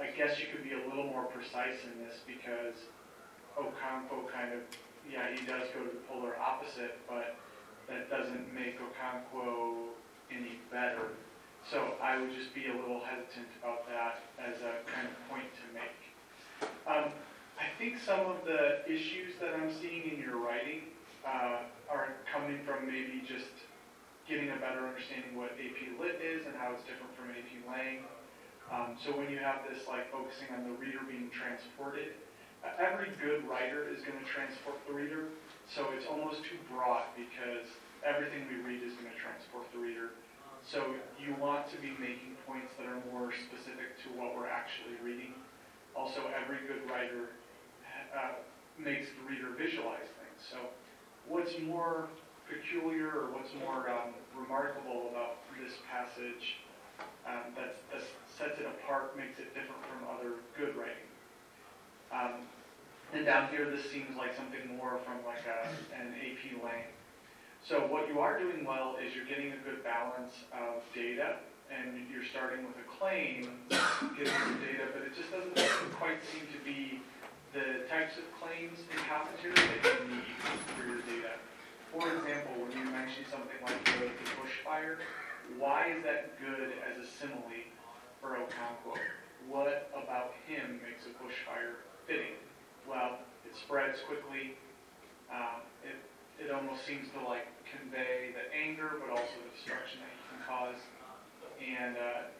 I 0.00 0.08
guess 0.16 0.40
you 0.40 0.46
could 0.48 0.64
be 0.64 0.72
a 0.72 0.88
little 0.88 1.12
more 1.12 1.24
precise 1.28 1.76
in 1.84 2.00
this 2.00 2.24
because 2.24 2.88
Okonkwo 3.52 4.32
kind 4.32 4.56
of, 4.56 4.64
yeah, 5.04 5.28
he 5.28 5.44
does 5.44 5.68
go 5.76 5.84
to 5.84 5.92
the 5.92 6.00
polar 6.08 6.32
opposite, 6.40 6.96
but 7.06 7.36
that 7.86 8.08
doesn't 8.08 8.48
make 8.54 8.80
Okonkwo 8.80 9.92
any 10.32 10.56
better. 10.72 11.12
So 11.68 12.00
I 12.00 12.18
would 12.18 12.32
just 12.32 12.54
be 12.54 12.72
a 12.72 12.74
little 12.74 13.04
hesitant 13.04 13.52
about 13.60 13.84
that 13.92 14.24
as 14.40 14.56
a 14.64 14.80
kind 14.88 15.04
of 15.04 15.14
point 15.28 15.44
to 15.52 15.64
make. 15.76 16.00
Um, 16.88 17.12
I 17.60 17.68
think 17.76 18.00
some 18.00 18.20
of 18.24 18.40
the 18.48 18.80
issues 18.88 19.36
that 19.40 19.52
I'm 19.52 19.68
seeing 19.68 20.16
in 20.16 20.18
your 20.18 20.40
writing 20.40 20.88
uh, 21.28 21.68
are 21.92 22.16
coming 22.24 22.64
from 22.64 22.88
maybe 22.88 23.20
just 23.28 23.52
getting 24.26 24.48
a 24.48 24.56
better 24.56 24.88
understanding 24.88 25.36
what 25.36 25.52
AP 25.60 26.00
Lit 26.00 26.24
is 26.24 26.46
and 26.46 26.56
how 26.56 26.72
it's 26.72 26.88
different 26.88 27.12
from 27.12 27.28
AP 27.36 27.52
Lang. 27.68 28.00
Um, 28.70 28.94
so 29.02 29.10
when 29.18 29.26
you 29.26 29.42
have 29.42 29.66
this 29.66 29.82
like 29.90 30.06
focusing 30.14 30.46
on 30.54 30.62
the 30.62 30.74
reader 30.78 31.02
being 31.02 31.26
transported, 31.34 32.14
every 32.78 33.10
good 33.18 33.42
writer 33.50 33.90
is 33.90 33.98
going 34.06 34.14
to 34.14 34.28
transport 34.30 34.78
the 34.86 34.94
reader. 34.94 35.26
So 35.66 35.90
it's 35.90 36.06
almost 36.06 36.46
too 36.46 36.58
broad 36.70 37.10
because 37.18 37.66
everything 38.06 38.46
we 38.46 38.62
read 38.62 38.86
is 38.86 38.94
going 38.94 39.10
to 39.10 39.18
transport 39.18 39.66
the 39.74 39.82
reader. 39.82 40.14
So 40.62 40.94
you 41.18 41.34
want 41.42 41.66
to 41.74 41.76
be 41.82 41.90
making 41.98 42.38
points 42.46 42.70
that 42.78 42.86
are 42.86 43.02
more 43.10 43.34
specific 43.50 43.98
to 44.06 44.14
what 44.14 44.38
we're 44.38 44.46
actually 44.46 44.94
reading. 45.02 45.34
Also, 45.98 46.30
every 46.30 46.62
good 46.70 46.86
writer 46.86 47.34
uh, 48.14 48.38
makes 48.78 49.10
the 49.18 49.22
reader 49.26 49.50
visualize 49.58 50.06
things. 50.22 50.38
So 50.46 50.70
what's 51.26 51.50
more 51.66 52.06
peculiar 52.46 53.10
or 53.10 53.26
what's 53.34 53.50
more 53.58 53.90
um, 53.90 54.14
remarkable 54.36 55.10
about 55.10 55.42
this 55.58 55.74
passage 55.90 56.60
um, 57.26 57.50
that, 57.56 57.74
that 57.90 58.04
sets 58.40 58.56
it 58.58 58.64
apart, 58.64 59.12
makes 59.16 59.36
it 59.36 59.52
different 59.52 59.84
from 59.84 60.08
other 60.08 60.40
good 60.56 60.72
writing? 60.72 61.04
Um, 62.08 62.48
and 63.12 63.28
down 63.28 63.52
here, 63.52 63.68
this 63.68 63.84
seems 63.92 64.16
like 64.16 64.34
something 64.34 64.64
more 64.80 64.98
from 65.04 65.20
like 65.28 65.44
a, 65.44 65.68
an 65.92 66.16
AP 66.16 66.64
Lang. 66.64 66.88
So 67.60 67.84
what 67.92 68.08
you 68.08 68.18
are 68.20 68.40
doing 68.40 68.64
well 68.64 68.96
is 68.96 69.14
you're 69.14 69.28
getting 69.28 69.52
a 69.52 69.60
good 69.60 69.84
balance 69.84 70.32
of 70.56 70.80
data, 70.96 71.36
and 71.68 72.08
you're 72.08 72.24
starting 72.24 72.64
with 72.64 72.74
a 72.80 72.86
claim, 72.88 73.60
getting 74.16 74.32
some 74.32 74.58
data, 74.64 74.88
but 74.96 75.04
it 75.04 75.12
just 75.14 75.30
doesn't 75.30 75.54
quite 76.00 76.18
seem 76.32 76.48
to 76.48 76.58
be 76.64 77.04
the 77.52 77.84
types 77.92 78.16
of 78.16 78.24
claims 78.40 78.80
and 78.88 78.98
commentary 79.04 79.52
that 79.84 80.00
you 80.00 80.16
need 80.16 80.34
for 80.72 80.86
your 80.88 81.02
data. 81.04 81.36
For 81.92 82.06
example, 82.08 82.64
when 82.64 82.72
you 82.72 82.88
mention 82.88 83.26
something 83.28 83.60
like 83.60 83.76
the, 83.84 84.08
the 84.08 84.26
bushfire, 84.38 84.96
why 85.58 85.92
is 85.92 86.02
that 86.04 86.40
good 86.40 86.72
as 86.86 86.96
a 86.96 87.06
simile 87.06 87.50
for 88.20 88.36
Okonkwo? 88.36 88.98
What 89.48 89.90
about 89.96 90.34
him 90.46 90.80
makes 90.84 91.06
a 91.06 91.12
bushfire 91.16 91.80
fitting? 92.06 92.36
Well, 92.88 93.18
it 93.44 93.56
spreads 93.56 93.98
quickly. 94.06 94.56
Um, 95.32 95.64
it 95.82 95.96
it 96.40 96.50
almost 96.50 96.86
seems 96.86 97.08
to 97.12 97.20
like 97.26 97.48
convey 97.68 98.32
the 98.32 98.48
anger, 98.56 98.96
but 99.00 99.10
also 99.10 99.36
the 99.44 99.52
destruction 99.56 100.00
that 100.00 100.12
he 100.12 100.20
can 100.32 100.40
cause. 100.48 100.80
And 101.60 101.96
uh, 101.96 102.32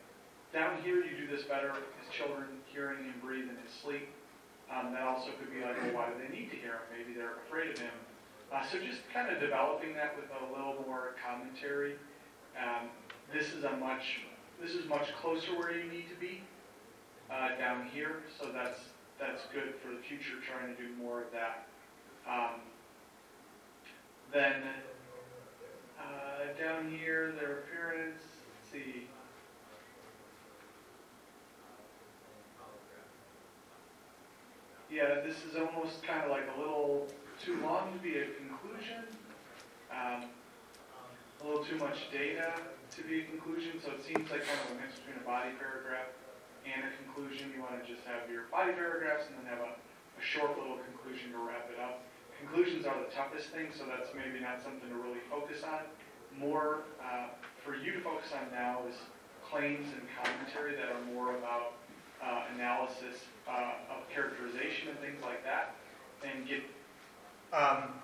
down 0.53 0.81
here, 0.83 1.05
you 1.05 1.17
do 1.21 1.29
this 1.29 1.45
better 1.45 1.69
his 1.71 2.09
children 2.17 2.65
hearing 2.73 3.05
him 3.05 3.15
breathe 3.21 3.49
in 3.49 3.57
his 3.61 3.73
sleep. 3.83 4.09
Um, 4.73 4.93
that 4.93 5.03
also 5.03 5.31
could 5.37 5.53
be 5.53 5.61
like, 5.61 5.77
well, 5.83 5.95
why 5.95 6.07
do 6.09 6.17
they 6.17 6.33
need 6.33 6.51
to 6.51 6.57
hear 6.57 6.79
him? 6.79 6.87
Maybe 6.95 7.13
they're 7.13 7.43
afraid 7.47 7.75
of 7.75 7.79
him. 7.79 7.93
Uh, 8.51 8.63
so 8.67 8.79
just 8.79 9.03
kind 9.13 9.31
of 9.31 9.39
developing 9.39 9.95
that 9.95 10.17
with 10.17 10.27
a 10.31 10.43
little 10.51 10.79
more 10.87 11.15
commentary. 11.23 11.95
Um, 12.59 12.89
this 13.33 13.53
is 13.53 13.63
a 13.63 13.77
much, 13.77 14.27
this 14.61 14.73
is 14.73 14.87
much 14.89 15.15
closer 15.21 15.59
where 15.59 15.73
you 15.73 15.91
need 15.91 16.09
to 16.11 16.17
be 16.21 16.43
uh, 17.31 17.57
down 17.59 17.87
here. 17.93 18.17
So 18.39 18.53
that's 18.53 18.81
that's 19.19 19.43
good 19.53 19.75
for 19.83 19.93
the 19.93 20.01
future, 20.01 20.37
trying 20.47 20.75
to 20.75 20.83
do 20.83 20.89
more 20.97 21.23
of 21.23 21.33
that. 21.33 21.67
Um, 22.29 22.61
then 24.33 24.63
uh, 25.99 26.59
down 26.63 26.91
here, 26.91 27.33
their 27.39 27.59
appearance, 27.59 28.23
let's 28.23 28.73
see. 28.73 29.07
Yeah, 34.91 35.21
this 35.25 35.37
is 35.45 35.57
almost 35.57 36.03
kind 36.03 36.25
of 36.25 36.31
like 36.31 36.49
a 36.57 36.59
little 36.59 37.07
too 37.45 37.61
long 37.63 37.93
to 37.93 37.99
be 37.99 38.19
a 38.19 38.25
conclusion. 38.25 39.05
Um, 39.91 40.25
a 41.43 41.47
little 41.47 41.65
too 41.65 41.77
much 41.77 42.11
data 42.13 42.55
to 42.97 43.01
be 43.07 43.23
a 43.23 43.27
conclusion, 43.31 43.79
so 43.79 43.95
it 43.95 44.03
seems 44.03 44.27
like 44.31 44.43
kind 44.43 44.61
of 44.67 44.75
a 44.75 44.77
mix 44.83 44.99
between 44.99 45.19
a 45.23 45.27
body 45.27 45.55
paragraph 45.59 46.11
and 46.67 46.83
a 46.87 46.93
conclusion. 47.03 47.55
You 47.55 47.63
want 47.63 47.79
to 47.79 47.85
just 47.87 48.03
have 48.05 48.27
your 48.27 48.51
body 48.51 48.75
paragraphs 48.75 49.31
and 49.31 49.39
then 49.39 49.47
have 49.51 49.63
a, 49.63 49.73
a 49.75 50.23
short 50.23 50.59
little 50.59 50.79
conclusion 50.83 51.33
to 51.33 51.41
wrap 51.41 51.71
it 51.71 51.79
up 51.79 52.03
conclusions 52.41 52.87
are 52.87 52.97
the 52.99 53.13
toughest 53.13 53.51
thing, 53.51 53.69
so 53.77 53.85
that's 53.85 54.09
maybe 54.17 54.41
not 54.41 54.63
something 54.63 54.89
to 54.89 54.97
really 54.97 55.21
focus 55.29 55.63
on. 55.63 55.85
More 56.39 56.89
uh, 56.97 57.29
for 57.65 57.77
you 57.77 57.93
to 57.93 58.01
focus 58.01 58.33
on 58.33 58.51
now 58.53 58.81
is 58.89 58.97
claims 59.45 59.87
and 59.93 60.03
commentary 60.17 60.75
that 60.77 60.89
are 60.89 61.05
more 61.13 61.37
about 61.37 61.77
uh, 62.23 62.55
analysis 62.55 63.29
uh, 63.49 63.93
of 63.93 64.09
characterization 64.13 64.89
and 64.89 64.99
things 64.99 65.21
like 65.23 65.45
that, 65.45 65.77
and 66.25 66.49
get. 66.49 66.63
Um, 67.53 68.01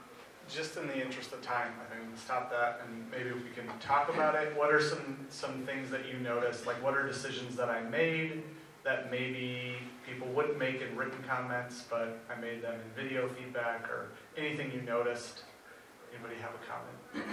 just 0.49 0.77
in 0.77 0.87
the 0.87 1.01
interest 1.01 1.33
of 1.33 1.43
time, 1.43 1.73
I 1.81 1.95
think 1.95 2.09
we'll 2.09 2.19
stop 2.19 2.51
that 2.51 2.83
and 2.85 3.11
maybe 3.11 3.33
we 3.33 3.51
can 3.55 3.67
talk 3.81 4.09
about 4.13 4.35
it. 4.35 4.57
What 4.57 4.73
are 4.73 4.81
some 4.81 5.27
some 5.29 5.63
things 5.67 5.91
that 5.91 6.07
you 6.07 6.19
noticed? 6.19 6.67
Like, 6.67 6.83
what 6.83 6.95
are 6.95 7.07
decisions 7.07 7.57
that 7.57 7.69
I 7.69 7.83
made? 7.83 8.43
that 8.87 9.11
maybe 9.11 9.75
people 10.07 10.29
wouldn't 10.31 10.63
make 10.63 10.81
in 10.81 10.95
written 10.95 11.19
comments, 11.27 11.83
but 11.91 12.23
I 12.31 12.41
made 12.41 12.63
them 12.63 12.79
in 12.79 12.89
video 12.95 13.27
feedback 13.27 13.91
or 13.91 14.15
anything 14.39 14.71
you 14.71 14.81
noticed? 14.81 15.43
Anybody 16.15 16.39
have 16.39 16.55
a 16.55 16.63
comment? 16.63 17.27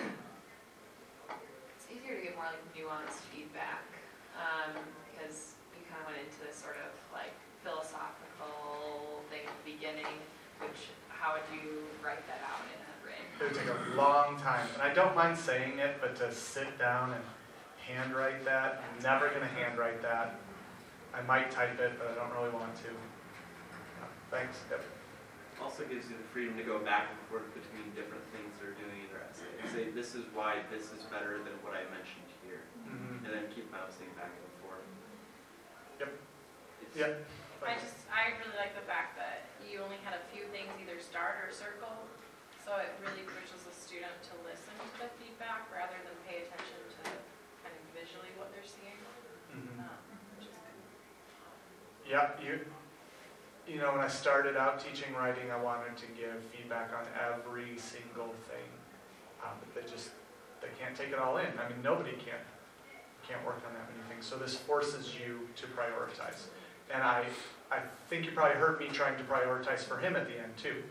It's 1.78 1.86
easier 1.94 2.18
to 2.18 2.24
get 2.26 2.34
more 2.34 2.50
like 2.50 2.66
nuanced 2.74 3.22
feedback 3.30 3.86
um, 4.34 4.74
because 5.14 5.54
you 5.78 5.86
kind 5.86 6.02
of 6.02 6.10
went 6.10 6.26
into 6.26 6.42
this 6.42 6.58
sort 6.58 6.82
of 6.82 6.90
like 7.14 7.38
philosophical 7.62 9.22
thing 9.30 9.46
at 9.46 9.54
the 9.62 9.78
beginning, 9.78 10.10
which 10.58 10.90
how 11.14 11.38
would 11.38 11.46
you 11.54 11.86
write 12.02 12.26
that 12.26 12.42
out? 12.50 12.63
It 13.44 13.52
would 13.52 13.60
take 13.60 13.68
a 13.68 14.00
long 14.00 14.40
time, 14.40 14.64
and 14.72 14.82
I 14.82 14.96
don't 14.96 15.12
mind 15.20 15.36
saying 15.38 15.76
it, 15.76 16.00
but 16.00 16.16
to 16.24 16.32
sit 16.32 16.80
down 16.80 17.12
and 17.12 17.20
handwrite 17.84 18.48
that, 18.48 18.80
I'm 18.80 19.04
never 19.04 19.28
going 19.36 19.44
to 19.44 19.52
handwrite 19.60 20.00
that. 20.00 20.40
I 21.12 21.20
might 21.28 21.52
type 21.52 21.76
it, 21.76 22.00
but 22.00 22.08
I 22.08 22.16
don't 22.16 22.32
really 22.40 22.56
want 22.56 22.72
to. 22.88 22.90
Thanks, 24.32 24.64
Deb. 24.72 24.80
Also 25.60 25.84
gives 25.84 26.08
you 26.08 26.16
the 26.16 26.24
freedom 26.32 26.56
to 26.56 26.64
go 26.64 26.80
back 26.80 27.12
and 27.12 27.20
forth 27.28 27.44
between 27.52 27.92
different 28.00 28.24
things 28.32 28.56
they're 28.64 28.80
doing 28.80 29.04
in 29.04 29.12
their 29.12 29.28
essay. 29.28 29.52
And 29.60 29.68
say, 29.76 29.92
this 29.92 30.16
is 30.16 30.24
why 30.32 30.64
this 30.72 30.96
is 30.96 31.04
better 31.12 31.44
than 31.44 31.60
what 31.68 31.76
I 31.76 31.84
mentioned 31.92 32.32
here. 32.48 32.64
Mhm. 32.88 33.28
And 33.28 33.32
then 33.36 33.52
keep 33.52 33.68
bouncing 33.76 34.08
back 34.16 34.32
and 34.32 34.52
forth. 34.64 34.88
Yep. 36.00 36.16
It's- 36.80 36.96
Yep. 36.96 37.12
I 37.60 37.76
just, 37.76 38.08
I 38.08 38.40
really 38.40 38.56
like 38.56 38.72
the 38.72 38.88
fact 38.88 39.20
that 39.20 39.52
you 39.60 39.84
only 39.84 40.00
had 40.00 40.16
a 40.16 40.24
few 40.32 40.48
things 40.48 40.72
either 40.80 41.00
start 41.04 41.44
or 41.44 41.52
circle, 41.52 42.08
so 42.64 42.80
it 42.80 42.96
really 43.04 43.28
pushes 43.28 43.62
the 43.68 43.76
student 43.76 44.16
to 44.24 44.34
listen 44.48 44.72
to 44.80 44.88
the 45.04 45.10
feedback 45.20 45.68
rather 45.68 46.00
than 46.08 46.16
pay 46.24 46.48
attention 46.48 46.80
to 46.96 47.12
kind 47.62 47.76
of 47.76 47.84
visually 47.92 48.32
what 48.40 48.52
they're 48.56 48.64
seeing, 48.66 48.96
Mhm. 49.52 49.80
um, 49.84 50.00
which 50.40 50.48
is 50.48 50.56
good. 50.56 50.78
Yeah, 52.08 52.40
you, 52.40 52.66
you 53.68 53.80
know, 53.80 53.92
when 53.92 54.02
I 54.02 54.08
started 54.08 54.56
out 54.56 54.80
teaching 54.80 55.14
writing, 55.14 55.52
I 55.52 55.58
wanted 55.58 55.98
to 55.98 56.08
give 56.08 56.44
feedback 56.56 56.92
on 56.94 57.06
every 57.20 57.78
single 57.78 58.34
thing. 58.48 58.70
Um, 59.44 59.60
but 59.60 59.76
they 59.76 59.90
just, 59.90 60.12
they 60.62 60.70
can't 60.80 60.96
take 60.96 61.10
it 61.12 61.20
all 61.20 61.38
in. 61.38 61.60
I 61.60 61.68
mean, 61.68 61.82
nobody 61.82 62.14
can, 62.14 62.40
can't 63.28 63.44
work 63.46 63.60
on 63.68 63.74
that 63.74 63.90
many 63.92 64.04
things. 64.10 64.26
So 64.26 64.38
this 64.38 64.56
forces 64.56 65.16
you 65.16 65.50
to 65.58 65.68
prioritize. 65.68 66.48
And 66.90 67.04
I, 67.04 67.26
I 67.72 67.80
think 68.08 68.26
you 68.26 68.32
probably 68.32 68.56
heard 68.56 68.80
me 68.80 68.88
trying 68.88 69.18
to 69.18 69.24
prioritize 69.24 69.80
for 69.80 69.98
him 69.98 70.16
at 70.16 70.28
the 70.28 70.40
end 70.40 70.56
too. 70.58 70.84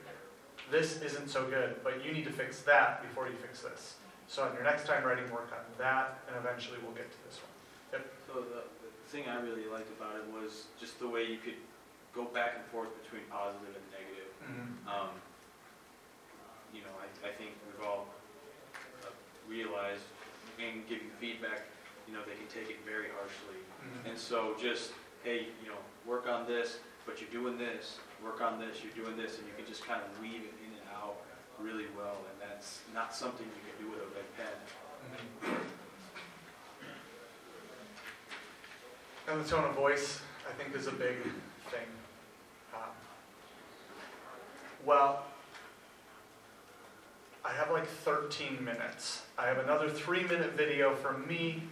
This 0.72 1.02
isn't 1.04 1.28
so 1.28 1.44
good, 1.44 1.76
but 1.84 2.02
you 2.02 2.12
need 2.16 2.24
to 2.24 2.32
fix 2.32 2.62
that 2.62 3.02
before 3.04 3.28
you 3.28 3.36
fix 3.36 3.60
this. 3.60 3.96
So 4.26 4.44
on 4.48 4.54
your 4.54 4.64
next 4.64 4.86
time 4.88 5.04
writing, 5.04 5.28
work 5.30 5.52
on 5.52 5.60
that, 5.76 6.24
and 6.26 6.34
eventually 6.40 6.78
we'll 6.80 6.96
get 6.96 7.12
to 7.12 7.20
this 7.28 7.36
one. 7.44 8.00
So 8.26 8.40
the, 8.40 8.64
the 8.80 8.90
thing 9.12 9.28
I 9.28 9.36
really 9.44 9.68
liked 9.68 9.92
about 10.00 10.16
it 10.16 10.24
was 10.32 10.72
just 10.80 10.98
the 10.98 11.06
way 11.06 11.28
you 11.28 11.36
could 11.36 11.60
go 12.16 12.24
back 12.24 12.56
and 12.56 12.64
forth 12.72 12.88
between 13.04 13.20
positive 13.28 13.68
and 13.76 13.84
negative. 13.92 14.32
Um, 14.88 15.12
you 16.72 16.80
know, 16.80 16.94
I, 16.96 17.28
I 17.28 17.32
think 17.36 17.52
we've 17.68 17.84
all 17.86 18.08
uh, 19.04 19.12
realized 19.46 20.08
in 20.56 20.88
giving 20.88 21.12
feedback, 21.20 21.68
you 22.08 22.16
know, 22.16 22.24
they 22.24 22.32
can 22.40 22.48
take 22.48 22.72
it 22.72 22.80
very 22.88 23.12
harshly. 23.12 23.60
Mhm. 23.84 24.08
And 24.08 24.16
so 24.18 24.56
just, 24.56 24.92
hey, 25.22 25.52
you 25.60 25.68
know, 25.68 25.76
work 26.08 26.26
on 26.26 26.48
this, 26.48 26.80
but 27.04 27.20
you're 27.20 27.28
doing 27.30 27.58
this, 27.58 28.00
work 28.24 28.40
on 28.40 28.58
this, 28.58 28.80
you're 28.80 28.96
doing 29.04 29.20
this, 29.20 29.36
and 29.36 29.44
you 29.46 29.52
can 29.52 29.66
just 29.66 29.84
kind 29.84 30.00
of 30.00 30.08
weave 30.22 30.48
it 30.48 30.54
out 31.02 31.16
really 31.58 31.86
well, 31.96 32.16
and 32.30 32.50
that's 32.50 32.80
not 32.94 33.14
something 33.14 33.46
you 33.46 33.70
can 33.70 33.84
do 33.84 33.90
with 33.90 34.00
a 34.00 34.40
pen. 34.40 35.56
And 39.28 39.44
the 39.44 39.48
tone 39.48 39.64
of 39.64 39.74
voice, 39.74 40.20
I 40.48 40.52
think, 40.52 40.74
is 40.74 40.86
a 40.86 40.92
big 40.92 41.16
thing. 41.70 41.86
Um, 42.74 42.90
Well, 44.84 45.24
I 47.44 47.52
have 47.52 47.70
like 47.70 47.86
13 47.86 48.64
minutes. 48.64 49.22
I 49.38 49.46
have 49.46 49.58
another 49.58 49.88
three-minute 49.88 50.52
video 50.52 50.94
from 50.96 51.26
me. 51.26 51.62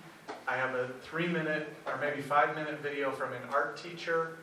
I 0.47 0.57
have 0.57 0.75
a 0.75 0.89
three-minute 1.03 1.75
or 1.87 1.97
maybe 1.99 2.23
five-minute 2.23 2.81
video 2.81 3.11
from 3.11 3.33
an 3.33 3.43
art 3.53 3.77
teacher. 3.77 4.39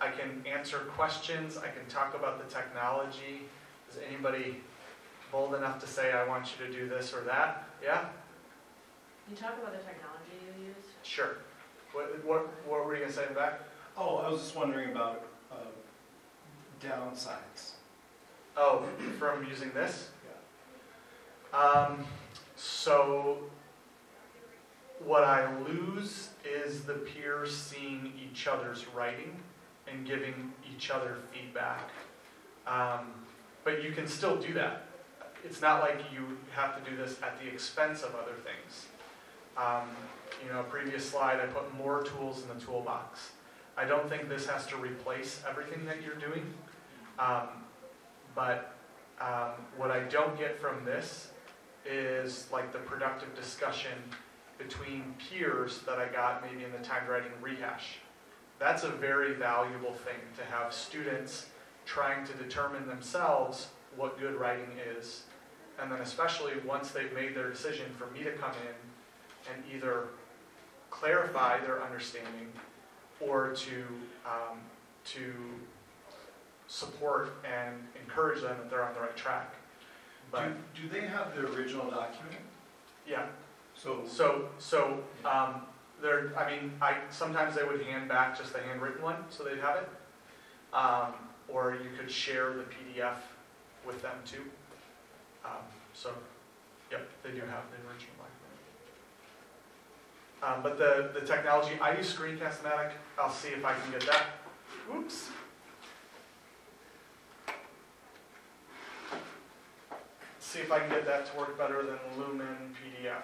I 0.00 0.10
can 0.10 0.44
answer 0.46 0.78
questions. 0.96 1.56
I 1.56 1.68
can 1.68 1.86
talk 1.88 2.14
about 2.14 2.46
the 2.46 2.54
technology. 2.54 3.48
Is 3.92 3.98
anybody 4.08 4.56
bold 5.30 5.54
enough 5.54 5.78
to 5.80 5.86
say, 5.86 6.12
I 6.12 6.26
want 6.26 6.48
you 6.58 6.66
to 6.66 6.72
do 6.72 6.88
this 6.88 7.12
or 7.12 7.20
that? 7.24 7.68
Yeah? 7.82 8.06
You 9.28 9.36
talk 9.36 9.58
about 9.60 9.72
the 9.72 9.84
technology 9.84 10.32
you 10.40 10.68
use? 10.68 10.84
Sure. 11.02 11.36
What, 11.92 12.24
what, 12.24 12.48
what 12.66 12.86
were 12.86 12.94
you 12.94 13.02
gonna 13.02 13.12
say 13.12 13.24
in 13.24 13.34
the 13.34 13.34
back? 13.34 13.60
Oh, 13.98 14.16
I 14.16 14.30
was 14.30 14.40
just 14.40 14.56
wondering 14.56 14.92
about 14.92 15.26
uh, 15.50 15.56
downsides. 16.82 17.72
Oh, 18.56 18.86
from 19.18 19.46
using 19.46 19.70
this? 19.72 20.08
Yeah. 21.52 21.58
Um, 21.58 22.06
so 22.56 23.40
what 25.04 25.22
I 25.22 25.54
lose 25.60 26.30
is 26.46 26.84
the 26.84 26.94
peers 26.94 27.54
seeing 27.54 28.14
each 28.18 28.46
other's 28.46 28.86
writing 28.94 29.36
and 29.86 30.06
giving 30.06 30.52
each 30.74 30.90
other 30.90 31.18
feedback. 31.30 31.90
Um, 32.66 33.12
but 33.64 33.82
you 33.82 33.92
can 33.92 34.06
still 34.06 34.36
do 34.36 34.52
that. 34.54 34.86
It's 35.44 35.60
not 35.60 35.80
like 35.80 36.00
you 36.12 36.38
have 36.54 36.82
to 36.82 36.90
do 36.90 36.96
this 36.96 37.18
at 37.22 37.38
the 37.40 37.48
expense 37.48 38.02
of 38.02 38.14
other 38.14 38.34
things. 38.44 38.86
Um, 39.56 39.88
you 40.44 40.52
know, 40.52 40.62
previous 40.64 41.08
slide, 41.08 41.40
I 41.40 41.46
put 41.46 41.74
more 41.74 42.02
tools 42.02 42.42
in 42.42 42.56
the 42.56 42.64
toolbox. 42.64 43.32
I 43.76 43.84
don't 43.84 44.08
think 44.08 44.28
this 44.28 44.46
has 44.46 44.66
to 44.66 44.76
replace 44.76 45.42
everything 45.48 45.84
that 45.86 46.02
you're 46.02 46.14
doing. 46.14 46.52
Um, 47.18 47.48
but 48.34 48.74
um, 49.20 49.52
what 49.76 49.90
I 49.90 50.00
don't 50.04 50.38
get 50.38 50.60
from 50.60 50.84
this 50.84 51.30
is 51.84 52.46
like 52.52 52.72
the 52.72 52.78
productive 52.78 53.34
discussion 53.34 53.92
between 54.58 55.14
peers 55.18 55.80
that 55.86 55.98
I 55.98 56.08
got 56.08 56.42
maybe 56.42 56.64
in 56.64 56.72
the 56.72 56.78
timed 56.78 57.08
writing 57.08 57.32
rehash. 57.40 57.98
That's 58.58 58.84
a 58.84 58.88
very 58.88 59.34
valuable 59.34 59.92
thing 59.92 60.20
to 60.36 60.44
have 60.44 60.72
students 60.72 61.46
trying 61.84 62.24
to 62.26 62.32
determine 62.34 62.86
themselves 62.86 63.68
what 63.96 64.18
good 64.18 64.34
writing 64.34 64.70
is. 64.98 65.24
And 65.80 65.90
then 65.90 66.00
especially 66.00 66.52
once 66.66 66.90
they've 66.90 67.12
made 67.14 67.34
their 67.34 67.50
decision 67.50 67.86
for 67.98 68.06
me 68.16 68.24
to 68.24 68.32
come 68.32 68.52
in 68.52 69.52
and 69.54 69.62
either 69.74 70.08
clarify 70.90 71.58
their 71.60 71.82
understanding 71.82 72.52
or 73.20 73.52
to, 73.54 73.84
um, 74.26 74.58
to 75.04 75.32
support 76.68 77.34
and 77.44 77.74
encourage 78.02 78.42
them 78.42 78.56
that 78.58 78.70
they're 78.70 78.84
on 78.84 78.94
the 78.94 79.00
right 79.00 79.16
track. 79.16 79.54
But, 80.30 80.48
Do, 80.74 80.82
do 80.82 80.88
they 80.88 81.06
have 81.06 81.34
the 81.34 81.42
original 81.46 81.90
document? 81.90 82.36
yeah, 83.06 83.26
So, 83.76 84.02
so, 84.06 84.48
so, 84.58 84.98
um, 85.24 85.62
there, 86.00 86.32
I 86.36 86.50
mean, 86.50 86.72
I, 86.80 86.96
sometimes 87.10 87.54
they 87.54 87.64
would 87.64 87.82
hand 87.82 88.08
back 88.08 88.36
just 88.36 88.52
the 88.52 88.60
handwritten 88.60 89.02
one, 89.02 89.16
so 89.30 89.44
they'd 89.44 89.58
have 89.60 89.76
it. 89.76 89.88
Um, 90.74 91.12
or 91.48 91.76
you 91.82 91.90
could 91.98 92.10
share 92.10 92.52
the 92.54 92.64
PDF 92.64 93.16
with 93.86 94.00
them 94.02 94.16
too. 94.24 94.42
Um, 95.44 95.62
so, 95.92 96.10
yep, 96.90 97.08
they 97.22 97.30
do 97.30 97.40
have 97.40 97.64
the 97.70 97.78
original 97.88 98.14
document. 98.18 98.42
Um, 100.42 100.62
but 100.62 100.78
the, 100.78 101.18
the 101.18 101.26
technology, 101.26 101.78
I 101.80 101.96
use 101.96 102.12
Screencast-O-Matic, 102.12 102.92
I'll 103.18 103.30
see 103.30 103.48
if 103.48 103.64
I 103.64 103.74
can 103.74 103.92
get 103.92 104.06
that. 104.06 104.24
Oops. 104.94 105.30
See 110.40 110.58
if 110.58 110.70
I 110.70 110.80
can 110.80 110.90
get 110.90 111.06
that 111.06 111.30
to 111.32 111.38
work 111.38 111.56
better 111.56 111.82
than 111.82 111.98
Lumin 112.18 112.74
PDF. 112.76 113.22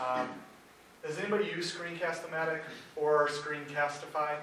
Um, 0.00 0.28
Does 1.04 1.18
anybody 1.18 1.46
use 1.46 1.74
Screencast-O-Matic 1.74 2.60
or 2.94 3.28
Screencastify? 3.28 4.36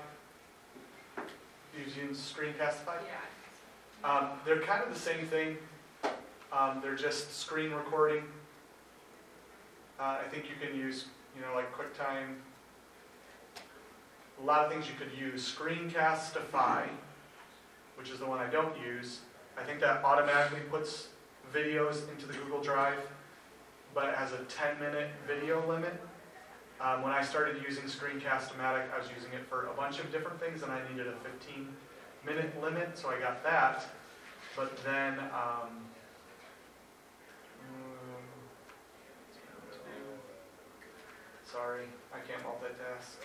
Using 1.85 2.09
Screencastify? 2.09 2.97
Yeah. 3.07 4.09
Um, 4.09 4.29
they're 4.45 4.59
kind 4.59 4.83
of 4.83 4.93
the 4.93 4.99
same 4.99 5.25
thing. 5.27 5.57
Um, 6.51 6.79
they're 6.81 6.95
just 6.95 7.39
screen 7.39 7.71
recording. 7.71 8.23
Uh, 9.99 10.17
I 10.21 10.27
think 10.29 10.45
you 10.49 10.55
can 10.59 10.77
use, 10.77 11.05
you 11.33 11.41
know, 11.41 11.55
like 11.55 11.71
QuickTime. 11.73 12.35
A 14.41 14.45
lot 14.45 14.65
of 14.65 14.71
things 14.71 14.85
you 14.87 14.95
could 14.95 15.17
use. 15.17 15.55
Screencastify, 15.57 16.87
which 17.97 18.09
is 18.09 18.19
the 18.19 18.25
one 18.25 18.39
I 18.39 18.49
don't 18.49 18.75
use. 18.85 19.19
I 19.57 19.63
think 19.63 19.79
that 19.79 20.03
automatically 20.03 20.61
puts 20.69 21.07
videos 21.53 22.09
into 22.11 22.25
the 22.25 22.33
Google 22.33 22.61
Drive, 22.61 22.99
but 23.93 24.09
it 24.09 24.15
has 24.15 24.33
a 24.33 24.37
10-minute 24.37 25.09
video 25.25 25.65
limit. 25.65 25.93
Um, 26.81 27.01
when 27.03 27.11
I 27.11 27.21
started 27.21 27.61
using 27.61 27.83
Screencast-O-Matic, 27.83 28.93
I 28.93 28.97
was 28.97 29.09
using 29.13 29.33
it 29.33 29.45
for 29.49 29.65
a 29.67 29.73
bunch 29.73 29.99
of 29.99 30.09
different 30.13 30.39
things, 30.39 30.63
and 30.63 30.71
I 30.71 30.79
needed 30.89 31.07
a 31.07 31.11
15-minute 31.11 32.61
limit, 32.61 32.97
so 32.97 33.09
I 33.09 33.19
got 33.19 33.43
that. 33.43 33.85
But 34.55 34.81
then, 34.85 35.19
um, 35.19 35.83
mm, 37.67 38.23
sorry, 41.43 41.83
I 42.13 42.19
can't 42.19 42.41
multitask. 42.43 43.17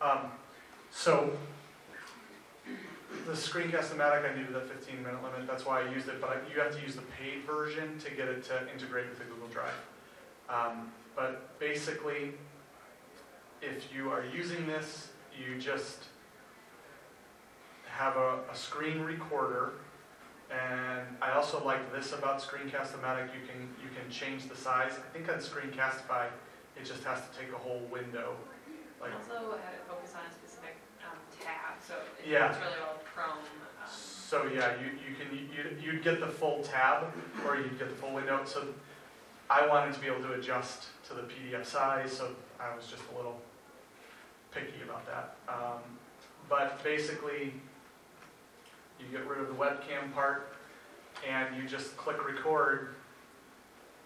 Um, 0.00 0.30
so, 1.00 1.30
the 3.26 3.32
Screencast-O-Matic, 3.32 4.30
I 4.30 4.36
needed 4.36 4.54
a 4.54 4.60
15-minute 4.60 5.22
limit, 5.22 5.46
that's 5.46 5.64
why 5.64 5.80
I 5.80 5.88
used 5.90 6.08
it, 6.08 6.20
but 6.20 6.28
I- 6.28 6.52
you 6.52 6.60
have 6.60 6.76
to 6.76 6.82
use 6.82 6.94
the 6.94 7.02
paid 7.18 7.44
version 7.44 7.98
to 8.00 8.10
get 8.10 8.28
it 8.28 8.44
to 8.44 8.70
integrate 8.70 9.08
with 9.08 9.18
the 9.18 9.24
Google 9.24 9.48
Drive. 9.48 9.80
Um, 10.50 10.92
But 11.16 11.58
basically, 11.58 12.34
if 13.62 13.92
you 13.92 14.10
are 14.12 14.24
using 14.26 14.66
this, 14.66 15.08
you 15.36 15.58
just 15.58 16.04
have 17.86 18.16
a, 18.16 18.40
a 18.50 18.54
screen 18.54 19.00
recorder. 19.00 19.72
And 20.50 21.06
I 21.22 21.32
also 21.32 21.62
like 21.64 21.92
this 21.92 22.12
about 22.12 22.40
Screencast-O-Matic, 22.40 23.28
you 23.34 23.46
can, 23.48 23.68
you 23.82 23.88
can 23.98 24.10
change 24.10 24.48
the 24.48 24.56
size. 24.56 24.92
I 24.98 25.12
think 25.12 25.28
on 25.28 25.38
Screencastify, 25.38 26.26
it 26.76 26.84
just 26.84 27.04
has 27.04 27.20
to 27.28 27.38
take 27.38 27.52
a 27.52 27.58
whole 27.58 27.82
window. 27.90 28.36
Like, 29.00 29.14
Also 29.14 29.56
had 29.64 29.74
it 29.74 29.84
focus 29.88 30.12
on 30.14 30.20
a 30.28 30.32
specific 30.32 30.49
so 31.90 31.96
it- 32.22 32.28
Yeah. 32.30 32.50
it's 32.50 32.58
really 32.58 32.78
well 32.80 32.98
Chrome. 33.14 33.30
um, 33.38 33.88
So 33.88 34.46
yeah, 34.46 34.74
you, 34.80 34.86
you 35.08 35.16
can, 35.16 35.34
you, 35.36 35.76
you'd 35.92 36.02
get 36.04 36.20
the 36.20 36.28
full 36.28 36.62
tab, 36.62 37.12
or 37.44 37.56
you'd 37.56 37.78
get 37.78 37.88
the 37.88 37.96
full 37.96 38.12
window, 38.14 38.44
so 38.44 38.66
I 39.48 39.66
wanted 39.66 39.92
to 39.94 40.00
be 40.00 40.06
able 40.06 40.22
to 40.22 40.34
adjust 40.34 40.86
to 41.08 41.14
the 41.14 41.22
PDF 41.22 41.66
size, 41.66 42.16
so 42.16 42.30
I 42.60 42.74
was 42.76 42.86
just 42.86 43.02
a 43.12 43.16
little 43.16 43.40
picky 44.52 44.82
about 44.84 45.04
that. 45.06 45.36
Um, 45.52 45.80
But 46.48 46.82
basically, 46.84 47.54
you 48.98 49.06
get 49.12 49.26
rid 49.26 49.40
of 49.40 49.48
the 49.48 49.54
webcam 49.54 50.12
part, 50.14 50.54
and 51.28 51.56
you 51.56 51.68
just 51.68 51.96
click 51.96 52.24
record, 52.26 52.94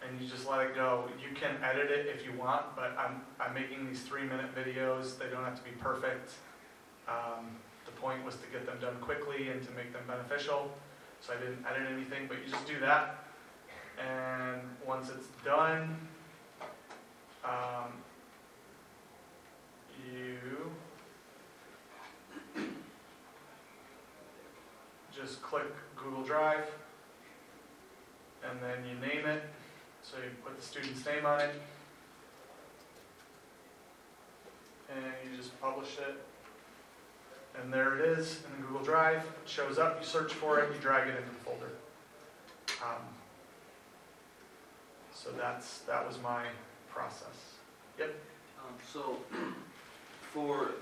and 0.02 0.20
you 0.20 0.26
just 0.28 0.46
let 0.48 0.60
it 0.66 0.74
go. 0.74 1.08
You 1.22 1.34
can 1.34 1.56
edit 1.62 1.90
it 1.90 2.06
if 2.06 2.24
you 2.24 2.32
want, 2.38 2.74
but 2.76 2.96
I'm, 2.98 3.22
I'm 3.40 3.54
making 3.54 3.86
these 3.88 4.02
three-minute 4.02 4.54
videos, 4.54 5.18
they 5.18 5.28
don't 5.30 5.44
have 5.44 5.56
to 5.56 5.62
be 5.64 5.70
perfect. 5.80 6.32
Um, 7.08 7.56
the 7.94 8.00
point 8.00 8.24
was 8.24 8.36
to 8.36 8.46
get 8.52 8.66
them 8.66 8.76
done 8.80 8.96
quickly 9.00 9.48
and 9.48 9.62
to 9.64 9.70
make 9.72 9.92
them 9.92 10.02
beneficial, 10.06 10.70
so 11.20 11.32
I 11.32 11.36
didn't 11.36 11.64
edit 11.66 11.88
anything, 11.92 12.26
but 12.28 12.38
you 12.38 12.50
just 12.50 12.66
do 12.66 12.78
that. 12.80 13.24
And 13.98 14.60
once 14.86 15.10
it's 15.10 15.28
done, 15.44 15.96
um, 17.44 17.92
you 20.04 20.38
just 25.14 25.40
click 25.42 25.72
Google 25.96 26.22
Drive, 26.22 26.66
and 28.48 28.58
then 28.60 28.84
you 28.88 28.94
name 29.06 29.26
it, 29.26 29.42
so 30.02 30.16
you 30.16 30.30
put 30.44 30.56
the 30.56 30.66
student's 30.66 31.04
name 31.06 31.24
on 31.24 31.40
it, 31.40 31.54
and 34.90 35.30
you 35.30 35.36
just 35.36 35.58
publish 35.60 35.96
it. 35.98 36.33
And 37.60 37.72
there 37.72 37.98
it 37.98 38.18
is 38.18 38.40
in 38.44 38.60
the 38.62 38.66
Google 38.66 38.84
Drive. 38.84 39.18
It 39.18 39.48
shows 39.48 39.78
up, 39.78 39.98
you 40.00 40.06
search 40.06 40.32
for 40.32 40.58
it, 40.60 40.72
you 40.74 40.80
drag 40.80 41.08
it 41.08 41.16
into 41.16 41.28
the 41.30 41.44
folder. 41.44 41.70
Um, 42.82 43.02
So 45.12 45.30
that's, 45.32 45.78
that 45.88 46.06
was 46.06 46.18
my 46.22 46.44
process. 46.90 47.56
Um, 48.00 48.74
So, 48.92 49.18
for, 50.32 50.72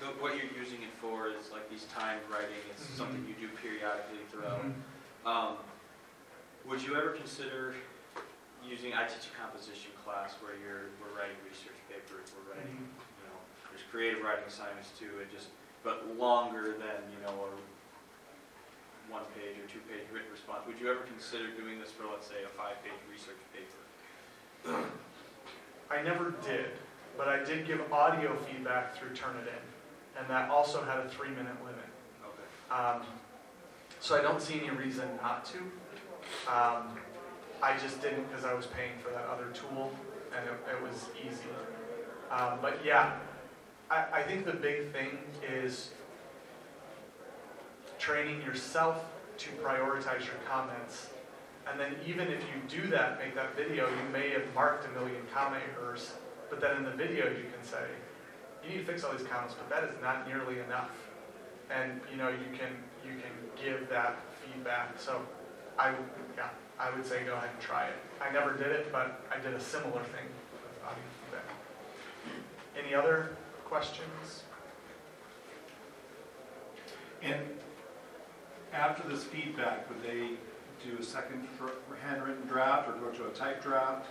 the, 0.00 0.06
what 0.18 0.34
you're 0.36 0.50
using 0.58 0.82
it 0.82 0.90
for 1.00 1.28
is 1.28 1.52
like 1.52 1.68
these 1.70 1.86
timed 1.94 2.22
writing, 2.30 2.58
it's 2.70 2.82
Mhm. 2.84 2.96
something 2.96 3.24
you 3.28 3.34
do 3.34 3.48
periodically 3.56 4.24
throughout. 4.30 4.62
Mhm. 4.64 4.74
Um, 5.28 5.56
Would 6.66 6.80
you 6.82 6.96
ever 6.96 7.10
consider 7.12 7.74
using, 8.64 8.94
I 8.94 9.04
teach 9.06 9.28
a 9.28 9.34
composition 9.38 9.92
class 10.02 10.32
where 10.40 10.56
you're, 10.56 10.88
we're 10.98 11.12
writing 11.12 11.36
research 11.44 11.76
papers, 11.92 12.32
we're 12.32 12.56
writing, 12.56 12.88
you 13.20 13.24
know, 13.28 13.36
there's 13.68 13.84
creative 13.92 14.24
writing 14.24 14.44
assignments 14.48 14.88
too, 14.98 15.20
and 15.20 15.30
just, 15.30 15.48
but 15.84 16.16
longer 16.18 16.72
than, 16.72 16.98
you 17.12 17.20
know, 17.22 17.32
a 17.44 19.12
one 19.12 19.22
page 19.36 19.56
or 19.62 19.68
two 19.68 19.80
page 19.86 20.08
written 20.12 20.32
response. 20.32 20.66
Would 20.66 20.80
you 20.80 20.90
ever 20.90 21.00
consider 21.00 21.50
doing 21.52 21.78
this 21.78 21.90
for, 21.92 22.04
let's 22.10 22.26
say, 22.26 22.42
a 22.44 22.48
five 22.48 22.82
page 22.82 22.98
research 23.12 23.36
paper? 23.52 24.88
I 25.90 26.02
never 26.02 26.34
did, 26.44 26.70
but 27.18 27.28
I 27.28 27.44
did 27.44 27.66
give 27.66 27.92
audio 27.92 28.34
feedback 28.36 28.96
through 28.96 29.10
Turnitin, 29.10 29.60
and 30.18 30.28
that 30.28 30.48
also 30.50 30.82
had 30.82 30.98
a 30.98 31.08
three-minute 31.08 31.56
limit. 31.64 31.84
Okay. 32.24 32.74
Um, 32.74 33.02
So 34.00 34.16
I 34.18 34.22
don't 34.22 34.40
see 34.40 34.60
any 34.60 34.70
reason 34.70 35.08
not 35.22 35.44
to. 35.46 35.58
Um, 36.50 36.98
I 37.62 37.76
just 37.78 38.02
didn't 38.02 38.24
because 38.28 38.44
I 38.44 38.54
was 38.54 38.66
paying 38.66 38.98
for 39.02 39.10
that 39.10 39.26
other 39.26 39.48
tool, 39.52 39.92
and 40.36 40.46
it, 40.48 40.74
it 40.74 40.82
was 40.82 41.08
easy. 41.20 41.48
Um, 42.30 42.58
But 42.62 42.84
yeah, 42.84 43.18
I, 43.90 44.04
I 44.12 44.22
think 44.22 44.46
the 44.46 44.52
big 44.52 44.92
thing 44.92 45.18
is 45.42 45.90
training 47.98 48.42
yourself 48.42 49.04
to 49.38 49.50
prioritize 49.62 50.24
your 50.26 50.36
comments. 50.48 51.08
And 51.70 51.80
then 51.80 51.96
even 52.06 52.28
if 52.28 52.40
you 52.42 52.82
do 52.82 52.88
that, 52.88 53.18
make 53.18 53.34
that 53.34 53.56
video, 53.56 53.88
you 53.88 54.12
may 54.12 54.30
have 54.30 54.42
marked 54.54 54.86
a 54.86 54.98
million 54.98 55.22
comment 55.32 55.62
errors, 55.80 56.12
but 56.50 56.60
then 56.60 56.76
in 56.76 56.84
the 56.84 56.90
video 56.90 57.26
you 57.28 57.44
can 57.52 57.62
say, 57.62 57.84
you 58.62 58.70
need 58.70 58.78
to 58.78 58.84
fix 58.84 59.04
all 59.04 59.12
these 59.12 59.26
comments, 59.26 59.54
but 59.54 59.68
that 59.70 59.88
is 59.88 59.98
not 60.00 60.28
nearly 60.28 60.60
enough. 60.60 60.90
And, 61.70 62.00
you 62.10 62.16
know, 62.16 62.28
you 62.28 62.56
can, 62.56 62.72
you 63.04 63.12
can 63.20 63.32
give 63.62 63.88
that 63.88 64.18
feedback. 64.44 64.98
So 64.98 65.22
I, 65.78 65.94
yeah, 66.36 66.50
I 66.78 66.94
would 66.94 67.06
say 67.06 67.24
go 67.24 67.32
ahead 67.34 67.50
and 67.52 67.60
try 67.60 67.86
it. 67.86 67.96
I 68.20 68.32
never 68.32 68.52
did 68.52 68.68
it, 68.68 68.92
but 68.92 69.20
I 69.34 69.40
did 69.40 69.54
a 69.54 69.60
similar 69.60 70.02
thing 70.02 70.28
with 70.52 70.84
audio 70.84 71.04
feedback. 71.24 71.48
Any 72.78 72.94
other 72.94 73.30
questions? 73.64 74.42
And 77.22 77.40
after 78.72 79.08
this 79.08 79.24
feedback, 79.24 79.88
would 79.88 80.02
they 80.02 80.30
do 80.84 80.98
a 80.98 81.02
second 81.02 81.48
handwritten 82.06 82.46
draft 82.46 82.88
or 82.88 82.92
go 82.92 83.10
to 83.10 83.26
a 83.26 83.30
typed 83.30 83.62
draft? 83.62 84.06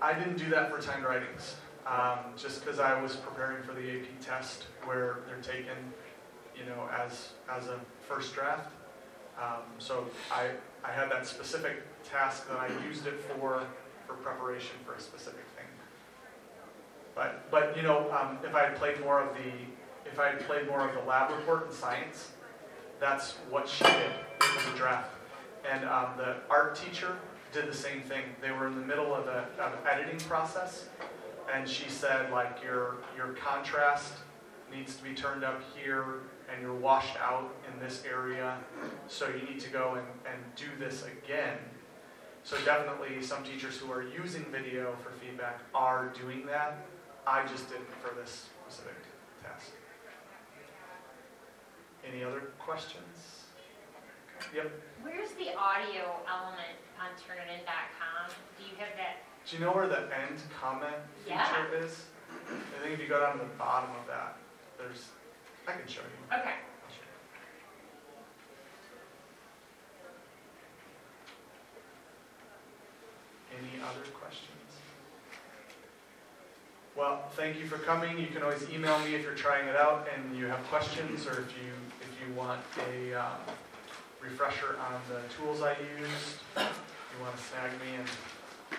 I 0.00 0.14
didn't 0.14 0.36
do 0.36 0.48
that 0.50 0.70
for 0.70 0.80
timed 0.80 1.04
writings, 1.04 1.56
um, 1.86 2.18
just 2.36 2.64
because 2.64 2.80
I 2.80 3.00
was 3.00 3.16
preparing 3.16 3.62
for 3.62 3.72
the 3.72 4.00
AP 4.00 4.20
test 4.20 4.64
where 4.84 5.18
they're 5.26 5.42
taken, 5.42 5.76
you 6.56 6.64
know, 6.64 6.88
as, 6.90 7.30
as 7.50 7.68
a 7.68 7.78
first 8.08 8.34
draft. 8.34 8.72
Um, 9.38 9.62
so 9.78 10.06
I, 10.30 10.50
I 10.84 10.90
had 10.90 11.10
that 11.10 11.26
specific 11.26 11.82
task 12.04 12.48
that 12.48 12.58
I 12.58 12.68
used 12.86 13.06
it 13.06 13.20
for, 13.20 13.62
for 14.06 14.14
preparation 14.14 14.76
for 14.84 14.94
a 14.94 15.00
specific. 15.00 15.44
But, 17.14 17.50
but, 17.50 17.76
you 17.76 17.82
know, 17.82 18.10
um, 18.10 18.38
if 18.44 18.54
I 18.54 18.64
had 18.64 18.76
played 18.76 19.00
more 19.00 19.20
of 19.20 19.34
the, 19.34 19.52
if 20.10 20.18
I 20.18 20.28
had 20.28 20.40
played 20.40 20.66
more 20.66 20.88
of 20.88 20.94
the 20.94 21.02
lab 21.02 21.30
report 21.30 21.66
in 21.66 21.72
science, 21.72 22.30
that's 23.00 23.32
what 23.50 23.68
she 23.68 23.84
did, 23.84 24.12
it 24.40 24.56
was 24.56 24.74
a 24.74 24.76
draft. 24.76 25.10
And 25.70 25.84
um, 25.84 26.10
the 26.16 26.36
art 26.48 26.74
teacher 26.74 27.16
did 27.52 27.66
the 27.68 27.76
same 27.76 28.00
thing. 28.00 28.22
They 28.40 28.50
were 28.50 28.66
in 28.66 28.74
the 28.74 28.86
middle 28.86 29.14
of 29.14 29.26
of 29.26 29.72
an 29.72 29.78
editing 29.90 30.18
process, 30.20 30.88
and 31.52 31.68
she 31.68 31.88
said, 31.90 32.32
like, 32.32 32.62
your, 32.62 32.96
your 33.16 33.34
contrast 33.34 34.14
needs 34.74 34.96
to 34.96 35.04
be 35.04 35.14
turned 35.14 35.44
up 35.44 35.60
here, 35.76 36.20
and 36.50 36.62
you're 36.62 36.74
washed 36.74 37.16
out 37.18 37.54
in 37.70 37.78
this 37.78 38.02
area, 38.08 38.58
so 39.06 39.28
you 39.28 39.42
need 39.48 39.60
to 39.60 39.68
go 39.68 39.96
and, 39.96 40.06
and 40.26 40.42
do 40.56 40.66
this 40.78 41.04
again. 41.04 41.58
So 42.42 42.56
definitely, 42.64 43.22
some 43.22 43.44
teachers 43.44 43.76
who 43.76 43.92
are 43.92 44.02
using 44.02 44.44
video 44.50 44.96
for 45.02 45.10
feedback 45.24 45.60
are 45.74 46.12
doing 46.18 46.46
that. 46.46 46.86
I 47.26 47.46
just 47.46 47.68
didn't 47.68 47.90
for 48.02 48.14
this 48.14 48.48
specific 48.66 48.96
task. 49.42 49.70
Any 52.06 52.24
other 52.24 52.40
questions? 52.58 53.46
Yep. 54.54 54.72
Where's 55.02 55.30
the 55.38 55.54
audio 55.56 56.18
element 56.28 56.74
on 56.98 57.10
Turnitin.com? 57.14 58.34
Do 58.58 58.64
you 58.64 58.76
have 58.78 58.96
that? 58.96 59.22
Do 59.48 59.56
you 59.56 59.64
know 59.64 59.70
where 59.72 59.86
the 59.88 60.02
end 60.12 60.42
comment 60.60 60.96
Yeah. 61.26 61.46
feature 61.46 61.84
is? 61.84 62.04
I 62.40 62.82
think 62.82 62.94
if 62.94 63.00
you 63.00 63.06
go 63.08 63.20
down 63.20 63.38
to 63.38 63.44
the 63.44 63.50
bottom 63.56 63.90
of 64.00 64.06
that, 64.08 64.36
there's, 64.78 65.10
I 65.68 65.72
can 65.72 65.86
show 65.86 66.00
you. 66.02 66.36
Okay. 66.38 66.54
Any 73.52 73.80
other 73.82 74.08
questions? 74.18 74.61
Well, 76.96 77.24
thank 77.36 77.58
you 77.58 77.66
for 77.66 77.78
coming. 77.78 78.18
You 78.18 78.26
can 78.26 78.42
always 78.42 78.68
email 78.70 78.98
me 78.98 79.14
if 79.14 79.22
you're 79.22 79.34
trying 79.34 79.66
it 79.66 79.76
out 79.76 80.06
and 80.14 80.36
you 80.36 80.46
have 80.46 80.62
questions, 80.64 81.26
or 81.26 81.40
if 81.40 81.54
you, 81.56 81.72
if 82.02 82.28
you 82.28 82.34
want 82.34 82.60
a 82.90 83.14
um, 83.14 83.38
refresher 84.20 84.76
on 84.78 85.00
the 85.08 85.20
tools 85.34 85.62
I 85.62 85.70
used, 85.98 86.36
you 86.56 87.22
want 87.22 87.34
to 87.34 87.42
snag 87.42 87.72
me 87.80 87.96
and 87.96 88.08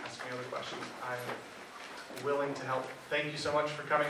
ask 0.05 0.19
me 0.19 0.31
other 0.31 0.43
questions, 0.51 0.81
I'm 1.01 2.23
willing 2.23 2.53
to 2.53 2.65
help. 2.65 2.85
Thank 3.09 3.31
you 3.31 3.37
so 3.37 3.51
much 3.51 3.71
for 3.71 3.81
coming. 3.83 4.07